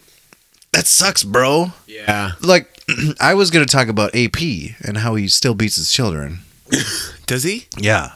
that 0.72 0.86
sucks, 0.86 1.22
bro. 1.24 1.72
yeah. 1.86 2.32
Like 2.40 2.68
I 3.20 3.34
was 3.34 3.50
going 3.50 3.64
to 3.66 3.70
talk 3.72 3.88
about 3.88 4.14
AP 4.14 4.40
and 4.84 4.98
how 4.98 5.14
he 5.14 5.28
still 5.28 5.54
beats 5.54 5.76
his 5.76 5.90
children. 5.90 6.40
Does 7.26 7.44
he? 7.44 7.66
Yeah. 7.78 8.14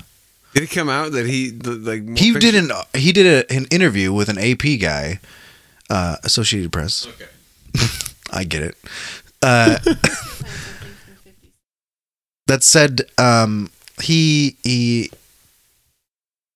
Did 0.55 0.64
it 0.64 0.70
come 0.70 0.88
out 0.88 1.12
that 1.12 1.26
he 1.26 1.53
like 1.53 2.18
He 2.18 2.32
did 2.32 2.55
an 2.57 2.72
he 2.95 3.12
did 3.12 3.26
a, 3.26 3.53
an 3.55 3.66
interview 3.66 4.12
with 4.12 4.28
an 4.28 4.38
AP 4.38 4.80
guy, 4.80 5.20
uh, 5.88 6.16
Associated 6.24 6.72
Press. 6.72 7.07
Okay. 7.07 7.30
I 8.32 8.43
get 8.45 8.62
it. 8.62 8.76
Uh, 9.41 9.78
Find 9.78 9.84
something 9.84 9.95
from 9.95 11.32
50s. 11.32 11.53
that 12.49 12.62
said, 12.64 13.03
um, 13.16 13.70
he 14.01 14.57
he. 14.62 15.11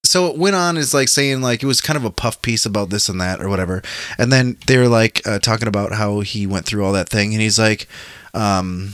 So 0.05 0.27
it 0.27 0.37
went 0.37 0.55
on 0.55 0.77
is 0.77 0.93
like 0.93 1.09
saying 1.09 1.41
like 1.41 1.63
it 1.63 1.67
was 1.67 1.81
kind 1.81 1.97
of 1.97 2.05
a 2.05 2.11
puff 2.11 2.43
piece 2.43 2.67
about 2.67 2.91
this 2.91 3.09
and 3.09 3.21
that 3.21 3.41
or 3.41 3.49
whatever, 3.49 3.83
and 4.19 4.33
then 4.33 4.59
they 4.67 4.77
were 4.77 4.89
like 4.89 5.27
uh, 5.27 5.39
talking 5.39 5.69
about 5.69 5.93
how 5.93 6.21
he 6.21 6.47
went 6.47 6.67
through 6.67 6.85
all 6.85 6.93
that 6.93 7.09
thing, 7.09 7.33
and 7.33 7.41
he's 7.41 7.59
like, 7.59 7.89
um, 8.35 8.93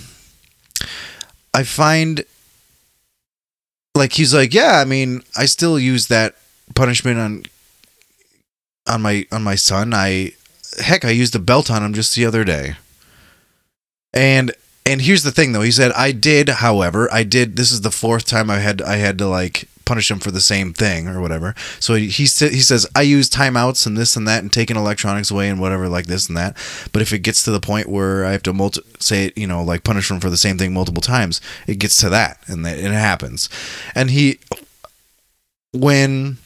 I 1.53 1.65
find 1.65 2.25
like 3.95 4.13
he's 4.13 4.33
like 4.33 4.55
yeah, 4.55 4.81
I 4.81 4.85
mean 4.85 5.23
I 5.37 5.47
still 5.47 5.79
use 5.79 6.07
that 6.07 6.37
punishment 6.75 7.19
on 7.19 7.43
on 8.87 9.03
my 9.03 9.27
on 9.33 9.43
my 9.43 9.57
son. 9.57 9.93
I 9.93 10.33
heck 10.79 11.05
I 11.05 11.11
used 11.11 11.35
a 11.35 11.41
belt 11.41 11.71
on 11.71 11.83
him 11.83 11.93
just 11.93 12.15
the 12.15 12.25
other 12.25 12.45
day, 12.45 12.77
and 14.13 14.53
and 14.91 15.03
here's 15.03 15.23
the 15.23 15.31
thing 15.31 15.53
though. 15.53 15.63
He 15.63 15.71
said 15.71 15.93
i 15.93 16.11
did 16.11 16.49
however 16.49 17.09
i 17.13 17.23
did 17.23 17.57
this 17.57 17.71
is 17.71 17.83
the 17.83 17.91
fourth 17.93 18.27
time 18.27 18.51
i 18.51 18.59
had 18.59 18.83
i 18.83 18.97
had 18.97 19.19
to 19.19 19.27
like 19.27 19.69
punish 19.85 20.11
him 20.11 20.21
for 20.21 20.31
the 20.31 20.41
same 20.41 20.73
thing 20.73 21.09
or 21.09 21.21
whatever. 21.21 21.55
So 21.81 21.95
he 21.95 22.09
he, 22.09 22.25
he 22.25 22.61
says 22.61 22.87
i 22.95 23.03
use 23.03 23.31
timeouts 23.31 23.87
and 23.87 23.97
this 23.97 24.17
and 24.17 24.27
that 24.27 24.43
and 24.43 24.53
taking 24.53 24.77
electronics 24.77 25.31
away 25.31 25.49
and 25.49 25.61
whatever 25.61 25.89
like 25.89 26.07
this 26.07 26.29
and 26.29 26.37
that. 26.37 26.57
But 26.93 27.03
if 27.03 27.13
it 27.13 27.21
gets 27.21 27.45
to 27.45 27.53
the 27.53 27.61
point 27.61 27.89
where 27.89 28.25
i 28.25 28.33
have 28.33 28.43
to 28.45 28.53
multi- 28.53 28.83
say 28.99 29.33
you 29.37 29.47
know 29.47 29.63
like 29.63 29.85
punish 29.85 30.11
him 30.11 30.21
for 30.21 30.31
the 30.31 30.37
same 30.37 30.59
thing 30.59 30.75
multiple 30.75 31.03
times 31.03 31.41
it 31.69 31.79
gets 31.79 31.97
to 31.99 32.09
that 32.11 32.39
and 32.49 32.67
that 32.67 32.79
it 32.79 32.91
happens. 32.91 33.49
And 33.95 34.11
he 34.11 34.41
when 35.73 36.39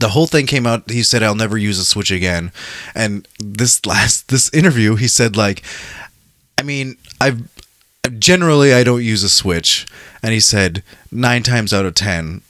the 0.00 0.08
whole 0.08 0.26
thing 0.26 0.46
came 0.46 0.66
out 0.66 0.90
he 0.90 1.04
said 1.04 1.22
i'll 1.22 1.36
never 1.36 1.56
use 1.56 1.78
a 1.78 1.84
switch 1.84 2.10
again. 2.10 2.50
And 2.96 3.28
this 3.38 3.86
last 3.86 4.28
this 4.28 4.52
interview 4.52 4.96
he 4.96 5.08
said 5.08 5.36
like 5.36 5.62
I 6.58 6.62
mean, 6.62 6.96
I've 7.20 7.42
generally 8.18 8.72
I 8.74 8.84
don't 8.84 9.02
use 9.02 9.22
a 9.22 9.28
switch, 9.28 9.86
and 10.22 10.32
he 10.32 10.40
said 10.40 10.82
nine 11.10 11.42
times 11.42 11.72
out 11.72 11.84
of 11.86 11.94
ten, 11.94 12.42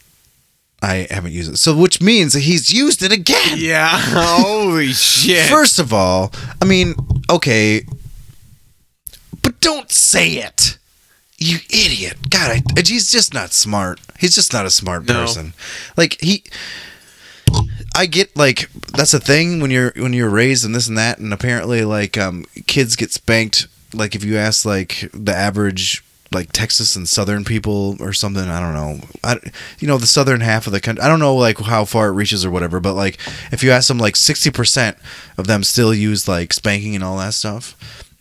I 0.83 1.07
haven't 1.11 1.33
used 1.33 1.53
it. 1.53 1.57
So, 1.57 1.77
which 1.77 2.01
means 2.03 2.33
that 2.35 2.41
he's 2.41 2.73
used 2.73 3.03
it 3.03 3.13
again. 3.13 3.57
Yeah. 3.59 3.89
Holy 3.93 4.89
shit. 4.93 5.49
First 5.49 5.79
of 5.79 5.93
all, 5.93 6.33
I 6.61 6.65
mean, 6.65 6.95
okay, 7.31 7.83
but 9.43 9.59
don't 9.61 9.91
say 9.91 10.33
it, 10.33 10.79
you 11.39 11.59
idiot. 11.71 12.31
God, 12.31 12.51
I, 12.51 12.63
he's 12.85 13.11
just 13.11 13.33
not 13.35 13.53
smart. 13.53 14.01
He's 14.19 14.35
just 14.35 14.53
not 14.53 14.67
a 14.67 14.71
smart 14.71 15.07
No. 15.07 15.15
person. 15.15 15.55
Like 15.97 16.21
he. 16.21 16.45
I 17.97 18.07
get 18.07 18.37
like 18.37 18.69
that's 18.97 19.15
a 19.15 19.21
thing 19.21 19.61
when 19.61 19.71
you're 19.71 19.93
when 19.97 20.13
you're 20.13 20.29
raised 20.31 20.65
and 20.65 20.75
this 20.75 20.89
and 20.89 20.99
that 20.99 21.19
and 21.21 21.33
apparently 21.33 21.85
like 21.85 22.19
um 22.19 22.45
kids 22.67 22.97
get 22.97 23.13
spanked 23.13 23.69
like 23.95 24.15
if 24.15 24.25
you 24.25 24.37
ask 24.37 24.65
like 24.65 25.09
the 25.13 25.35
average 25.35 26.05
like 26.35 26.53
Texas 26.53 26.97
and 26.97 27.09
southern 27.09 27.45
people 27.45 27.97
or 28.01 28.13
something 28.13 28.43
I 28.49 28.61
don't 28.61 28.75
know. 28.75 29.07
I 29.23 29.39
you 29.79 29.89
know 29.89 29.97
the 29.97 30.07
southern 30.07 30.41
half 30.41 30.67
of 30.67 30.73
the 30.73 30.81
country 30.81 31.03
I 31.03 31.09
don't 31.09 31.21
know 31.21 31.37
like 31.37 31.59
how 31.59 31.85
far 31.85 32.09
it 32.09 32.13
reaches 32.13 32.45
or 32.45 32.51
whatever 32.51 32.81
but 32.81 32.95
like 32.95 33.19
if 33.53 33.63
you 33.63 33.71
ask 33.71 33.89
them 33.89 33.99
like 33.99 34.15
60% 34.15 34.97
of 35.39 35.47
them 35.47 35.63
still 35.63 35.95
use 35.95 36.29
like 36.29 36.53
spanking 36.53 36.95
and 36.95 37.05
all 37.05 37.17
that 37.19 37.35
stuff 37.35 37.77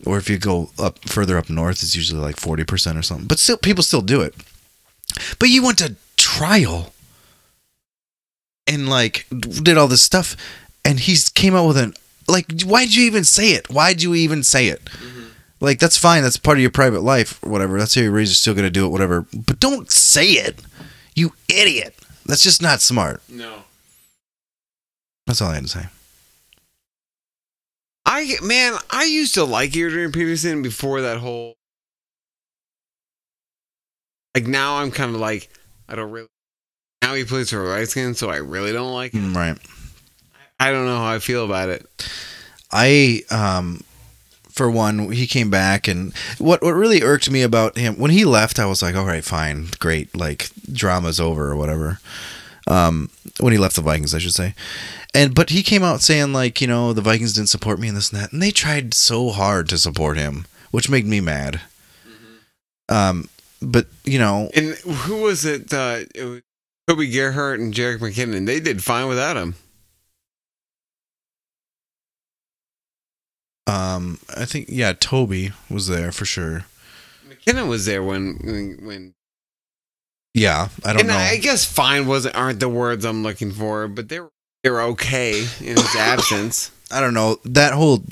or 0.06 0.16
if 0.16 0.30
you 0.30 0.38
go 0.38 0.70
up 0.78 1.00
further 1.08 1.36
up 1.36 1.50
north 1.50 1.82
it's 1.82 1.96
usually 1.96 2.20
like 2.20 2.36
40% 2.36 2.98
or 2.98 3.02
something 3.02 3.26
but 3.26 3.38
still 3.38 3.56
people 3.56 3.82
still 3.82 4.02
do 4.02 4.20
it. 4.22 4.34
But 5.38 5.48
you 5.48 5.62
went 5.62 5.78
to 5.78 5.96
trial 6.16 6.92
and 8.66 8.88
like 8.88 9.26
did 9.30 9.76
all 9.76 9.88
this 9.88 10.02
stuff 10.02 10.36
and 10.84 11.00
he's 11.00 11.28
came 11.28 11.54
out 11.54 11.66
with 11.66 11.76
an 11.76 11.94
like 12.28 12.62
why'd 12.62 12.94
you 12.94 13.04
even 13.04 13.24
say 13.24 13.50
it? 13.50 13.68
Why'd 13.68 14.02
you 14.02 14.14
even 14.14 14.42
say 14.42 14.68
it 14.68 14.84
mm-hmm. 14.84 15.23
Like 15.64 15.78
that's 15.78 15.96
fine 15.98 16.22
that's 16.22 16.36
part 16.36 16.56
of 16.58 16.62
your 16.62 16.70
private 16.70 17.00
life 17.00 17.42
or 17.42 17.50
whatever 17.50 17.78
that's 17.78 17.94
how 17.94 18.00
you're 18.02 18.10
raised 18.10 18.30
you're 18.30 18.34
still 18.34 18.54
gonna 18.54 18.70
do 18.70 18.86
it 18.86 18.90
whatever 18.90 19.26
but 19.34 19.58
don't 19.60 19.90
say 19.90 20.26
it 20.26 20.60
you 21.14 21.32
idiot 21.48 21.94
that's 22.26 22.42
just 22.42 22.62
not 22.62 22.80
smart 22.80 23.22
No. 23.28 23.62
that's 25.26 25.40
all 25.42 25.50
i 25.50 25.54
had 25.54 25.64
to 25.64 25.68
say 25.68 25.86
I 28.06 28.34
man, 28.42 28.74
I 28.90 29.04
used 29.04 29.32
to 29.34 29.44
like 29.44 29.74
Adrian 29.74 30.12
Peterson 30.12 30.60
before 30.60 31.00
that 31.00 31.16
whole. 31.16 31.54
Like 34.34 34.46
now, 34.46 34.76
I'm 34.76 34.90
kind 34.90 35.14
of 35.14 35.20
like 35.22 35.48
I 35.88 35.94
don't 35.94 36.10
really. 36.10 36.28
Now 37.00 37.14
he 37.14 37.24
plays 37.24 37.48
for 37.48 37.62
Redskins, 37.62 38.18
so 38.18 38.28
I 38.28 38.36
really 38.36 38.72
don't 38.72 38.92
like 38.92 39.12
him. 39.12 39.32
Mm, 39.32 39.36
right 39.36 39.58
I 40.60 40.70
don't 40.70 40.84
know 40.84 40.98
how 40.98 41.12
I 41.14 41.18
feel 41.18 41.46
about 41.46 41.70
it. 41.70 41.86
I 42.70 43.22
um 43.30 43.82
for 44.54 44.70
one 44.70 45.10
he 45.12 45.26
came 45.26 45.50
back 45.50 45.86
and 45.88 46.14
what 46.38 46.62
what 46.62 46.72
really 46.74 47.02
irked 47.02 47.30
me 47.30 47.42
about 47.42 47.76
him 47.76 47.94
when 47.96 48.10
he 48.10 48.24
left 48.24 48.58
I 48.58 48.66
was 48.66 48.80
like 48.82 48.94
all 48.94 49.04
right 49.04 49.24
fine 49.24 49.66
great 49.80 50.16
like 50.16 50.48
drama's 50.72 51.20
over 51.20 51.50
or 51.50 51.56
whatever 51.56 51.98
um 52.66 53.10
when 53.40 53.52
he 53.52 53.58
left 53.58 53.76
the 53.76 53.82
Vikings 53.82 54.14
I 54.14 54.18
should 54.18 54.32
say 54.32 54.54
and 55.12 55.34
but 55.34 55.50
he 55.50 55.62
came 55.62 55.82
out 55.82 56.00
saying 56.00 56.32
like 56.32 56.60
you 56.60 56.66
know 56.66 56.92
the 56.92 57.02
Vikings 57.02 57.34
didn't 57.34 57.48
support 57.48 57.78
me 57.78 57.88
and 57.88 57.96
this 57.96 58.10
and 58.12 58.20
that 58.22 58.32
and 58.32 58.40
they 58.40 58.52
tried 58.52 58.94
so 58.94 59.30
hard 59.30 59.68
to 59.68 59.76
support 59.78 60.16
him 60.16 60.46
which 60.70 60.88
made 60.88 61.06
me 61.06 61.20
mad 61.20 61.60
um 62.88 63.28
but 63.60 63.86
you 64.04 64.18
know 64.18 64.50
And 64.54 64.74
who 64.74 65.22
was 65.22 65.44
it? 65.44 65.72
Uh, 65.72 66.00
it 66.14 66.24
was 66.24 66.42
Toby 66.86 67.10
Gerhart 67.10 67.60
and 67.60 67.72
Jerick 67.72 67.98
McKinnon. 67.98 68.46
They 68.46 68.60
did 68.60 68.84
fine 68.84 69.08
without 69.08 69.36
him. 69.36 69.54
Um 73.66 74.18
I 74.36 74.44
think 74.44 74.66
yeah 74.68 74.92
Toby 74.92 75.52
was 75.70 75.88
there 75.88 76.12
for 76.12 76.24
sure 76.24 76.64
McKinnon 77.28 77.68
was 77.68 77.86
there 77.86 78.02
when 78.02 78.38
when. 78.42 78.78
when 78.86 79.14
yeah 80.34 80.68
I 80.84 80.92
don't 80.92 81.00
and 81.00 81.08
know 81.08 81.16
I 81.16 81.38
guess 81.38 81.64
fine 81.64 82.06
wasn't 82.06 82.36
aren't 82.36 82.60
the 82.60 82.68
words 82.68 83.04
I'm 83.04 83.22
looking 83.22 83.52
for, 83.52 83.88
but 83.88 84.08
they 84.08 84.20
were 84.20 84.30
they 84.62 84.70
were 84.70 84.80
okay 84.82 85.40
in 85.60 85.76
his 85.76 85.96
absence. 86.12 86.70
I 86.90 87.00
don't 87.00 87.14
know 87.14 87.38
that 87.44 87.72
whole 87.72 88.04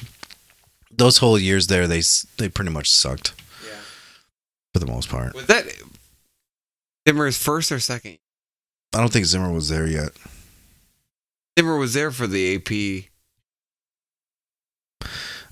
those 0.90 1.18
whole 1.18 1.38
years 1.38 1.66
there 1.66 1.86
they 1.88 2.02
they 2.38 2.48
pretty 2.48 2.70
much 2.70 2.90
sucked 2.90 3.34
Yeah. 3.66 3.74
for 4.72 4.78
the 4.78 4.86
most 4.86 5.08
part. 5.08 5.34
Was 5.34 5.46
that 5.46 5.66
Zimmer's 7.08 7.42
first 7.42 7.72
or 7.72 7.80
second? 7.80 8.18
I 8.94 8.98
don't 8.98 9.12
think 9.12 9.24
Zimmer 9.26 9.50
was 9.50 9.68
there 9.70 9.86
yet. 9.86 10.10
Zimmer 11.58 11.76
was 11.76 11.94
there 11.94 12.10
for 12.10 12.26
the 12.26 12.56
AP. 12.56 13.08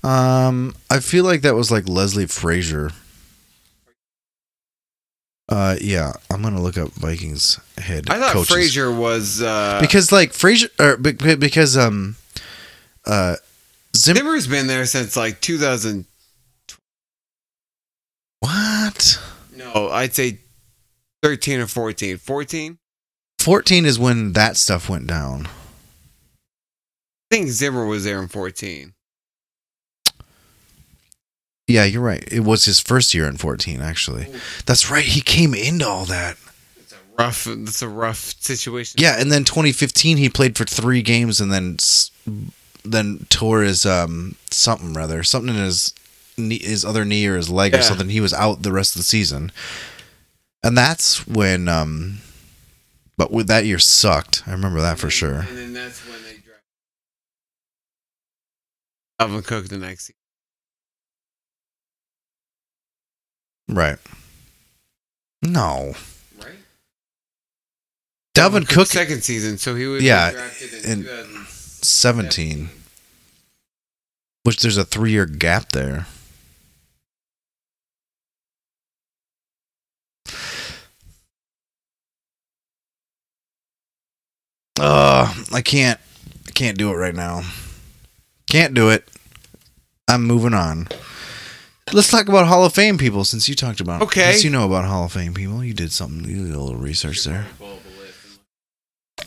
Um, 0.03 0.75
I 0.89 0.99
feel 0.99 1.23
like 1.23 1.41
that 1.41 1.55
was 1.55 1.71
like 1.71 1.87
Leslie 1.87 2.25
Frazier. 2.25 2.91
Uh, 5.47 5.75
yeah, 5.81 6.13
I'm 6.29 6.41
gonna 6.41 6.61
look 6.61 6.77
up 6.77 6.89
Vikings 6.93 7.59
head. 7.77 8.09
I 8.09 8.19
thought 8.19 8.31
coaches. 8.31 8.53
Frazier 8.53 8.91
was 8.91 9.41
uh, 9.41 9.79
because 9.81 10.11
like 10.11 10.31
Frazier 10.33 10.69
or 10.79 10.97
be- 10.97 11.11
be- 11.11 11.35
because 11.35 11.77
um, 11.77 12.15
uh, 13.05 13.35
Zimmer. 13.95 14.19
Zimmer's 14.19 14.47
been 14.47 14.67
there 14.67 14.85
since 14.85 15.17
like 15.17 15.41
2000. 15.41 16.05
What? 18.39 19.21
No, 19.55 19.89
I'd 19.89 20.15
say 20.15 20.39
13 21.21 21.59
or 21.59 21.67
14. 21.67 22.17
14. 22.17 22.77
14 23.39 23.85
is 23.85 23.99
when 23.99 24.33
that 24.33 24.55
stuff 24.57 24.89
went 24.89 25.05
down. 25.07 25.47
I 25.47 27.35
think 27.35 27.49
Zimmer 27.49 27.85
was 27.85 28.03
there 28.03 28.21
in 28.21 28.27
14. 28.29 28.93
Yeah, 31.71 31.85
you're 31.85 32.01
right. 32.01 32.23
It 32.31 32.41
was 32.41 32.65
his 32.65 32.79
first 32.79 33.13
year 33.13 33.27
in 33.27 33.37
14, 33.37 33.81
actually. 33.81 34.27
That's 34.65 34.89
right. 34.91 35.05
He 35.05 35.21
came 35.21 35.53
into 35.53 35.87
all 35.87 36.05
that. 36.05 36.37
It's 36.77 36.93
a 36.93 36.97
rough. 37.17 37.47
It's 37.47 37.81
a 37.81 37.89
rough 37.89 38.35
situation. 38.41 38.99
Yeah, 39.01 39.19
and 39.19 39.31
then 39.31 39.43
2015 39.43 40.17
he 40.17 40.29
played 40.29 40.57
for 40.57 40.65
three 40.65 41.01
games 41.01 41.39
and 41.41 41.51
then 41.51 41.77
then 42.83 43.27
tore 43.29 43.61
his 43.61 43.85
um 43.85 44.35
something 44.49 44.93
rather 44.93 45.21
something 45.23 45.55
in 45.55 45.61
his 45.61 45.93
knee, 46.37 46.59
his 46.59 46.83
other 46.83 47.05
knee 47.05 47.27
or 47.27 47.35
his 47.37 47.49
leg 47.49 47.75
or 47.75 47.81
something. 47.81 48.09
He 48.09 48.21
was 48.21 48.33
out 48.33 48.63
the 48.63 48.71
rest 48.71 48.95
of 48.95 48.99
the 48.99 49.03
season, 49.03 49.51
and 50.63 50.77
that's 50.77 51.27
when 51.27 51.67
um. 51.67 52.17
But 53.17 53.31
with 53.31 53.47
that 53.47 53.65
year 53.65 53.77
sucked. 53.77 54.41
I 54.47 54.51
remember 54.51 54.81
that 54.81 54.97
for 54.97 55.11
sure. 55.11 55.45
And 55.47 55.57
then 55.57 55.73
that's 55.73 55.99
when 56.07 56.17
they 56.23 56.37
drafted 56.41 56.63
Dalvin 59.19 59.45
Cook 59.45 59.67
the 59.67 59.77
next 59.77 60.09
Right. 63.71 63.97
No, 65.41 65.95
Right. 66.37 66.53
Dalvin 68.35 68.67
Cook 68.69 68.87
second 68.87 69.23
season, 69.23 69.57
so 69.57 69.73
he 69.75 69.85
was 69.87 70.03
Yeah, 70.03 70.31
drafted 70.31 70.85
in, 70.85 71.07
in 71.07 71.45
17, 71.47 72.69
which 74.43 74.57
there's 74.57 74.77
a 74.77 74.85
three 74.85 75.11
year 75.11 75.25
gap 75.25 75.71
there. 75.71 76.05
Uh, 84.79 85.33
I 85.53 85.61
can't 85.61 85.99
I 86.47 86.51
can't 86.51 86.77
do 86.77 86.91
it 86.91 86.95
right 86.95 87.15
now. 87.15 87.43
Can't 88.49 88.73
do 88.73 88.89
it. 88.89 89.07
I'm 90.07 90.23
moving 90.25 90.53
on. 90.53 90.87
Let's 91.93 92.09
talk 92.09 92.29
about 92.29 92.47
Hall 92.47 92.63
of 92.65 92.73
Fame 92.73 92.97
people 92.97 93.23
since 93.25 93.49
you 93.49 93.55
talked 93.55 93.81
about 93.81 94.01
Okay. 94.01 94.31
since 94.31 94.43
you 94.43 94.49
know 94.49 94.65
about 94.65 94.85
Hall 94.85 95.05
of 95.05 95.11
Fame 95.11 95.33
people. 95.33 95.63
You 95.63 95.73
did 95.73 95.91
something 95.91 96.23
you 96.29 96.45
did 96.47 96.55
a 96.55 96.59
little 96.59 96.77
research 96.79 97.23
there. 97.23 97.47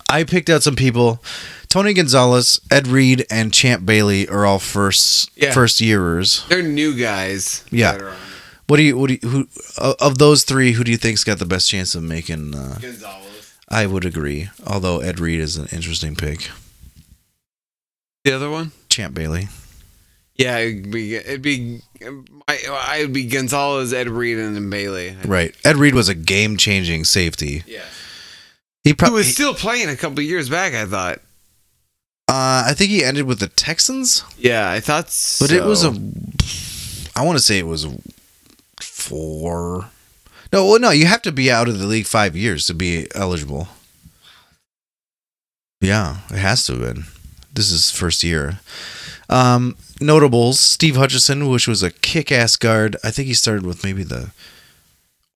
I 0.09 0.25
picked 0.25 0.49
out 0.51 0.63
some 0.63 0.77
people. 0.77 1.23
Tony 1.69 1.93
Gonzalez, 1.93 2.61
Ed 2.71 2.87
Reed, 2.87 3.27
and 3.31 3.53
Champ 3.53 3.85
Bailey 3.85 4.29
are 4.29 4.47
all 4.47 4.59
first 4.59 5.31
Yeah. 5.37 5.53
first 5.53 5.81
yearers. 5.81 6.45
They're 6.49 6.63
new 6.63 6.95
guys. 6.95 7.65
Yeah. 7.71 7.93
that 7.93 8.01
are 8.03 8.11
on 8.11 8.17
What 8.67 8.77
do 8.79 8.83
you 8.83 8.97
what 8.97 9.09
do 9.09 9.19
you 9.21 9.29
who 9.29 9.49
of 9.77 9.97
of 10.01 10.19
those 10.19 10.45
three? 10.45 10.73
Who 10.73 10.85
do 10.85 10.91
you 10.91 10.97
think's 10.97 11.25
got 11.25 11.39
the 11.39 11.45
best 11.47 11.69
chance 11.69 11.95
of 11.95 12.03
making? 12.03 12.55
Uh. 12.55 12.79
Gonzalez. 12.81 13.53
I 13.69 13.87
would 13.87 14.05
agree. 14.05 14.49
Although 14.67 15.01
Ed 15.01 15.21
Reed 15.21 15.41
is 15.41 15.57
an 15.57 15.67
interesting 15.73 16.15
pick. 16.17 16.49
The 18.25 18.33
other 18.33 18.49
one? 18.51 18.73
Champ 18.89 19.15
Bailey. 19.15 19.49
Yeah, 20.37 20.59
it'd 20.59 20.91
be 20.91 21.15
it'd 21.15 21.43
be 21.43 21.81
I 22.49 22.99
would 23.03 23.13
be 23.13 23.27
Gonzalez, 23.27 23.93
Ed 23.93 24.09
Reed, 24.09 24.39
and 24.39 24.57
then 24.57 24.69
Bailey. 24.69 25.17
Right. 25.25 25.55
Ed 25.65 25.77
Reed 25.77 25.95
was 25.95 26.09
a 26.09 26.15
game 26.15 26.57
changing 26.57 27.05
safety. 27.05 27.63
Yeah. 27.67 27.85
He 28.83 28.91
He 28.91 28.95
probably. 28.95 29.19
was 29.19 29.33
still 29.33 29.55
playing 29.55 29.89
a 29.89 29.97
couple 29.97 30.21
years 30.21 30.49
back. 30.51 30.75
I 30.75 30.87
thought. 30.87 31.19
uh, 32.29 32.65
I 32.67 32.75
think 32.77 32.91
he 32.91 33.05
ended 33.05 33.27
with 33.27 33.39
the 33.39 33.47
Texans, 33.49 34.25
Yeah, 34.37 34.69
I 34.71 34.81
thought. 34.81 35.09
So. 35.11 35.45
but 35.47 35.53
it 35.55 35.65
was 35.65 35.85
a. 35.85 35.91
I 37.17 37.25
want 37.25 37.39
to 37.39 37.45
say 37.45 37.59
it 37.59 37.67
was 37.67 37.87
four. 38.81 39.89
No, 40.53 40.67
well, 40.67 40.81
no. 40.81 40.91
You 40.91 41.07
have 41.07 41.23
to 41.23 41.33
be 41.33 41.51
out 41.51 41.69
of 41.69 41.79
the 41.79 41.87
league 41.87 42.07
five 42.07 42.35
years 42.37 42.67
to 42.67 42.75
be 42.75 43.07
eligible. 43.15 43.69
Yeah, 45.81 46.19
it 46.31 46.39
has 46.39 46.67
to 46.67 46.73
have 46.73 46.81
been. 46.83 47.05
This 47.53 47.71
is 47.71 47.91
first 47.91 48.23
year. 48.25 48.59
Um, 49.29 49.77
notables: 50.01 50.61
Steve 50.61 50.97
Hutchinson, 50.97 51.49
which 51.49 51.67
was 51.67 51.83
a 51.83 51.91
kick-ass 51.91 52.57
guard. 52.57 52.97
I 53.03 53.11
think 53.11 53.29
he 53.29 53.35
started 53.35 53.65
with 53.65 53.85
maybe 53.85 54.03
the 54.03 54.31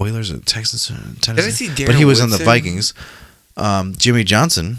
Oilers 0.01 0.31
or 0.31 0.39
Texans, 0.39 0.91
or 0.91 0.97
Tennessee. 1.21 1.69
see 1.69 1.87
but 1.87 1.95
he 1.95 2.03
Darren 2.03 2.07
was 2.07 2.21
on 2.21 2.31
the 2.31 2.39
Vikings. 2.39 2.95
Um, 3.57 3.95
Jimmy 3.97 4.25
Johnson. 4.25 4.79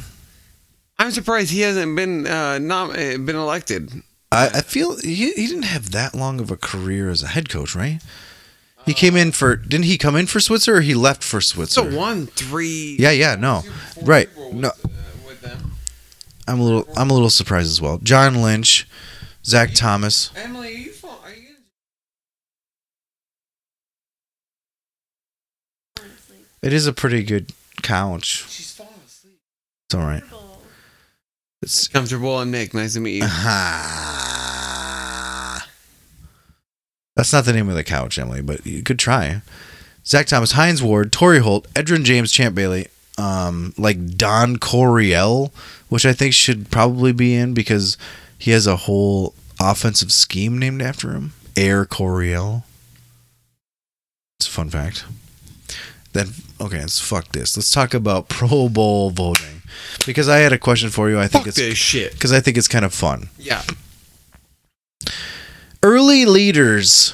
I'm 0.98 1.12
surprised 1.12 1.52
he 1.52 1.62
hasn't 1.62 1.96
been 1.96 2.28
uh, 2.28 2.60
not 2.60 2.92
uh, 2.92 3.18
been 3.18 3.36
elected. 3.36 4.04
I, 4.32 4.48
I 4.48 4.62
feel 4.62 4.98
he, 5.00 5.32
he 5.32 5.48
didn't 5.48 5.64
have 5.64 5.92
that 5.92 6.14
long 6.14 6.40
of 6.40 6.52
a 6.52 6.58
career 6.58 7.10
as 7.10 7.24
a 7.24 7.28
head 7.28 7.50
coach, 7.50 7.76
right? 7.76 8.00
He 8.86 8.94
came 8.94 9.16
in 9.16 9.32
for 9.32 9.56
didn't 9.56 9.86
he 9.86 9.98
come 9.98 10.16
in 10.16 10.28
for 10.28 10.40
Switzer 10.40 10.78
or 10.78 10.82
he 10.82 10.96
left 10.96 11.24
for 11.24 11.42
Switzer? 11.42 11.82
So 11.82 11.98
won 11.98 12.28
three. 12.28 12.96
Yeah, 13.00 13.12
yeah, 13.12 13.36
no, 13.36 13.64
right. 14.02 14.30
No, 14.54 14.70
uh. 14.70 14.72
I'm 16.50 16.60
a 16.60 16.64
little 16.64 16.88
I'm 16.98 17.12
a 17.12 17.14
little 17.14 17.30
surprised 17.30 17.70
as 17.70 17.80
well. 17.80 18.00
John 18.00 18.42
Lynch, 18.42 18.88
Zach 19.46 19.74
Thomas. 19.76 20.32
Emily, 20.36 20.68
are 20.68 20.72
you, 20.72 20.92
fall- 20.92 21.22
are 21.24 21.30
you 21.32 21.56
Honestly. 26.00 26.38
It 26.64 26.74
is 26.74 26.88
a 26.88 26.94
pretty 26.94 27.22
good 27.24 27.54
couch. 27.84 28.46
She's 28.50 28.72
falling 28.72 28.94
asleep. 29.06 29.36
It's 29.88 29.96
all 29.96 30.02
right. 30.02 30.24
It's 31.62 31.88
Comfortable. 31.88 32.38
I'm 32.38 32.50
Nick. 32.52 32.74
Nice 32.74 32.94
to 32.94 33.00
meet 33.00 33.16
you. 33.18 33.28
That's 37.16 37.34
not 37.34 37.44
the 37.46 37.54
name 37.54 37.68
of 37.70 37.76
the 37.76 37.84
couch, 37.84 38.18
Emily, 38.18 38.42
but 38.42 38.66
you 38.66 38.82
could 38.82 38.98
try. 38.98 39.42
Zach 40.06 40.26
Thomas, 40.26 40.54
Hines 40.54 40.82
Ward, 40.82 41.12
Torry 41.12 41.40
Holt, 41.40 41.68
Edgerrin 41.74 42.06
James, 42.06 42.32
Champ 42.32 42.56
Bailey, 42.56 42.88
um, 43.20 43.74
like 43.78 44.16
Don 44.16 44.58
Coryell, 44.58 45.52
which 45.90 46.06
I 46.06 46.14
think 46.14 46.34
should 46.34 46.72
probably 46.72 47.12
be 47.12 47.36
in 47.36 47.54
because 47.54 47.98
he 48.38 48.52
has 48.52 48.66
a 48.66 48.76
whole 48.78 49.34
offensive 49.60 50.12
scheme 50.12 50.58
named 50.58 50.82
after 50.82 51.12
him. 51.12 51.34
Air 51.58 51.86
Coryell. 51.86 52.64
It's 54.40 54.48
a 54.48 54.52
fun 54.52 54.70
fact. 54.70 55.04
Then 56.14 56.30
okay, 56.62 56.80
let's 56.80 57.00
fuck 57.00 57.32
this. 57.34 57.58
Let's 57.58 57.72
talk 57.72 57.94
about 57.94 58.30
Pro 58.30 58.70
Bowl 58.70 59.12
voting 59.12 59.62
because 60.06 60.30
I 60.30 60.38
had 60.38 60.54
a 60.54 60.58
question 60.58 60.90
for 60.90 61.10
you. 61.10 61.20
I 61.20 61.28
think 61.28 61.44
Fuck 61.44 61.48
it's 61.50 61.58
this 61.58 61.78
shit. 61.78 62.14
because 62.14 62.32
I 62.32 62.40
think 62.40 62.58
it's 62.58 62.68
kind 62.70 62.86
of 62.86 62.94
fun. 62.94 63.30
Yeah. 63.38 63.64
Early 65.84 66.26
leaders 66.26 67.14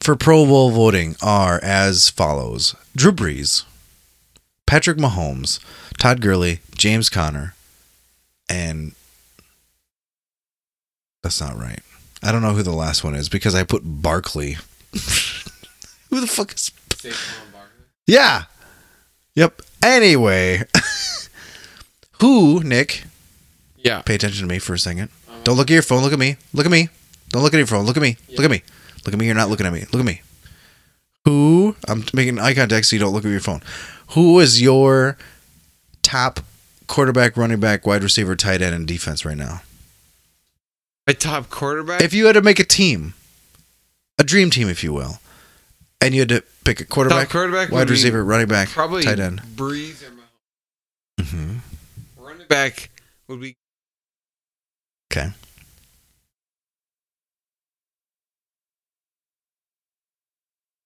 for 0.00 0.16
Pro 0.16 0.46
Bowl 0.46 0.70
voting 0.70 1.16
are 1.22 1.60
as 1.62 2.08
follows 2.08 2.74
Drew 2.94 3.12
Brees, 3.12 3.64
Patrick 4.66 4.98
Mahomes, 4.98 5.60
Todd 5.98 6.20
Gurley, 6.20 6.60
James 6.76 7.08
Conner, 7.08 7.54
and 8.48 8.92
that's 11.22 11.40
not 11.40 11.56
right. 11.58 11.80
I 12.22 12.32
don't 12.32 12.42
know 12.42 12.52
who 12.52 12.62
the 12.62 12.72
last 12.72 13.04
one 13.04 13.14
is 13.14 13.28
because 13.28 13.54
I 13.54 13.62
put 13.62 13.82
Barkley. 13.84 14.52
who 16.10 16.20
the 16.20 16.26
fuck 16.26 16.52
is. 16.54 16.72
Safe 16.96 17.48
Barkley? 17.52 17.84
Yeah. 18.06 18.44
Yep. 19.34 19.62
Anyway. 19.82 20.62
who, 22.20 22.60
Nick, 22.62 23.04
Yeah. 23.76 24.02
pay 24.02 24.14
attention 24.14 24.46
to 24.46 24.52
me 24.52 24.58
for 24.58 24.74
a 24.74 24.78
second. 24.78 25.10
Uh-huh. 25.28 25.38
Don't 25.44 25.56
look 25.56 25.70
at 25.70 25.74
your 25.74 25.82
phone. 25.82 26.02
Look 26.02 26.12
at 26.12 26.18
me. 26.18 26.36
Look 26.52 26.66
at 26.66 26.72
me. 26.72 26.88
Don't 27.28 27.42
look 27.42 27.54
at 27.54 27.58
your 27.58 27.66
phone. 27.66 27.84
Look 27.84 27.96
at 27.96 28.02
me. 28.02 28.16
Look 28.30 28.44
at 28.44 28.50
me. 28.50 28.62
Look 29.04 29.12
at 29.12 29.18
me. 29.20 29.26
You're 29.26 29.34
not 29.34 29.50
looking 29.50 29.66
at 29.66 29.72
me. 29.72 29.80
Look 29.92 30.00
at 30.00 30.06
me. 30.06 30.22
Who? 31.24 31.76
I'm 31.86 32.04
making 32.14 32.38
eye 32.38 32.54
contact 32.54 32.86
so 32.86 32.96
you 32.96 33.00
don't 33.00 33.12
look 33.12 33.24
at 33.24 33.30
your 33.30 33.40
phone. 33.40 33.60
Who 34.10 34.38
is 34.40 34.60
your 34.62 35.16
top 36.02 36.40
quarterback, 36.86 37.36
running 37.36 37.60
back, 37.60 37.86
wide 37.86 38.02
receiver, 38.02 38.36
tight 38.36 38.62
end, 38.62 38.74
and 38.74 38.86
defense 38.86 39.24
right 39.24 39.36
now? 39.36 39.62
A 41.06 41.14
top 41.14 41.50
quarterback. 41.50 42.00
If 42.02 42.12
you 42.14 42.26
had 42.26 42.32
to 42.34 42.42
make 42.42 42.58
a 42.58 42.64
team, 42.64 43.14
a 44.18 44.24
dream 44.24 44.50
team, 44.50 44.68
if 44.68 44.82
you 44.82 44.92
will, 44.92 45.18
and 46.00 46.14
you 46.14 46.20
had 46.20 46.28
to 46.30 46.42
pick 46.64 46.80
a 46.80 46.84
quarterback, 46.84 47.28
top 47.28 47.32
quarterback. 47.32 47.70
wide 47.70 47.90
receiver, 47.90 48.24
running 48.24 48.48
back, 48.48 48.68
Probably 48.68 49.02
tight 49.02 49.20
end. 49.20 49.40
Brees 49.42 50.02
or 50.02 50.10
Mahomes. 50.10 51.28
hmm 51.30 51.56
Running 52.18 52.46
back 52.48 52.90
would 53.28 53.40
be 53.40 53.56
Okay. 55.12 55.30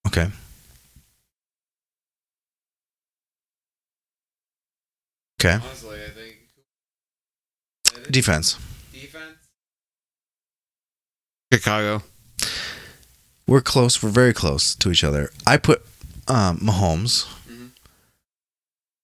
Okay. 0.07 0.29
Okay. 5.41 5.55
Honestly, 5.55 5.99
I 6.05 6.11
think 6.11 6.36
Defense. 8.12 8.59
defense. 8.93 9.36
Chicago. 11.53 12.03
We're 13.47 13.62
close. 13.62 14.03
We're 14.03 14.11
very 14.11 14.34
close 14.34 14.74
to 14.76 14.91
each 14.91 15.03
other. 15.03 15.30
I 15.47 15.57
put 15.57 15.82
um, 16.28 16.59
Mahomes, 16.59 17.24
Mhm. 17.49 17.70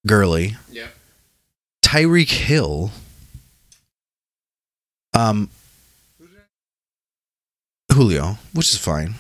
Gurley, 0.07 0.57
Yep. 0.70 0.95
Tyreek 1.82 2.28
Hill, 2.30 2.93
um, 5.14 5.49
Julio, 7.93 8.39
which 8.53 8.68
is 8.70 8.76
fine. 8.78 9.14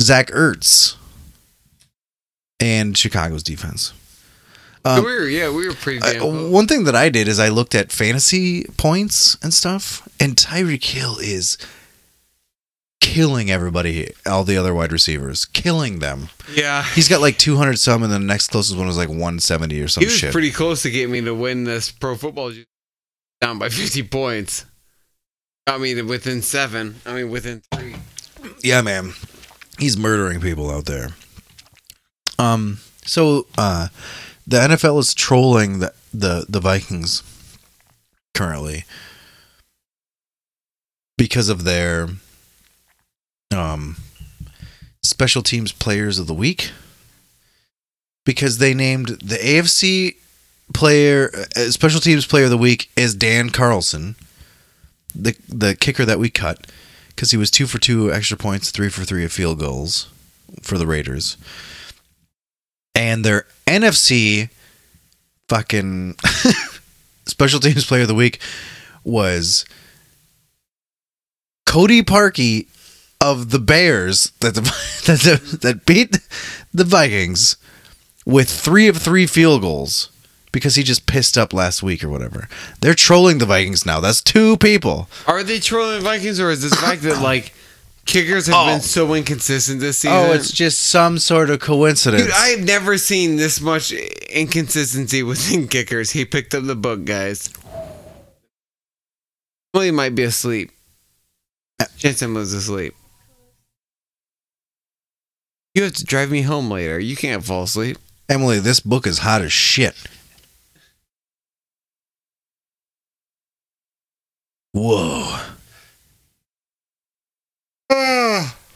Zach 0.00 0.28
Ertz, 0.28 0.96
and 2.60 2.96
Chicago's 2.96 3.42
defense. 3.42 3.92
Um, 4.86 5.04
we 5.04 5.10
were 5.14 5.26
yeah, 5.28 5.50
we 5.50 5.66
were 5.66 5.74
pretty 5.74 6.02
I- 6.02 6.12
damn 6.12 6.20
close. 6.22 6.50
one 6.52 6.66
thing 6.66 6.84
that 6.84 6.94
I 6.94 7.08
did 7.08 7.26
is 7.28 7.38
I 7.40 7.48
looked 7.48 7.74
at 7.74 7.90
fantasy 7.92 8.64
points 8.76 9.36
and 9.42 9.52
stuff, 9.54 10.06
and 10.20 10.36
Tyreek 10.36 10.84
Hill 10.84 11.16
is 11.18 11.56
killing 13.00 13.50
everybody, 13.50 14.10
all 14.26 14.44
the 14.44 14.56
other 14.56 14.74
wide 14.74 14.92
receivers, 14.92 15.44
killing 15.44 15.98
them. 15.98 16.28
yeah. 16.54 16.82
He's 16.82 17.08
got 17.08 17.20
like 17.20 17.36
200 17.38 17.78
some, 17.78 18.02
and 18.02 18.12
the 18.12 18.18
next 18.18 18.48
closest 18.48 18.76
one 18.78 18.86
was 18.86 18.96
like 18.96 19.08
170 19.08 19.80
or 19.80 19.88
some 19.88 20.00
He 20.02 20.06
was 20.06 20.16
shit. 20.16 20.32
pretty 20.32 20.50
close 20.50 20.82
to 20.82 20.90
getting 20.90 21.12
me 21.12 21.20
to 21.22 21.34
win 21.34 21.64
this 21.64 21.90
pro 21.90 22.16
football 22.16 22.52
down 23.40 23.58
by 23.58 23.68
50 23.68 24.02
points. 24.04 24.64
I 25.66 25.78
mean, 25.78 26.06
within 26.06 26.42
seven. 26.42 26.96
I 27.06 27.14
mean, 27.14 27.30
within 27.30 27.62
three. 27.74 27.94
yeah, 28.62 28.80
man, 28.82 29.12
he's 29.78 29.96
murdering 29.96 30.40
people 30.40 30.70
out 30.70 30.84
there. 30.86 31.10
Um, 32.38 32.78
so 33.04 33.46
uh, 33.56 33.88
the 34.46 34.58
NFL 34.58 34.98
is 35.00 35.14
trolling 35.14 35.78
the 35.78 35.92
the 36.12 36.46
the 36.48 36.60
Vikings 36.60 37.22
currently 38.34 38.84
because 41.16 41.48
of 41.48 41.64
their 41.64 42.08
um 43.54 43.96
special 45.02 45.42
teams 45.42 45.72
players 45.72 46.18
of 46.18 46.26
the 46.26 46.34
week 46.34 46.72
because 48.24 48.58
they 48.58 48.74
named 48.74 49.08
the 49.22 49.36
AFC 49.36 50.16
player 50.72 51.30
uh, 51.56 51.70
special 51.70 52.00
teams 52.00 52.26
player 52.26 52.44
of 52.44 52.50
the 52.50 52.58
week 52.58 52.90
is 52.96 53.14
Dan 53.14 53.50
Carlson 53.50 54.16
the 55.14 55.36
the 55.48 55.76
kicker 55.76 56.04
that 56.04 56.18
we 56.18 56.30
cut 56.30 56.66
because 57.08 57.30
he 57.30 57.36
was 57.36 57.50
two 57.50 57.66
for 57.66 57.78
two 57.78 58.12
extra 58.12 58.36
points 58.36 58.70
three 58.70 58.88
for 58.88 59.04
three 59.04 59.24
of 59.24 59.32
field 59.32 59.58
goals 59.58 60.08
for 60.62 60.78
the 60.78 60.86
Raiders 60.86 61.36
and 62.94 63.24
their 63.24 63.46
NFC 63.66 64.50
fucking 65.48 66.16
special 67.26 67.60
teams 67.60 67.86
player 67.86 68.02
of 68.02 68.08
the 68.08 68.14
week 68.14 68.40
was 69.02 69.64
Cody 71.66 72.02
Parkey 72.02 72.66
of 73.20 73.50
the 73.50 73.58
Bears 73.58 74.32
that 74.40 74.54
the, 74.54 74.60
that, 75.06 75.20
the, 75.20 75.58
that 75.58 75.86
beat 75.86 76.18
the 76.72 76.84
Vikings 76.84 77.56
with 78.26 78.48
three 78.50 78.88
of 78.88 78.96
three 78.98 79.26
field 79.26 79.62
goals 79.62 80.10
because 80.52 80.76
he 80.76 80.82
just 80.82 81.06
pissed 81.06 81.36
up 81.36 81.52
last 81.52 81.82
week 81.82 82.04
or 82.04 82.08
whatever. 82.08 82.48
They're 82.80 82.94
trolling 82.94 83.38
the 83.38 83.46
Vikings 83.46 83.84
now. 83.84 84.00
That's 84.00 84.22
two 84.22 84.56
people. 84.58 85.08
Are 85.26 85.42
they 85.42 85.58
trolling 85.58 85.96
the 85.96 86.04
Vikings, 86.04 86.38
or 86.38 86.50
is 86.50 86.62
this 86.62 86.80
fact 86.80 87.02
that 87.02 87.20
like 87.22 87.52
kickers 88.04 88.46
have 88.46 88.54
Oh. 88.56 88.66
been 88.66 88.80
so 88.80 89.14
inconsistent 89.14 89.80
this 89.80 90.04
oh, 90.04 90.08
season? 90.08 90.30
Oh, 90.30 90.32
it's 90.32 90.50
just 90.52 90.82
some 90.82 91.18
sort 91.18 91.50
of 91.50 91.60
coincidence. 91.60 92.22
Dude, 92.24 92.32
I've 92.32 92.60
never 92.64 92.98
seen 92.98 93.36
this 93.36 93.60
much 93.60 93.92
inconsistency 93.92 95.22
within 95.22 95.68
kickers. 95.68 96.10
He 96.10 96.24
picked 96.24 96.54
up 96.54 96.64
the 96.64 96.74
book, 96.76 97.04
guys. 97.04 97.50
Well, 99.72 99.82
he 99.82 99.90
might 99.90 100.14
be 100.14 100.22
asleep. 100.22 100.70
Jensen 101.96 102.34
was 102.34 102.52
asleep. 102.52 102.94
You 105.74 105.82
have 105.82 105.92
to 105.94 106.04
drive 106.04 106.30
me 106.30 106.42
home 106.42 106.70
later. 106.70 107.00
You 107.00 107.16
can't 107.16 107.44
fall 107.44 107.64
asleep. 107.64 107.98
Emily, 108.28 108.60
this 108.60 108.78
book 108.80 109.06
is 109.06 109.18
hot 109.18 109.42
as 109.42 109.52
shit. 109.52 109.94
Whoa. 114.72 115.33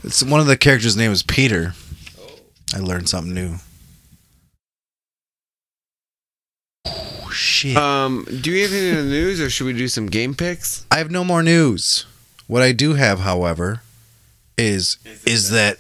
It's 0.09 0.23
one 0.23 0.41
of 0.41 0.47
the 0.47 0.57
characters' 0.57 0.97
name 0.97 1.13
is 1.13 1.23
Peter. 1.23 1.75
I 2.75 2.79
learned 2.79 3.11
something 3.11 3.35
new. 3.35 3.57
Oh, 6.87 7.29
shit. 7.31 7.77
Um, 7.77 8.27
do 8.41 8.51
we 8.51 8.63
have 8.63 8.73
any 8.73 8.89
in 8.89 8.97
the 8.97 9.03
news, 9.03 9.39
or 9.39 9.51
should 9.51 9.67
we 9.67 9.75
do 9.75 9.87
some 9.87 10.07
game 10.07 10.35
picks? 10.35 10.87
I 10.91 10.97
have 10.97 11.11
no 11.11 11.25
more 11.25 11.43
news. 11.43 12.07
What 12.47 12.63
I 12.63 12.73
do 12.73 12.95
have, 12.95 13.21
however, 13.21 13.83
is 14.57 14.97
is 15.27 15.51
that 15.51 15.77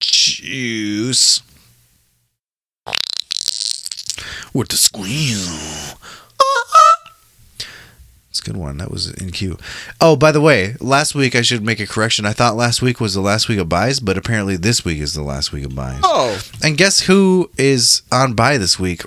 juice 0.00 1.42
with 4.54 4.68
the 4.68 4.78
squeal. 4.78 5.98
It's 8.40 8.48
a 8.48 8.52
good 8.52 8.58
one. 8.58 8.78
That 8.78 8.90
was 8.90 9.10
in 9.10 9.32
queue. 9.32 9.58
Oh, 10.00 10.16
by 10.16 10.32
the 10.32 10.40
way, 10.40 10.74
last 10.80 11.14
week 11.14 11.36
I 11.36 11.42
should 11.42 11.62
make 11.62 11.78
a 11.78 11.86
correction. 11.86 12.24
I 12.24 12.32
thought 12.32 12.56
last 12.56 12.80
week 12.80 12.98
was 12.98 13.12
the 13.12 13.20
last 13.20 13.48
week 13.50 13.58
of 13.58 13.68
byes, 13.68 14.00
but 14.00 14.16
apparently 14.16 14.56
this 14.56 14.82
week 14.82 14.98
is 14.98 15.12
the 15.12 15.22
last 15.22 15.52
week 15.52 15.66
of 15.66 15.74
byes. 15.76 16.00
Oh, 16.02 16.40
And 16.62 16.78
guess 16.78 17.00
who 17.00 17.50
is 17.58 18.00
on 18.10 18.32
bye 18.32 18.56
this 18.56 18.78
week? 18.78 19.02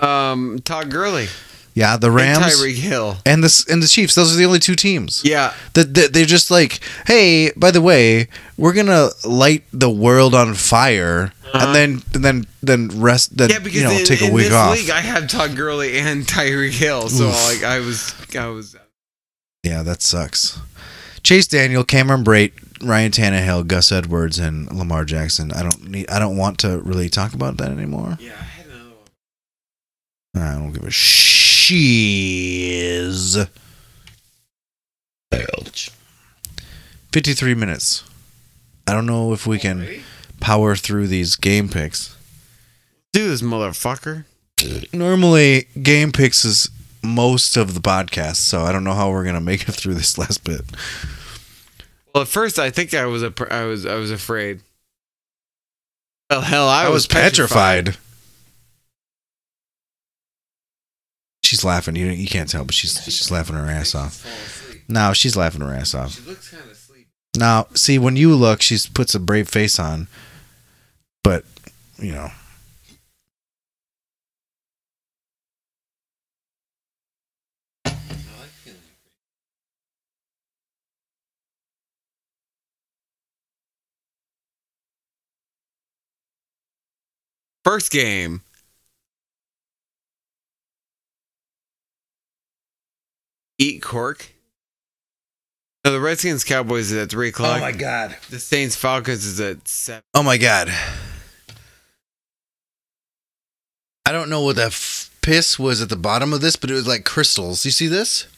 um, 0.00 0.60
Todd 0.64 0.88
Gurley, 0.90 1.26
Yeah, 1.74 1.96
the 1.96 2.06
and 2.08 2.14
Rams 2.16 2.44
Tyreek 2.62 2.76
Hill. 2.76 3.16
and 3.26 3.42
the 3.42 3.64
and 3.68 3.82
the 3.82 3.88
Chiefs. 3.88 4.14
Those 4.14 4.32
are 4.32 4.36
the 4.36 4.44
only 4.44 4.60
two 4.60 4.76
teams. 4.76 5.22
Yeah, 5.24 5.52
That 5.74 5.92
that 5.94 6.12
they're 6.12 6.24
just 6.26 6.50
like, 6.50 6.78
hey, 7.08 7.50
by 7.56 7.70
the 7.72 7.80
way, 7.80 8.28
we're 8.56 8.72
gonna 8.74 9.08
light 9.24 9.64
the 9.72 9.90
world 9.90 10.34
on 10.34 10.52
fire, 10.54 11.32
and 11.54 11.74
then 11.74 12.02
and 12.14 12.24
then 12.24 12.46
then 12.62 12.88
rest. 13.00 13.36
Then 13.38 13.50
Uh-huh. 13.50 13.58
yeah, 13.58 13.64
because 13.64 13.78
you 13.80 13.84
know, 13.88 13.90
in, 13.98 14.04
take 14.04 14.20
a 14.22 14.30
week 14.30 14.52
off. 14.52 14.76
league, 14.76 14.90
I 14.90 15.00
had 15.00 15.28
Todd 15.30 15.56
Gurley 15.56 15.98
and 15.98 16.26
Tyreek 16.26 16.72
Hill, 16.72 17.08
so 17.08 17.28
Oof. 17.28 17.44
like 17.48 17.62
I 17.64 17.80
was, 17.80 18.12
I 18.36 18.48
was. 18.48 18.74
Uh, 18.74 18.80
yeah, 19.62 19.82
that 19.82 20.02
sucks. 20.02 20.58
Chase 21.22 21.46
Daniel, 21.46 21.82
Cameron 21.82 22.22
Brate, 22.22 22.52
Ryan 22.82 23.10
Tannehill, 23.10 23.66
Gus 23.66 23.90
Edwards, 23.90 24.38
and 24.38 24.70
Lamar 24.70 25.04
Jackson. 25.04 25.50
I 25.52 25.62
don't 25.62 25.88
need. 25.88 26.08
I 26.08 26.18
don't 26.18 26.36
want 26.36 26.58
to 26.60 26.78
really 26.80 27.08
talk 27.08 27.34
about 27.34 27.56
that 27.56 27.70
anymore. 27.70 28.16
Yeah, 28.20 28.32
I 28.38 28.44
had 28.44 28.66
another 28.66 28.94
one. 30.34 30.42
I 30.42 30.52
don't 30.54 30.72
give 30.72 30.84
a 30.84 30.90
shiz. 30.90 32.26
Fifty-three 37.12 37.54
minutes. 37.54 38.04
I 38.86 38.92
don't 38.92 39.06
know 39.06 39.32
if 39.32 39.46
we 39.46 39.58
can 39.58 40.02
power 40.38 40.76
through 40.76 41.06
these 41.08 41.34
game 41.34 41.68
picks. 41.68 42.14
Do 43.12 43.28
this, 43.28 43.40
motherfucker. 43.42 44.26
Normally, 44.92 45.66
game 45.82 46.12
picks 46.12 46.44
is 46.44 46.68
most 47.06 47.56
of 47.56 47.74
the 47.74 47.80
podcast, 47.80 48.36
so 48.36 48.62
I 48.62 48.72
don't 48.72 48.84
know 48.84 48.94
how 48.94 49.10
we're 49.10 49.24
gonna 49.24 49.40
make 49.40 49.68
it 49.68 49.72
through 49.72 49.94
this 49.94 50.18
last 50.18 50.44
bit. 50.44 50.62
Well, 52.14 52.22
at 52.22 52.28
first 52.28 52.58
I 52.58 52.70
think 52.70 52.94
I 52.94 53.06
was 53.06 53.22
a, 53.22 53.32
I 53.50 53.64
was, 53.64 53.86
I 53.86 53.94
was 53.94 54.10
afraid. 54.10 54.60
Well, 56.30 56.40
hell, 56.40 56.68
I, 56.68 56.86
I, 56.86 56.88
was, 56.88 57.06
petrified. 57.06 57.86
petrified. 57.86 58.02
She's 61.44 61.62
laughing. 61.64 61.94
You 61.94 62.06
you 62.06 62.26
can't 62.26 62.48
tell, 62.48 62.64
but 62.64 62.74
she's 62.74 63.00
she's 63.04 63.30
laughing 63.30 63.54
her 63.54 63.66
ass 63.70 63.94
off. 63.94 64.26
No, 64.88 65.12
she's 65.12 65.36
laughing 65.36 65.60
her 65.60 65.72
ass 65.72 65.94
off. 65.94 66.12
She 66.12 66.28
looks 66.28 66.50
kind 66.50 66.68
of 66.68 66.76
sleepy. 66.76 67.06
Now, 67.38 67.66
see, 67.74 67.98
when 67.98 68.16
you 68.16 68.34
look, 68.34 68.62
she 68.62 68.76
puts 68.92 69.14
a 69.14 69.20
brave 69.20 69.48
face 69.48 69.78
on, 69.78 70.08
but 71.22 71.44
you 71.98 72.12
know. 72.12 72.30
First 87.66 87.90
game. 87.90 88.42
Eat 93.58 93.82
cork. 93.82 94.30
No, 95.84 95.90
the 95.90 95.98
Redskins 95.98 96.44
Cowboys 96.44 96.92
is 96.92 97.02
at 97.02 97.10
three 97.10 97.26
oh 97.26 97.30
o'clock. 97.30 97.56
Oh 97.56 97.60
my 97.60 97.72
god! 97.72 98.14
The 98.30 98.38
Saints 98.38 98.76
Falcons 98.76 99.26
is 99.26 99.40
at 99.40 99.66
seven. 99.66 100.04
Oh 100.14 100.22
my 100.22 100.36
god! 100.36 100.72
I 104.06 104.12
don't 104.12 104.30
know 104.30 104.42
what 104.42 104.54
that 104.54 104.68
f- 104.68 105.10
piss 105.20 105.58
was 105.58 105.82
at 105.82 105.88
the 105.88 105.96
bottom 105.96 106.32
of 106.32 106.40
this, 106.40 106.54
but 106.54 106.70
it 106.70 106.74
was 106.74 106.86
like 106.86 107.04
crystals. 107.04 107.64
You 107.64 107.72
see 107.72 107.88
this? 107.88 108.28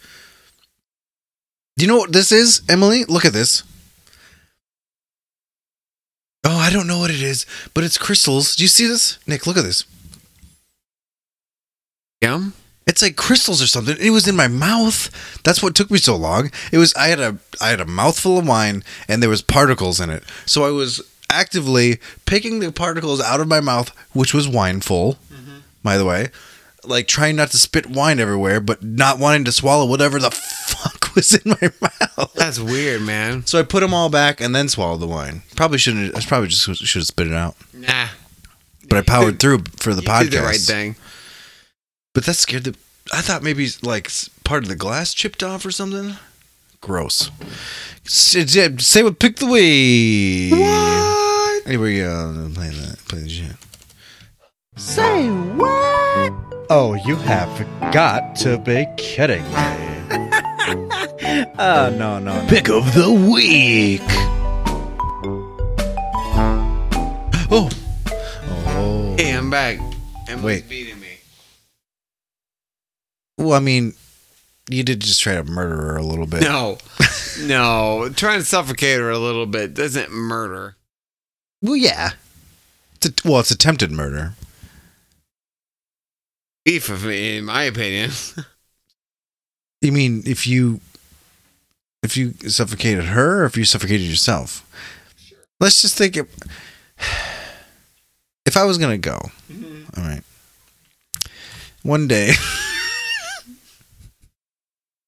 Do 1.77 1.85
you 1.85 1.93
know 1.93 1.99
what 1.99 2.15
this 2.15 2.33
is, 2.33 2.63
Emily? 2.67 3.05
Look 3.05 3.27
at 3.27 3.35
this. 3.35 3.63
Oh, 6.45 6.57
I 6.57 6.71
don't 6.71 6.87
know 6.87 6.99
what 6.99 7.11
it 7.11 7.21
is, 7.21 7.47
but 7.75 7.85
it's 7.85 7.99
crystals. 7.99 8.57
Do 8.57 8.63
you 8.65 8.69
see 8.69 8.87
this, 8.87 9.19
Nick? 9.27 9.47
Look 9.47 9.57
at 9.57 9.65
this. 9.65 9.85
Yeah. 12.23 12.51
It's 12.87 13.03
like 13.03 13.17
crystals 13.17 13.63
or 13.63 13.67
something. 13.67 13.97
It 14.01 14.11
was 14.11 14.27
in 14.27 14.35
my 14.35 14.49
mouth. 14.49 15.11
That's 15.45 15.63
what 15.63 15.75
took 15.75 15.91
me 15.91 15.99
so 15.99 16.17
long. 16.17 16.51
It 16.73 16.79
was 16.79 16.95
I 16.95 17.09
had 17.09 17.21
a 17.21 17.37
I 17.61 17.69
had 17.69 17.83
a 17.83 17.85
mouthful 17.85 18.39
of 18.39 18.49
wine 18.49 18.83
and 19.09 19.23
there 19.23 19.29
was 19.29 19.43
particles 19.43 20.01
in 20.01 20.09
it. 20.09 20.25
So 20.47 20.65
I 20.65 20.71
was 20.71 21.03
actively 21.29 21.99
picking 22.25 22.61
the 22.61 22.73
particles 22.73 23.21
out 23.21 23.41
of 23.41 23.49
my 23.49 23.61
mouth, 23.61 23.91
which 24.15 24.33
was 24.33 24.49
wine 24.49 24.81
full, 24.81 25.19
mm-hmm. 25.31 25.59
by 25.83 25.99
the 25.99 26.07
way. 26.07 26.29
Like 26.89 27.07
trying 27.07 27.37
not 27.37 27.51
to 27.51 27.59
spit 27.59 27.87
wine 27.87 28.19
everywhere, 28.19 28.61
but 28.61 28.83
not 28.83 29.19
wanting 29.19 29.45
to 29.45 29.53
swallow 29.53 29.85
whatever 29.85 30.19
the 30.19 30.31
fuck 30.31 31.11
was 31.15 31.35
in 31.35 31.51
my 31.61 31.71
mouth. 31.81 32.33
That's 32.35 32.59
weird, 32.59 33.03
man. 33.03 33.45
So 33.47 33.59
I 33.59 33.63
put 33.63 33.81
them 33.81 33.93
all 33.93 34.09
back 34.09 34.41
and 34.41 34.55
then 34.55 34.69
swallowed 34.69 35.01
the 35.01 35.07
wine. 35.07 35.43
Probably 35.55 35.79
shouldn't. 35.79 36.17
I 36.17 36.21
probably 36.23 36.49
just 36.49 36.65
should 36.77 37.01
have 37.01 37.07
spit 37.07 37.27
it 37.27 37.35
out. 37.35 37.57
Nah. 37.75 38.09
But 38.89 38.99
I 38.99 39.03
powered 39.03 39.39
through 39.39 39.65
for 39.77 39.93
the 39.95 40.03
you 40.03 40.09
podcast. 40.09 40.23
did 40.31 40.33
the 40.33 40.43
right 40.43 40.57
thing. 40.61 40.97
But 42.15 42.25
that 42.25 42.35
scared 42.35 42.65
the. 42.65 42.77
I 43.13 43.21
thought 43.21 43.43
maybe 43.43 43.69
like 43.83 44.11
part 44.45 44.63
of 44.63 44.69
the 44.69 44.77
glass 44.77 45.13
chipped 45.13 45.43
off 45.43 45.67
or 45.67 45.71
something. 45.71 46.17
Gross. 46.81 47.31
Say, 48.05 48.43
uh, 48.43 48.79
say 48.79 49.03
what? 49.03 49.19
Pick 49.19 49.37
the 49.37 49.47
way. 49.47 50.51
What? 50.51 51.67
Here 51.67 51.81
we 51.81 51.99
go. 51.99 52.51
Play 52.55 52.71
that. 52.71 52.99
Play 53.09 53.21
the 53.21 53.29
shit. 53.29 53.57
Say 54.79 55.29
what? 55.29 56.33
Oh, 56.71 56.97
you 57.05 57.17
have 57.17 57.67
got 57.93 58.37
to 58.37 58.59
be 58.59 58.87
kidding 58.97 59.43
me. 59.43 59.51
Oh, 61.59 61.93
no, 61.99 62.21
no, 62.21 62.21
no. 62.21 62.47
Pick 62.49 62.69
of 62.69 62.95
the 62.95 63.11
week. 63.13 64.01
Oh. 67.51 67.69
Oh. 68.69 69.17
Hey, 69.19 69.33
I'm 69.37 69.51
back. 69.51 69.81
Emily's 70.29 70.45
Wait. 70.45 70.69
beating 70.69 71.01
me. 71.01 71.09
Well, 73.37 73.55
I 73.55 73.61
mean, 73.61 73.95
you 74.71 74.85
did 74.85 75.01
just 75.01 75.21
try 75.21 75.35
to 75.35 75.43
murder 75.43 75.75
her 75.75 75.97
a 75.97 76.05
little 76.05 76.27
bit. 76.27 76.43
No. 76.43 76.79
no. 77.41 78.11
Trying 78.15 78.39
to 78.39 78.45
suffocate 78.45 79.01
her 79.01 79.11
a 79.11 79.19
little 79.19 79.47
bit 79.47 79.75
doesn't 79.75 80.13
murder. 80.13 80.77
Well, 81.63 81.75
yeah. 81.75 82.11
It's 82.95 83.07
a, 83.07 83.29
well, 83.29 83.41
it's 83.41 83.51
attempted 83.51 83.91
murder. 83.91 84.35
Beef, 86.69 86.91
of 86.91 87.07
me, 87.07 87.39
in 87.39 87.47
my 87.47 87.63
opinion. 87.63 88.11
You 89.81 89.93
mean 89.93 90.25
if 90.27 90.45
you 90.45 90.81
if 92.03 92.17
you 92.17 92.33
suffocated 92.49 93.05
her 93.05 93.43
or 93.43 93.45
if 93.45 93.57
you 93.57 93.65
suffocated 93.65 94.09
yourself? 94.09 94.69
Let's 95.61 95.81
just 95.83 95.97
think 95.97 96.17
if, 96.17 96.27
if 98.45 98.57
I 98.57 98.65
was 98.65 98.77
gonna 98.77 98.99
go. 98.99 99.21
Mm-hmm. 99.49 100.01
all 100.01 100.09
right. 100.09 100.25
One 101.85 102.09
day 102.09 102.33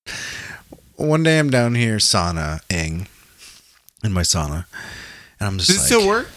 one 0.95 1.25
day 1.25 1.41
I'm 1.41 1.51
down 1.51 1.75
here 1.75 1.97
sauna-ing 1.97 3.09
in 4.05 4.13
my 4.13 4.23
sauna. 4.23 4.67
And 5.41 5.49
I'm 5.49 5.59
just 5.59 5.71
Does 5.71 5.83
it 5.83 5.87
still 5.87 6.07
work? 6.07 6.29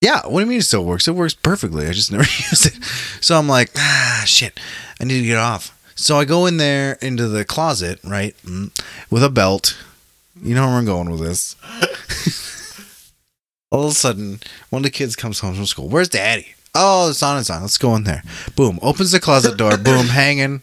Yeah, 0.00 0.22
what 0.26 0.40
do 0.40 0.44
you 0.44 0.46
mean 0.46 0.58
it 0.58 0.62
still 0.64 0.84
works? 0.84 1.06
It 1.08 1.14
works 1.14 1.34
perfectly. 1.34 1.86
I 1.86 1.92
just 1.92 2.10
never 2.10 2.22
use 2.50 2.66
it. 2.66 2.82
So 3.22 3.38
I'm 3.38 3.48
like, 3.48 3.70
ah, 3.76 4.22
shit, 4.26 4.58
I 5.00 5.04
need 5.04 5.20
to 5.20 5.26
get 5.26 5.38
off. 5.38 5.76
So 5.94 6.18
I 6.18 6.24
go 6.24 6.46
in 6.46 6.56
there 6.56 6.94
into 7.02 7.28
the 7.28 7.44
closet, 7.44 8.00
right, 8.04 8.34
mm, 8.44 8.70
with 9.10 9.22
a 9.22 9.28
belt. 9.28 9.78
You 10.42 10.54
know 10.54 10.66
where 10.66 10.76
I'm 10.76 10.86
going 10.86 11.10
with 11.10 11.20
this. 11.20 11.56
All 13.70 13.84
of 13.84 13.92
a 13.92 13.94
sudden, 13.94 14.40
one 14.70 14.80
of 14.80 14.84
the 14.84 14.90
kids 14.90 15.14
comes 15.14 15.40
home 15.40 15.54
from 15.54 15.66
school. 15.66 15.88
Where's 15.88 16.08
daddy? 16.08 16.54
Oh, 16.74 17.08
the 17.08 17.14
sauna's 17.14 17.50
on. 17.50 17.62
Let's 17.62 17.78
go 17.78 17.94
in 17.96 18.04
there. 18.04 18.22
Boom. 18.56 18.78
Opens 18.80 19.12
the 19.12 19.20
closet 19.20 19.56
door. 19.56 19.76
Boom. 19.76 20.06
Hanging. 20.06 20.62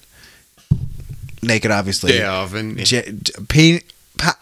Naked, 1.44 1.70
obviously. 1.72 2.18
Yeah, 2.18 2.34
often. 2.34 2.78
J- 2.78 3.14
j- 3.22 3.82
pa, 4.18 4.38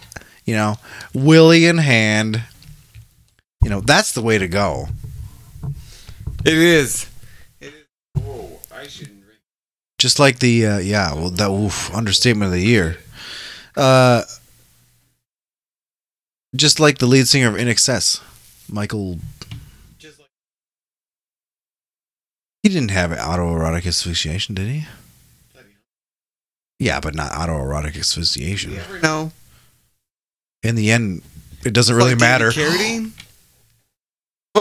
you 0.45 0.55
know, 0.55 0.75
Willie 1.13 1.65
in 1.65 1.79
hand. 1.79 2.43
You 3.65 3.71
know, 3.71 3.81
that's 3.81 4.11
the 4.11 4.21
way 4.21 4.37
to 4.37 4.47
go. 4.47 4.89
it 6.45 6.53
is. 6.53 7.09
It 7.59 7.73
is. 7.73 8.23
Whoa, 8.23 8.59
I 8.71 8.85
shouldn't 8.85 9.23
drink. 9.23 9.39
Just 9.97 10.19
like 10.19 10.37
the 10.37 10.67
uh, 10.67 10.77
yeah, 10.77 11.15
well, 11.15 11.31
that 11.31 11.49
oof, 11.49 11.91
understatement 11.91 12.45
of 12.45 12.51
the 12.51 12.61
year. 12.61 12.97
Uh, 13.75 14.21
just 16.55 16.79
like 16.79 16.99
the 16.99 17.07
lead 17.07 17.27
singer 17.27 17.47
of 17.47 17.55
INXS, 17.55 18.21
Michael. 18.71 19.13
Like 20.03 20.29
He 22.61 22.69
didn't 22.69 22.91
have 22.91 23.09
autoerotic 23.09 23.87
asphyxiation, 23.87 24.53
did 24.53 24.67
he? 24.67 24.85
Yeah, 26.77 26.99
but 26.99 27.15
not 27.15 27.31
autoerotic 27.31 27.97
asphyxiation. 27.97 28.73
you 28.73 28.77
ever 28.77 28.99
know. 28.99 29.31
In 30.61 30.75
the 30.75 30.91
end, 30.91 31.23
it 31.65 31.73
doesn't 31.73 31.95
really 31.95 32.11
Like 32.11 32.19
matter. 32.19 32.51
David 32.51 32.79
Carradine? 32.79 33.21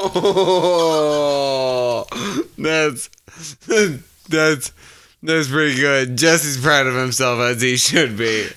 Oh, 0.05 2.05
that's 2.59 3.11
that's 4.29 4.73
that's 5.23 5.49
pretty 5.49 5.77
good. 5.77 6.17
Jesse's 6.17 6.59
proud 6.63 6.87
of 6.87 6.95
himself 6.95 7.41
as 7.41 7.61
he 7.63 7.77
should 7.77 8.17
be. 8.17 8.49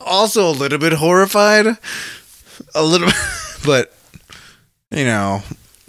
also 0.00 0.48
a 0.48 0.52
little 0.52 0.78
bit 0.78 0.94
horrified, 0.94 1.66
a 2.74 2.82
little, 2.82 3.10
but 3.64 3.94
you 4.90 5.04
know, 5.04 5.42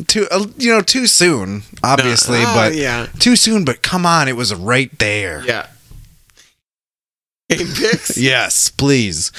too 0.07 0.27
uh, 0.31 0.45
you 0.57 0.71
know 0.71 0.81
too 0.81 1.07
soon, 1.07 1.63
obviously, 1.83 2.39
Oh, 2.41 2.53
but 2.55 2.75
yeah, 2.75 3.07
too 3.19 3.35
soon. 3.35 3.65
But 3.65 3.81
come 3.81 4.05
on, 4.05 4.27
it 4.27 4.35
was 4.35 4.53
right 4.53 4.97
there. 4.99 5.43
yeah. 5.45 5.67
Game 7.49 7.67
picks. 7.75 8.17
Yes, 8.21 8.69
please. 8.71 9.31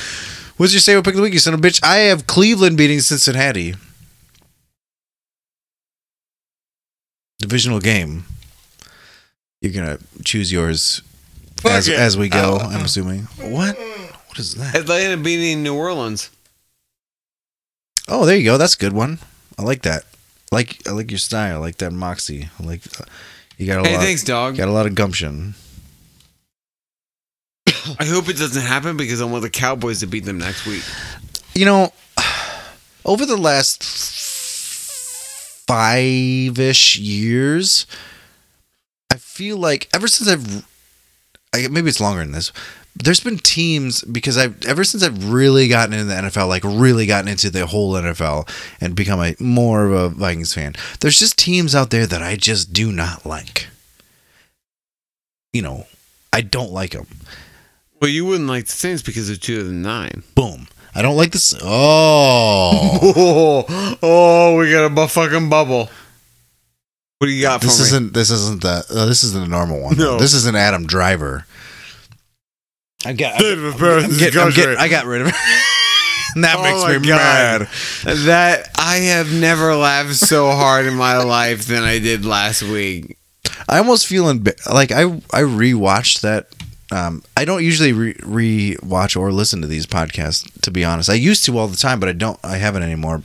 What's 0.58 0.72
your 0.72 0.80
favorite 0.80 1.04
pick 1.04 1.14
of 1.14 1.16
the 1.16 1.22
week, 1.22 1.32
you 1.34 1.38
son 1.40 1.54
of 1.54 1.60
a 1.60 1.62
bitch? 1.62 1.82
I 1.84 1.96
have 2.08 2.26
Cleveland 2.28 2.76
beating 2.78 3.00
Cincinnati. 3.00 3.74
Divisional 7.38 7.80
game. 7.80 8.24
You're 9.60 9.72
gonna 9.72 9.98
choose 10.24 10.52
yours 10.52 11.02
Fuck 11.60 11.72
as, 11.72 11.88
it. 11.88 11.98
as 11.98 12.16
we 12.16 12.28
go. 12.28 12.58
Oh. 12.60 12.66
I'm 12.66 12.80
uh. 12.82 12.84
assuming. 12.84 13.22
What? 13.38 13.76
What 13.78 14.38
is 14.38 14.54
that? 14.54 14.74
Atlanta 14.74 15.16
beating 15.16 15.62
New 15.62 15.74
Orleans. 15.74 16.30
Oh, 18.08 18.24
there 18.24 18.36
you 18.36 18.44
go. 18.44 18.56
That's 18.58 18.74
a 18.74 18.78
good 18.78 18.92
one. 18.92 19.18
I 19.58 19.62
like 19.62 19.82
that. 19.82 20.04
I 20.52 20.56
like 20.56 20.86
I 20.86 20.92
like 20.92 21.10
your 21.10 21.18
style. 21.18 21.56
I 21.56 21.58
like 21.58 21.78
that 21.78 21.92
moxie. 21.92 22.48
I 22.60 22.62
like 22.62 22.82
you 23.58 23.66
got 23.66 23.84
a 23.84 23.88
Hey, 23.88 23.96
lot. 23.96 24.04
thanks, 24.04 24.22
dog. 24.22 24.56
Got 24.56 24.68
a 24.68 24.72
lot 24.72 24.86
of 24.86 24.94
gumption. 24.94 25.54
I 27.98 28.04
hope 28.04 28.28
it 28.28 28.36
doesn't 28.36 28.62
happen 28.62 28.96
because 28.96 29.20
I 29.20 29.24
want 29.24 29.42
the 29.42 29.50
Cowboys 29.50 30.00
to 30.00 30.06
beat 30.06 30.24
them 30.24 30.38
next 30.38 30.66
week. 30.66 30.82
You 31.54 31.64
know, 31.64 31.92
over 33.04 33.26
the 33.26 33.36
last 33.36 33.82
five-ish 35.66 36.98
years, 36.98 37.86
I 39.12 39.16
feel 39.16 39.56
like 39.56 39.88
ever 39.94 40.08
since 40.08 40.28
I've, 40.30 40.66
I, 41.54 41.68
maybe 41.68 41.88
it's 41.88 42.00
longer 42.00 42.20
than 42.22 42.32
this. 42.32 42.52
There's 42.98 43.20
been 43.20 43.38
teams 43.38 44.02
because 44.02 44.38
I've 44.38 44.64
ever 44.64 44.82
since 44.82 45.02
I've 45.02 45.30
really 45.30 45.68
gotten 45.68 45.92
into 45.92 46.06
the 46.06 46.14
NFL, 46.14 46.48
like 46.48 46.64
really 46.64 47.04
gotten 47.04 47.28
into 47.28 47.50
the 47.50 47.66
whole 47.66 47.92
NFL 47.92 48.48
and 48.80 48.96
become 48.96 49.20
a 49.20 49.34
more 49.38 49.84
of 49.84 49.92
a 49.92 50.08
Vikings 50.08 50.54
fan. 50.54 50.74
There's 51.00 51.18
just 51.18 51.36
teams 51.38 51.74
out 51.74 51.90
there 51.90 52.06
that 52.06 52.22
I 52.22 52.36
just 52.36 52.72
do 52.72 52.90
not 52.90 53.26
like. 53.26 53.68
You 55.52 55.60
know, 55.60 55.86
I 56.32 56.40
don't 56.40 56.72
like 56.72 56.92
them. 56.92 57.06
Well, 58.00 58.10
you 58.10 58.24
wouldn't 58.24 58.48
like 58.48 58.66
the 58.66 58.72
Saints 58.72 59.02
because 59.02 59.28
of 59.30 59.40
2009. 59.40 60.22
Boom. 60.34 60.68
I 60.96 61.02
don't 61.02 61.16
like 61.16 61.32
this. 61.32 61.54
Oh. 61.62 62.98
Oh, 63.14 63.98
oh, 64.02 64.56
we 64.56 64.70
got 64.70 64.86
a 64.86 64.90
bu- 64.90 65.06
fucking 65.08 65.50
bubble. 65.50 65.90
What 67.18 67.26
do 67.28 67.32
you 67.32 67.42
got 67.42 67.60
this 67.60 67.76
for 67.78 67.82
isn't 67.84 68.14
this 68.14 68.30
isn't 68.30 68.62
the 68.62 68.84
uh, 68.90 69.06
this 69.06 69.22
isn't 69.24 69.44
a 69.44 69.48
normal 69.48 69.80
one. 69.82 69.96
No. 69.96 70.18
This 70.18 70.32
is 70.34 70.46
an 70.46 70.54
Adam 70.56 70.86
Driver. 70.86 71.46
I 73.04 73.12
got 73.12 73.36
State 73.36 73.58
of 73.58 73.64
affairs 73.64 74.04
I'm 74.04 74.10
is 74.10 74.18
getting, 74.18 74.38
I'm 74.40 74.46
country. 74.46 74.62
getting, 74.64 74.78
I 74.78 74.88
got 74.88 75.06
rid 75.06 75.20
of 75.22 75.28
it. 75.28 75.34
And 76.34 76.44
that 76.44 76.56
Oh 76.58 76.62
makes 76.62 77.00
me 77.02 77.08
God. 77.08 77.68
mad. 78.04 78.16
That 78.26 78.70
I 78.78 78.96
have 78.96 79.32
never 79.32 79.74
laughed 79.76 80.14
so 80.16 80.50
hard 80.50 80.86
in 80.86 80.94
my 80.94 81.18
life 81.18 81.66
than 81.66 81.82
I 81.84 81.98
did 81.98 82.24
last 82.24 82.62
week. 82.62 83.16
I 83.68 83.78
almost 83.78 84.06
feel 84.06 84.24
emba- 84.24 84.66
like 84.72 84.92
I 84.92 85.02
I 85.32 85.42
rewatched 85.42 86.20
that. 86.22 86.48
Um, 86.92 87.22
I 87.36 87.44
don't 87.44 87.64
usually 87.64 87.92
re- 87.92 88.76
watch 88.82 89.16
or 89.16 89.32
listen 89.32 89.60
to 89.60 89.66
these 89.66 89.86
podcasts. 89.86 90.48
To 90.62 90.70
be 90.70 90.84
honest, 90.84 91.10
I 91.10 91.14
used 91.14 91.44
to 91.46 91.58
all 91.58 91.66
the 91.68 91.76
time, 91.76 91.98
but 92.00 92.08
I 92.08 92.12
don't. 92.12 92.38
I 92.44 92.56
haven't 92.58 92.82
anymore. 92.84 93.22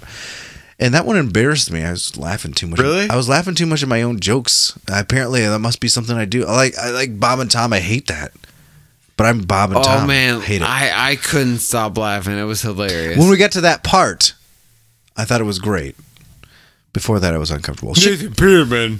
And 0.79 0.95
that 0.95 1.05
one 1.05 1.15
embarrassed 1.15 1.71
me. 1.71 1.83
I 1.83 1.91
was 1.91 2.17
laughing 2.17 2.53
too 2.53 2.65
much. 2.65 2.79
Really? 2.79 3.07
I 3.07 3.15
was 3.15 3.29
laughing 3.29 3.53
too 3.53 3.67
much 3.67 3.83
at 3.83 3.89
my 3.89 4.01
own 4.01 4.19
jokes. 4.19 4.77
Apparently, 4.91 5.45
that 5.45 5.59
must 5.59 5.79
be 5.79 5.87
something 5.87 6.17
I 6.17 6.25
do. 6.25 6.43
I 6.45 6.55
like 6.55 6.77
I 6.77 6.89
like 6.89 7.19
Bob 7.19 7.39
and 7.39 7.51
Tom. 7.51 7.71
I 7.71 7.79
hate 7.79 8.07
that. 8.07 8.31
But 9.15 9.27
I'm 9.27 9.41
Bob 9.43 9.69
and 9.69 9.77
Oh 9.79 9.83
Tom. 9.83 10.03
Oh 10.05 10.07
man, 10.07 10.41
hate 10.41 10.63
it. 10.63 10.67
I 10.67 11.11
I 11.11 11.15
couldn't 11.17 11.59
stop 11.59 11.95
laughing. 11.99 12.35
It 12.39 12.43
was 12.45 12.63
hilarious. 12.63 13.19
when 13.19 13.29
we 13.29 13.37
got 13.37 13.51
to 13.51 13.61
that 13.61 13.83
part, 13.83 14.33
I 15.15 15.23
thought 15.25 15.39
it 15.39 15.43
was 15.45 15.59
great. 15.59 15.95
Before 16.93 17.19
that, 17.19 17.31
I 17.33 17.37
was 17.37 17.51
uncomfortable. 17.51 17.93
Nathan 17.93 18.33
Peterman. 18.33 18.99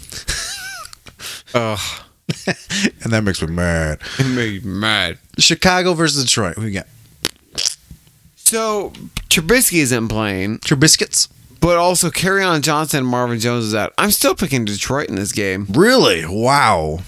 Ugh. 1.56 1.80
and 2.48 3.12
that 3.12 3.24
makes 3.24 3.42
me 3.42 3.48
mad. 3.48 4.00
It 4.20 4.26
made 4.28 4.64
me 4.66 4.72
mad. 4.72 5.18
Chicago 5.38 5.94
versus 5.94 6.24
Detroit. 6.24 6.56
Who 6.56 6.64
we 6.64 6.72
got? 6.72 6.88
So 8.36 8.92
Trubisky 9.30 9.80
isn't 9.80 10.08
playing, 10.10 10.60
Trubiscuits. 10.60 11.30
but 11.62 11.78
also 11.78 12.10
Kerryon 12.10 12.62
Johnson 12.62 13.00
and 13.00 13.08
Marvin 13.08 13.40
Jones 13.40 13.66
is 13.66 13.76
out. 13.76 13.94
I'm 13.98 14.12
still 14.12 14.36
picking 14.36 14.66
Detroit 14.66 15.10
in 15.10 15.16
this 15.16 15.32
game. 15.32 15.68
Really? 15.70 16.26
Wow. 16.28 17.00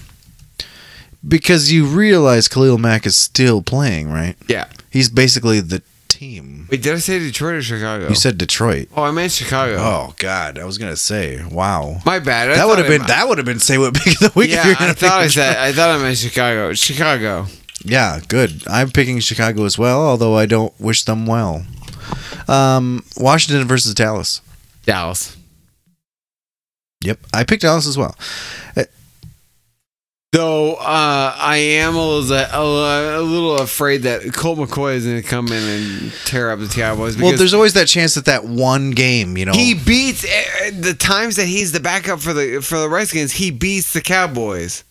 Because 1.26 1.72
you 1.72 1.86
realize 1.86 2.48
Khalil 2.48 2.78
Mack 2.78 3.06
is 3.06 3.16
still 3.16 3.62
playing, 3.62 4.10
right? 4.10 4.36
Yeah. 4.48 4.66
He's 4.90 5.08
basically 5.08 5.60
the 5.60 5.82
team. 6.24 6.66
Wait, 6.70 6.82
did 6.82 6.94
I 6.94 6.98
say 6.98 7.18
Detroit 7.18 7.54
or 7.56 7.62
Chicago? 7.62 8.08
You 8.08 8.14
said 8.14 8.38
Detroit. 8.38 8.88
Oh, 8.96 9.02
I 9.02 9.10
meant 9.10 9.32
Chicago. 9.32 9.76
Oh 9.78 10.14
God, 10.18 10.58
I 10.58 10.64
was 10.64 10.78
gonna 10.78 10.96
say, 10.96 11.44
wow. 11.50 12.00
My 12.06 12.18
bad. 12.18 12.50
I 12.50 12.54
that 12.56 12.66
would 12.66 12.76
thought 12.76 12.78
have 12.78 12.86
I- 12.86 12.98
been 12.98 13.06
that 13.06 13.28
would 13.28 13.38
have 13.38 13.44
been 13.44 13.58
say 13.60 13.76
what 13.78 13.94
pick 13.94 14.14
of 14.20 14.32
the 14.32 14.38
week. 14.38 14.50
Yeah, 14.50 14.66
you're 14.66 14.76
I 14.78 14.92
thought 14.92 15.20
I 15.20 15.28
said. 15.28 15.56
I 15.56 15.72
thought 15.72 15.90
I 15.90 16.02
meant 16.02 16.16
Chicago. 16.16 16.72
Chicago. 16.74 17.46
Yeah, 17.84 18.20
good. 18.28 18.62
I'm 18.66 18.90
picking 18.90 19.20
Chicago 19.20 19.64
as 19.64 19.76
well, 19.78 20.00
although 20.00 20.34
I 20.36 20.46
don't 20.46 20.72
wish 20.80 21.04
them 21.04 21.26
well. 21.26 21.66
Um, 22.48 23.04
Washington 23.18 23.66
versus 23.68 23.92
Dallas. 23.94 24.40
Dallas. 24.86 25.36
Yep, 27.02 27.18
I 27.34 27.44
picked 27.44 27.62
Dallas 27.62 27.86
as 27.86 27.98
well. 27.98 28.16
Though 30.34 30.74
uh, 30.74 31.36
I 31.38 31.56
am 31.58 31.94
a 31.94 32.04
little, 32.04 32.36
a, 32.36 33.20
little 33.22 33.58
afraid 33.60 33.98
that 33.98 34.34
Colt 34.34 34.58
McCoy 34.58 34.94
is 34.96 35.06
going 35.06 35.22
to 35.22 35.28
come 35.28 35.46
in 35.46 35.62
and 35.62 36.12
tear 36.24 36.50
up 36.50 36.58
the 36.58 36.66
Cowboys. 36.66 37.16
Well, 37.16 37.36
there's 37.36 37.54
always 37.54 37.74
that 37.74 37.86
chance 37.86 38.14
that 38.16 38.24
that 38.24 38.44
one 38.44 38.90
game, 38.90 39.36
you 39.38 39.44
know, 39.46 39.52
he 39.52 39.74
beats 39.74 40.24
eh, 40.24 40.72
the 40.72 40.92
times 40.92 41.36
that 41.36 41.46
he's 41.46 41.70
the 41.70 41.78
backup 41.78 42.18
for 42.18 42.32
the 42.32 42.60
for 42.60 42.80
the 42.80 42.88
Redskins. 42.88 43.30
He 43.30 43.52
beats 43.52 43.92
the 43.92 44.00
Cowboys. 44.00 44.82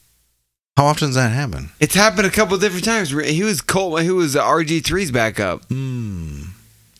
how 0.77 0.85
often 0.85 1.09
does 1.09 1.15
that 1.15 1.33
happen? 1.33 1.71
It's 1.81 1.93
happened 1.93 2.25
a 2.25 2.31
couple 2.31 2.57
different 2.57 2.85
times. 2.85 3.09
He 3.09 3.43
was 3.43 3.59
Colt. 3.59 4.01
He 4.01 4.11
was 4.11 4.35
RG 4.35 4.81
3s 4.81 5.11
backup. 5.11 5.69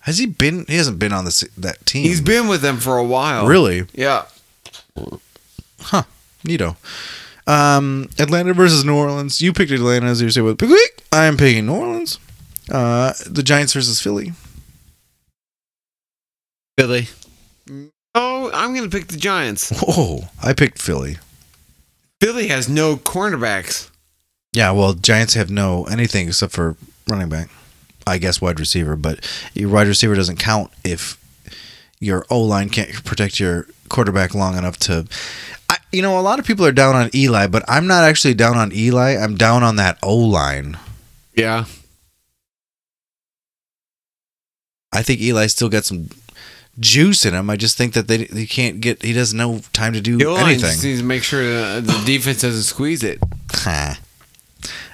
Has 0.02 0.18
he 0.18 0.26
been? 0.26 0.66
He 0.68 0.76
hasn't 0.76 1.00
been 1.00 1.14
on 1.14 1.24
this 1.24 1.46
that 1.58 1.86
team. 1.86 2.04
He's 2.04 2.20
been 2.20 2.50
with 2.50 2.62
them 2.62 2.76
for 2.80 2.98
a 2.98 3.06
while. 3.06 3.48
really, 3.48 3.86
Yeah. 3.94 4.26
huh? 5.80 6.04
Neato. 6.44 6.76
Um, 7.46 8.10
Atlanta 8.20 8.54
versus 8.54 8.86
New 8.86 8.96
Orleans. 8.96 9.42
You 9.42 9.54
picked 9.54 9.72
Atlanta 9.72 10.08
as 10.08 10.22
you 10.22 10.30
say 10.30 10.42
with 10.42 10.58
pick. 10.58 11.04
I 11.12 11.26
am 11.26 11.38
picking 11.38 11.66
New 11.66 11.76
Orleans. 11.76 12.20
Uh, 12.72 13.14
the 13.28 13.44
Giants 13.44 13.74
versus 13.74 14.00
Philly. 14.02 14.34
Philly. 16.78 17.08
Oh, 18.16 18.52
I'm 18.54 18.74
going 18.74 18.90
to 18.90 18.96
pick 18.96 19.08
the 19.08 19.18
Giants. 19.18 19.72
Oh, 19.88 20.30
I 20.42 20.54
picked 20.54 20.82
Philly. 20.82 21.18
Philly 22.22 22.48
has 22.48 22.70
no 22.70 22.96
cornerbacks. 22.96 23.90
Yeah, 24.54 24.72
well, 24.72 24.94
Giants 24.94 25.34
have 25.34 25.50
no 25.50 25.84
anything 25.86 26.28
except 26.28 26.54
for 26.54 26.78
running 27.08 27.30
back. 27.30 27.50
I 28.06 28.18
guess 28.18 28.40
wide 28.42 28.60
receiver, 28.60 28.96
but 28.96 29.28
your 29.54 29.70
wide 29.70 29.88
receiver 29.88 30.16
doesn't 30.16 30.38
count 30.38 30.72
if 30.84 31.18
your 32.00 32.26
O 32.30 32.42
line 32.42 32.70
can't 32.70 33.04
protect 33.04 33.40
your 33.40 33.68
quarterback 33.94 34.36
long 34.36 34.58
enough 34.58 34.78
to. 34.80 35.06
I, 35.70 35.78
you 35.94 36.02
know, 36.02 36.20
a 36.20 36.22
lot 36.22 36.40
of 36.40 36.46
people 36.46 36.66
are 36.66 36.72
down 36.74 36.96
on 36.96 37.10
Eli, 37.16 37.48
but 37.48 37.64
I'm 37.70 37.88
not 37.88 38.04
actually 38.04 38.34
down 38.34 38.58
on 38.58 38.74
Eli. 38.74 39.12
I'm 39.16 39.36
down 39.36 39.64
on 39.64 39.78
that 39.78 39.98
O 40.04 40.16
line. 40.18 40.78
Yeah. 41.36 41.66
I 44.92 45.02
think 45.02 45.22
Eli 45.22 45.48
still 45.48 45.70
got 45.70 45.86
some 45.86 46.10
juice 46.80 47.26
in 47.26 47.34
him. 47.34 47.50
I 47.50 47.56
just 47.56 47.78
think 47.78 47.94
that 47.94 48.08
they 48.08 48.26
he 48.26 48.46
can't 48.46 48.80
get. 48.82 49.02
He 49.02 49.14
doesn't 49.14 49.38
know 49.38 49.62
time 49.74 49.94
to 49.94 50.02
do 50.02 50.18
The 50.18 50.30
anything. 50.32 50.60
just 50.60 50.84
needs 50.84 51.00
to 51.00 51.06
make 51.06 51.24
sure 51.24 51.42
the, 51.44 51.82
the 51.82 52.04
defense 52.06 52.42
doesn't 52.42 52.64
squeeze 52.64 53.04
it. 53.04 53.20
Ha. 53.52 54.00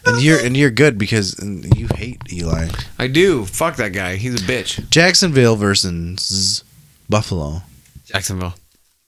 and 0.05 0.21
you're 0.21 0.39
and 0.39 0.55
you're 0.55 0.71
good 0.71 0.97
because 0.97 1.37
you 1.75 1.87
hate 1.95 2.21
Eli. 2.31 2.69
I 2.97 3.07
do. 3.07 3.45
Fuck 3.45 3.75
that 3.77 3.91
guy. 3.93 4.15
He's 4.15 4.35
a 4.35 4.45
bitch. 4.45 4.89
Jacksonville 4.89 5.55
versus 5.57 6.63
Buffalo. 7.09 7.61
Jacksonville. 8.05 8.55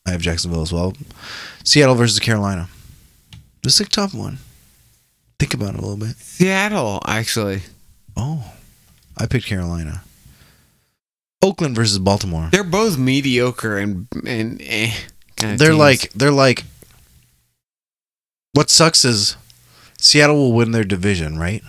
I 0.06 0.12
have 0.12 0.22
Jacksonville 0.22 0.62
as 0.62 0.74
well. 0.74 0.94
Seattle 1.64 1.96
versus 1.96 2.20
Carolina. 2.20 2.68
This 3.64 3.80
is 3.80 3.88
a 3.88 3.90
tough 3.90 4.14
one. 4.14 4.40
Think 5.40 5.54
about 5.54 5.76
it 5.76 5.80
a 5.80 5.82
little 5.82 5.98
bit. 5.98 6.16
Seattle, 6.18 7.02
actually. 7.06 7.62
Oh, 8.18 8.54
I 9.18 9.26
picked 9.28 9.46
Carolina. 9.46 10.04
Oakland 11.44 11.76
versus 11.76 12.00
Baltimore. 12.00 12.50
They're 12.52 12.64
both 12.64 12.98
mediocre 12.98 13.78
and 13.78 14.08
and 14.26 14.62
eh, 14.64 14.92
They're 15.38 15.58
teams. 15.58 15.78
like 15.78 16.12
they're 16.14 16.32
like. 16.32 16.64
What 18.54 18.70
sucks 18.70 19.06
is 19.06 19.38
Seattle 20.00 20.36
will 20.36 20.54
win 20.54 20.72
their 20.72 20.84
division, 20.84 21.40
right? 21.40 21.64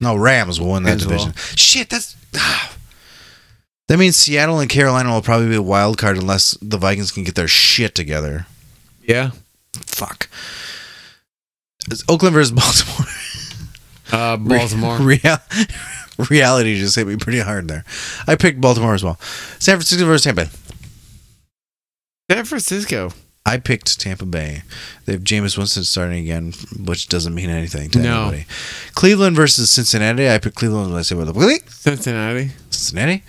No, 0.00 0.14
Rams 0.16 0.60
will 0.60 0.72
win 0.72 0.82
that 0.84 0.90
Rams 0.90 1.06
will. 1.06 1.10
division. 1.10 1.32
Shit, 1.56 1.90
that's. 1.90 2.16
That 3.88 3.98
means 3.98 4.16
Seattle 4.16 4.58
and 4.60 4.70
Carolina 4.70 5.10
will 5.10 5.22
probably 5.22 5.48
be 5.48 5.54
a 5.56 5.62
wild 5.62 5.98
card 5.98 6.16
unless 6.16 6.56
the 6.62 6.78
Vikings 6.78 7.10
can 7.12 7.24
get 7.24 7.34
their 7.34 7.48
shit 7.48 7.94
together. 7.94 8.46
yeah. 9.02 9.30
Fuck. 9.86 10.28
It's 11.90 12.04
Oakland 12.08 12.34
versus 12.34 12.52
Baltimore. 12.52 13.06
Uh, 14.12 14.36
Baltimore. 14.36 14.98
Real, 15.00 15.38
reality 16.30 16.78
just 16.78 16.94
hit 16.96 17.06
me 17.06 17.16
pretty 17.16 17.40
hard 17.40 17.68
there. 17.68 17.84
I 18.26 18.36
picked 18.36 18.60
Baltimore 18.60 18.94
as 18.94 19.02
well. 19.02 19.18
San 19.58 19.76
Francisco 19.76 20.04
versus 20.06 20.24
Tampa. 20.24 20.48
San 22.30 22.44
Francisco. 22.44 23.10
I 23.44 23.56
picked 23.58 23.98
Tampa 23.98 24.24
Bay. 24.26 24.62
They 25.06 25.12
have 25.14 25.22
Jameis 25.24 25.58
Winston 25.58 25.84
starting 25.84 26.20
again, 26.22 26.52
which 26.78 27.08
doesn't 27.08 27.34
mean 27.34 27.50
anything 27.50 27.90
to 27.90 27.98
No. 27.98 28.22
anybody. 28.24 28.46
Cleveland 28.94 29.34
versus 29.34 29.70
Cincinnati. 29.70 30.30
I 30.30 30.38
picked 30.38 30.54
Cleveland. 30.56 30.94
Let's 30.94 31.08
say 31.08 31.16
with 31.16 31.26
the 31.34 31.60
Cincinnati. 31.68 32.50
Cincinnati. 32.70 33.24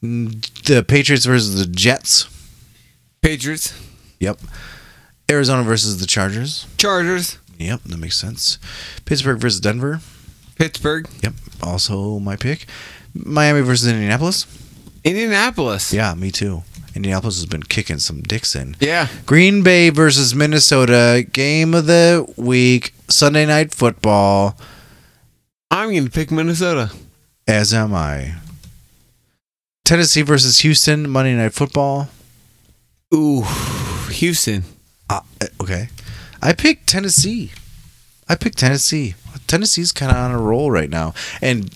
The 0.00 0.84
Patriots 0.86 1.24
versus 1.24 1.58
the 1.58 1.66
Jets. 1.66 2.28
Patriots. 3.20 3.74
Yep. 4.20 4.40
Arizona 5.30 5.62
versus 5.62 6.00
the 6.00 6.06
Chargers. 6.06 6.66
Chargers. 6.76 7.38
Yep, 7.58 7.82
that 7.86 7.98
makes 7.98 8.16
sense. 8.16 8.58
Pittsburgh 9.04 9.40
versus 9.40 9.60
Denver. 9.60 10.00
Pittsburgh. 10.56 11.08
Yep, 11.22 11.34
also 11.62 12.18
my 12.18 12.36
pick. 12.36 12.66
Miami 13.14 13.60
versus 13.60 13.88
Indianapolis. 13.88 14.46
Indianapolis. 15.04 15.92
Yeah, 15.92 16.14
me 16.14 16.30
too. 16.30 16.62
Indianapolis 16.94 17.36
has 17.36 17.46
been 17.46 17.62
kicking 17.62 17.98
some 17.98 18.22
dicks 18.22 18.54
in. 18.54 18.76
Yeah. 18.80 19.08
Green 19.26 19.62
Bay 19.62 19.90
versus 19.90 20.34
Minnesota. 20.34 21.26
Game 21.32 21.74
of 21.74 21.86
the 21.86 22.26
week. 22.36 22.94
Sunday 23.08 23.46
night 23.46 23.72
football. 23.72 24.58
I'm 25.70 25.90
going 25.90 26.04
to 26.06 26.10
pick 26.10 26.30
Minnesota. 26.30 26.90
As 27.46 27.72
am 27.72 27.94
I. 27.94 28.34
Tennessee 29.88 30.20
versus 30.20 30.58
Houston. 30.58 31.08
Monday 31.08 31.34
night 31.34 31.54
football. 31.54 32.10
Ooh, 33.14 33.42
Houston. 34.10 34.64
Uh, 35.08 35.22
okay. 35.62 35.88
I 36.42 36.52
picked 36.52 36.86
Tennessee. 36.86 37.52
I 38.28 38.34
picked 38.34 38.58
Tennessee. 38.58 39.14
Tennessee's 39.46 39.90
kind 39.92 40.12
of 40.12 40.18
on 40.18 40.30
a 40.30 40.38
roll 40.38 40.70
right 40.70 40.90
now. 40.90 41.14
And 41.40 41.70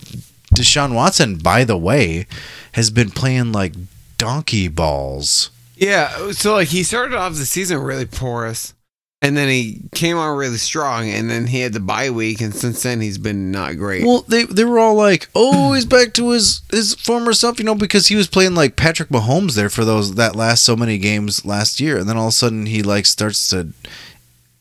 Deshaun 0.53 0.93
Watson, 0.93 1.37
by 1.37 1.63
the 1.63 1.75
way, 1.75 2.27
has 2.73 2.91
been 2.91 3.09
playing 3.09 3.51
like 3.51 3.73
donkey 4.19 4.67
balls. 4.67 5.49
Yeah, 5.75 6.33
so 6.33 6.53
like 6.53 6.67
he 6.67 6.83
started 6.83 7.17
off 7.17 7.33
the 7.33 7.47
season 7.47 7.79
really 7.79 8.05
porous, 8.05 8.75
and 9.23 9.37
then 9.37 9.47
he 9.47 9.79
came 9.95 10.17
on 10.17 10.37
really 10.37 10.57
strong, 10.57 11.09
and 11.09 11.29
then 11.29 11.47
he 11.47 11.61
had 11.61 11.71
the 11.71 11.79
bye 11.79 12.09
week, 12.09 12.41
and 12.41 12.53
since 12.53 12.83
then 12.83 12.99
he's 12.99 13.17
been 13.17 13.51
not 13.51 13.77
great. 13.77 14.05
Well, 14.05 14.25
they 14.27 14.43
they 14.43 14.65
were 14.65 14.77
all 14.77 14.95
like, 14.95 15.29
"Oh, 15.33 15.71
he's 15.71 15.85
back 15.85 16.13
to 16.15 16.31
his 16.31 16.61
his 16.69 16.93
former 16.93 17.31
self," 17.31 17.57
you 17.57 17.63
know, 17.63 17.73
because 17.73 18.07
he 18.07 18.17
was 18.17 18.27
playing 18.27 18.53
like 18.53 18.75
Patrick 18.75 19.07
Mahomes 19.07 19.55
there 19.55 19.69
for 19.69 19.85
those 19.85 20.15
that 20.15 20.35
last 20.35 20.65
so 20.65 20.75
many 20.75 20.97
games 20.97 21.45
last 21.45 21.79
year, 21.79 21.97
and 21.97 22.09
then 22.09 22.17
all 22.17 22.27
of 22.27 22.33
a 22.33 22.33
sudden 22.33 22.65
he 22.65 22.83
like 22.83 23.05
starts 23.05 23.49
to 23.51 23.69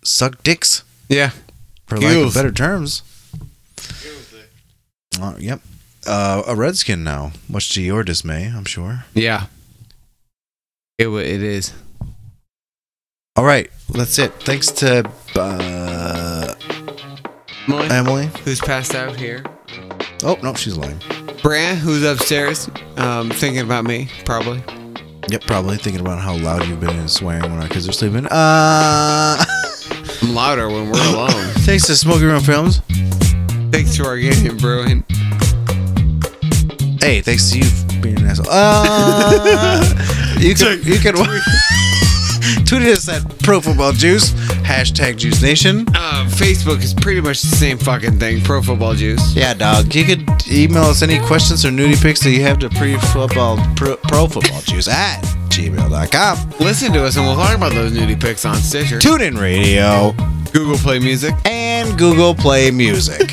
suck 0.05 0.41
dicks 0.45 0.85
yeah, 1.09 1.31
for 1.87 1.99
lack 1.99 2.17
of 2.17 2.33
better 2.33 2.53
terms. 2.53 3.03
Uh, 5.21 5.35
yep, 5.39 5.61
uh, 6.07 6.45
a 6.47 6.55
redskin 6.55 7.03
now, 7.03 7.33
much 7.49 7.75
to 7.75 7.83
your 7.83 8.05
dismay, 8.05 8.47
I'm 8.47 8.65
sure. 8.65 9.07
yeah, 9.13 9.47
it 10.99 11.09
it 11.09 11.43
is. 11.43 11.73
All 13.35 13.45
right, 13.45 13.71
that's 13.89 14.19
it. 14.19 14.31
Thanks 14.43 14.71
to 14.73 15.11
uh, 15.37 16.55
Emily, 17.67 17.89
Emily. 17.89 18.27
who's 18.45 18.61
passed 18.61 18.95
out 18.95 19.17
here. 19.17 19.43
Oh 20.23 20.39
no, 20.43 20.53
she's 20.53 20.77
lying. 20.77 21.01
Bran, 21.43 21.77
who's 21.77 22.03
upstairs, 22.03 22.69
um, 22.99 23.31
thinking 23.31 23.63
about 23.63 23.85
me, 23.85 24.11
probably. 24.27 24.63
Yep, 25.29 25.45
probably 25.47 25.79
thinking 25.79 26.03
about 26.03 26.19
how 26.19 26.37
loud 26.37 26.67
you've 26.67 26.81
been 26.81 26.91
and 26.91 27.11
swearing 27.11 27.43
when 27.51 27.63
our 27.63 27.69
kids 27.69 27.89
are 27.89 27.93
sleeping. 27.93 28.27
Uh. 28.27 29.43
I'm 30.23 30.35
louder 30.35 30.69
when 30.69 30.91
we're 30.91 31.15
alone. 31.15 31.31
Thanks 31.65 31.87
to 31.87 31.97
Smoking 31.97 32.27
Room 32.27 32.43
Films. 32.43 32.81
Thanks 33.73 33.97
to 33.97 34.05
Organic 34.05 34.59
Brewing. 34.59 35.05
Hey, 37.01 37.21
thanks 37.21 37.51
to 37.51 37.59
you 37.59 37.65
for 37.65 38.01
being 38.01 38.19
an 38.19 38.27
asshole. 38.27 38.47
Uh, 38.49 40.37
you 40.39 40.55
can 40.55 40.81
you 40.85 40.99
can 41.01 41.17
Tweet 42.65 42.83
us 42.83 43.09
at 43.09 43.23
Pro 43.41 43.61
Football 43.61 43.93
Juice, 43.93 44.31
hashtag 44.63 45.17
Juice 45.17 45.43
Nation. 45.43 45.87
Uh, 45.95 46.27
Facebook 46.29 46.83
is 46.83 46.95
pretty 46.95 47.21
much 47.21 47.43
the 47.43 47.55
same 47.57 47.79
fucking 47.79 48.19
thing. 48.19 48.41
Pro 48.43 48.63
Football 48.63 48.95
Juice. 48.95 49.35
Yeah, 49.35 49.55
dog. 49.55 49.95
You 49.95 50.05
could 50.05 50.29
email 50.51 50.85
us 50.85 51.03
any 51.03 51.19
questions 51.21 51.65
or 51.65 51.71
nudie 51.71 52.01
pics 52.01 52.21
that 52.23 52.31
you 52.31 52.43
have 52.43 52.59
to 52.61 52.69
pre 52.71 52.97
football 52.99 53.59
pro, 53.77 53.97
pro 53.97 54.27
football 54.27 54.61
juice 54.63 54.89
at 54.89 55.21
gmail.com. 55.51 56.51
Listen 56.61 56.93
to 56.93 57.05
us, 57.05 57.17
and 57.17 57.27
we'll 57.27 57.37
talk 57.37 57.57
about 57.57 57.73
those 57.73 57.93
nudie 57.93 58.21
pics 58.21 58.45
on 58.45 58.57
Stitcher, 58.57 58.99
TuneIn 58.99 59.39
Radio 59.41 60.13
Google 60.53 60.77
Play 60.79 60.99
Music, 60.99 61.35
and 61.45 61.99
Google 61.99 62.35
Play 62.35 62.71
Music, 62.71 63.21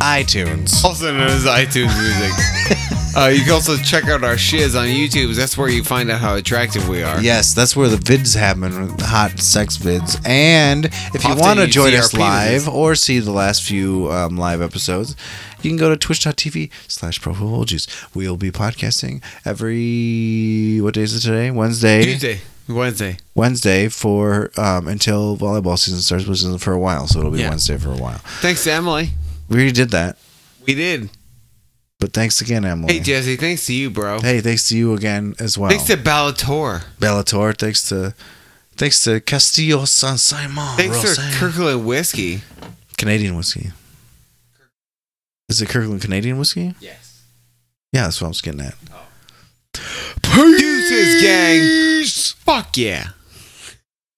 iTunes. 0.00 0.82
also 0.84 1.12
known 1.12 1.28
as 1.28 1.44
iTunes 1.44 1.94
Music. 1.98 2.75
uh, 3.16 3.28
you 3.28 3.42
can 3.42 3.52
also 3.52 3.76
check 3.76 4.04
out 4.04 4.22
our 4.22 4.36
shiz 4.36 4.74
on 4.76 4.86
YouTube. 4.86 5.34
That's 5.34 5.56
where 5.56 5.68
you 5.68 5.82
find 5.82 6.10
out 6.10 6.20
how 6.20 6.34
attractive 6.36 6.88
we 6.88 7.02
are. 7.02 7.20
Yes, 7.20 7.54
that's 7.54 7.74
where 7.74 7.88
the 7.88 7.96
vids 7.96 8.36
happen, 8.36 8.96
hot 9.00 9.38
sex 9.40 9.76
vids. 9.78 10.20
And 10.26 10.84
if 10.86 11.24
you 11.24 11.30
Often 11.30 11.38
want 11.38 11.58
to 11.60 11.66
you 11.66 11.72
join 11.72 11.90
see 11.92 11.96
us 11.96 12.14
our 12.14 12.20
penises. 12.20 12.52
live 12.66 12.68
or 12.68 12.94
see 12.94 13.18
the 13.18 13.32
last 13.32 13.62
few 13.62 14.10
um, 14.12 14.36
live 14.36 14.60
episodes, 14.60 15.16
you 15.62 15.70
can 15.70 15.76
go 15.78 15.88
to 15.88 15.96
twitch.tv 15.96 16.70
slash 16.88 17.18
juice. 17.66 17.86
We'll 18.14 18.36
be 18.36 18.50
podcasting 18.50 19.22
every, 19.44 20.80
what 20.80 20.94
day 20.94 21.02
is 21.02 21.14
it 21.16 21.20
today? 21.20 21.50
Wednesday. 21.50 22.04
Tuesday, 22.04 22.40
Wednesday. 22.68 23.16
Wednesday 23.34 23.88
for 23.88 24.50
um, 24.56 24.86
until 24.88 25.36
volleyball 25.36 25.78
season 25.78 26.00
starts, 26.00 26.26
which 26.26 26.38
isn't 26.38 26.60
for 26.60 26.72
a 26.72 26.78
while, 26.78 27.06
so 27.06 27.20
it'll 27.20 27.30
be 27.30 27.40
Yeah. 27.40 27.48
Wednesday 27.50 27.78
for 27.78 27.90
a 27.90 27.96
while. 27.96 28.18
Thanks 28.40 28.64
to 28.64 28.72
Emily. 28.72 29.10
We 29.48 29.56
already 29.56 29.72
did 29.72 29.90
that, 29.90 30.18
We 30.66 30.74
did. 30.74 31.08
But 32.00 32.12
thanks 32.12 32.40
again, 32.40 32.64
Emily. 32.64 32.94
Hey 32.94 33.00
Jesse, 33.00 33.36
thanks 33.36 33.66
to 33.66 33.74
you, 33.74 33.90
bro. 33.90 34.20
Hey, 34.20 34.40
thanks 34.40 34.68
to 34.68 34.76
you 34.76 34.94
again 34.94 35.34
as 35.38 35.56
well. 35.56 35.70
Thanks 35.70 35.84
to 35.86 35.96
Bellator. 35.96 36.82
Bellator. 36.98 37.56
Thanks 37.56 37.88
to 37.88 38.14
thanks 38.76 39.02
to 39.04 39.20
Castillo 39.20 39.84
San 39.84 40.18
Simon. 40.18 40.76
Thanks 40.76 41.00
to 41.00 41.06
Rosan. 41.08 41.32
Kirkland 41.34 41.86
Whiskey. 41.86 42.40
Canadian 42.98 43.36
whiskey. 43.36 43.72
Is 45.48 45.60
it 45.62 45.68
Kirkland 45.68 46.00
Canadian 46.00 46.38
whiskey? 46.38 46.74
Yes. 46.80 47.22
Yeah, 47.92 48.02
that's 48.04 48.20
what 48.20 48.26
I 48.26 48.28
was 48.28 48.40
getting 48.40 48.60
at. 48.62 48.74
Oh. 48.92 49.02
Deuces, 50.32 51.22
gang. 51.22 52.04
Fuck 52.44 52.76
yeah. 52.76 53.08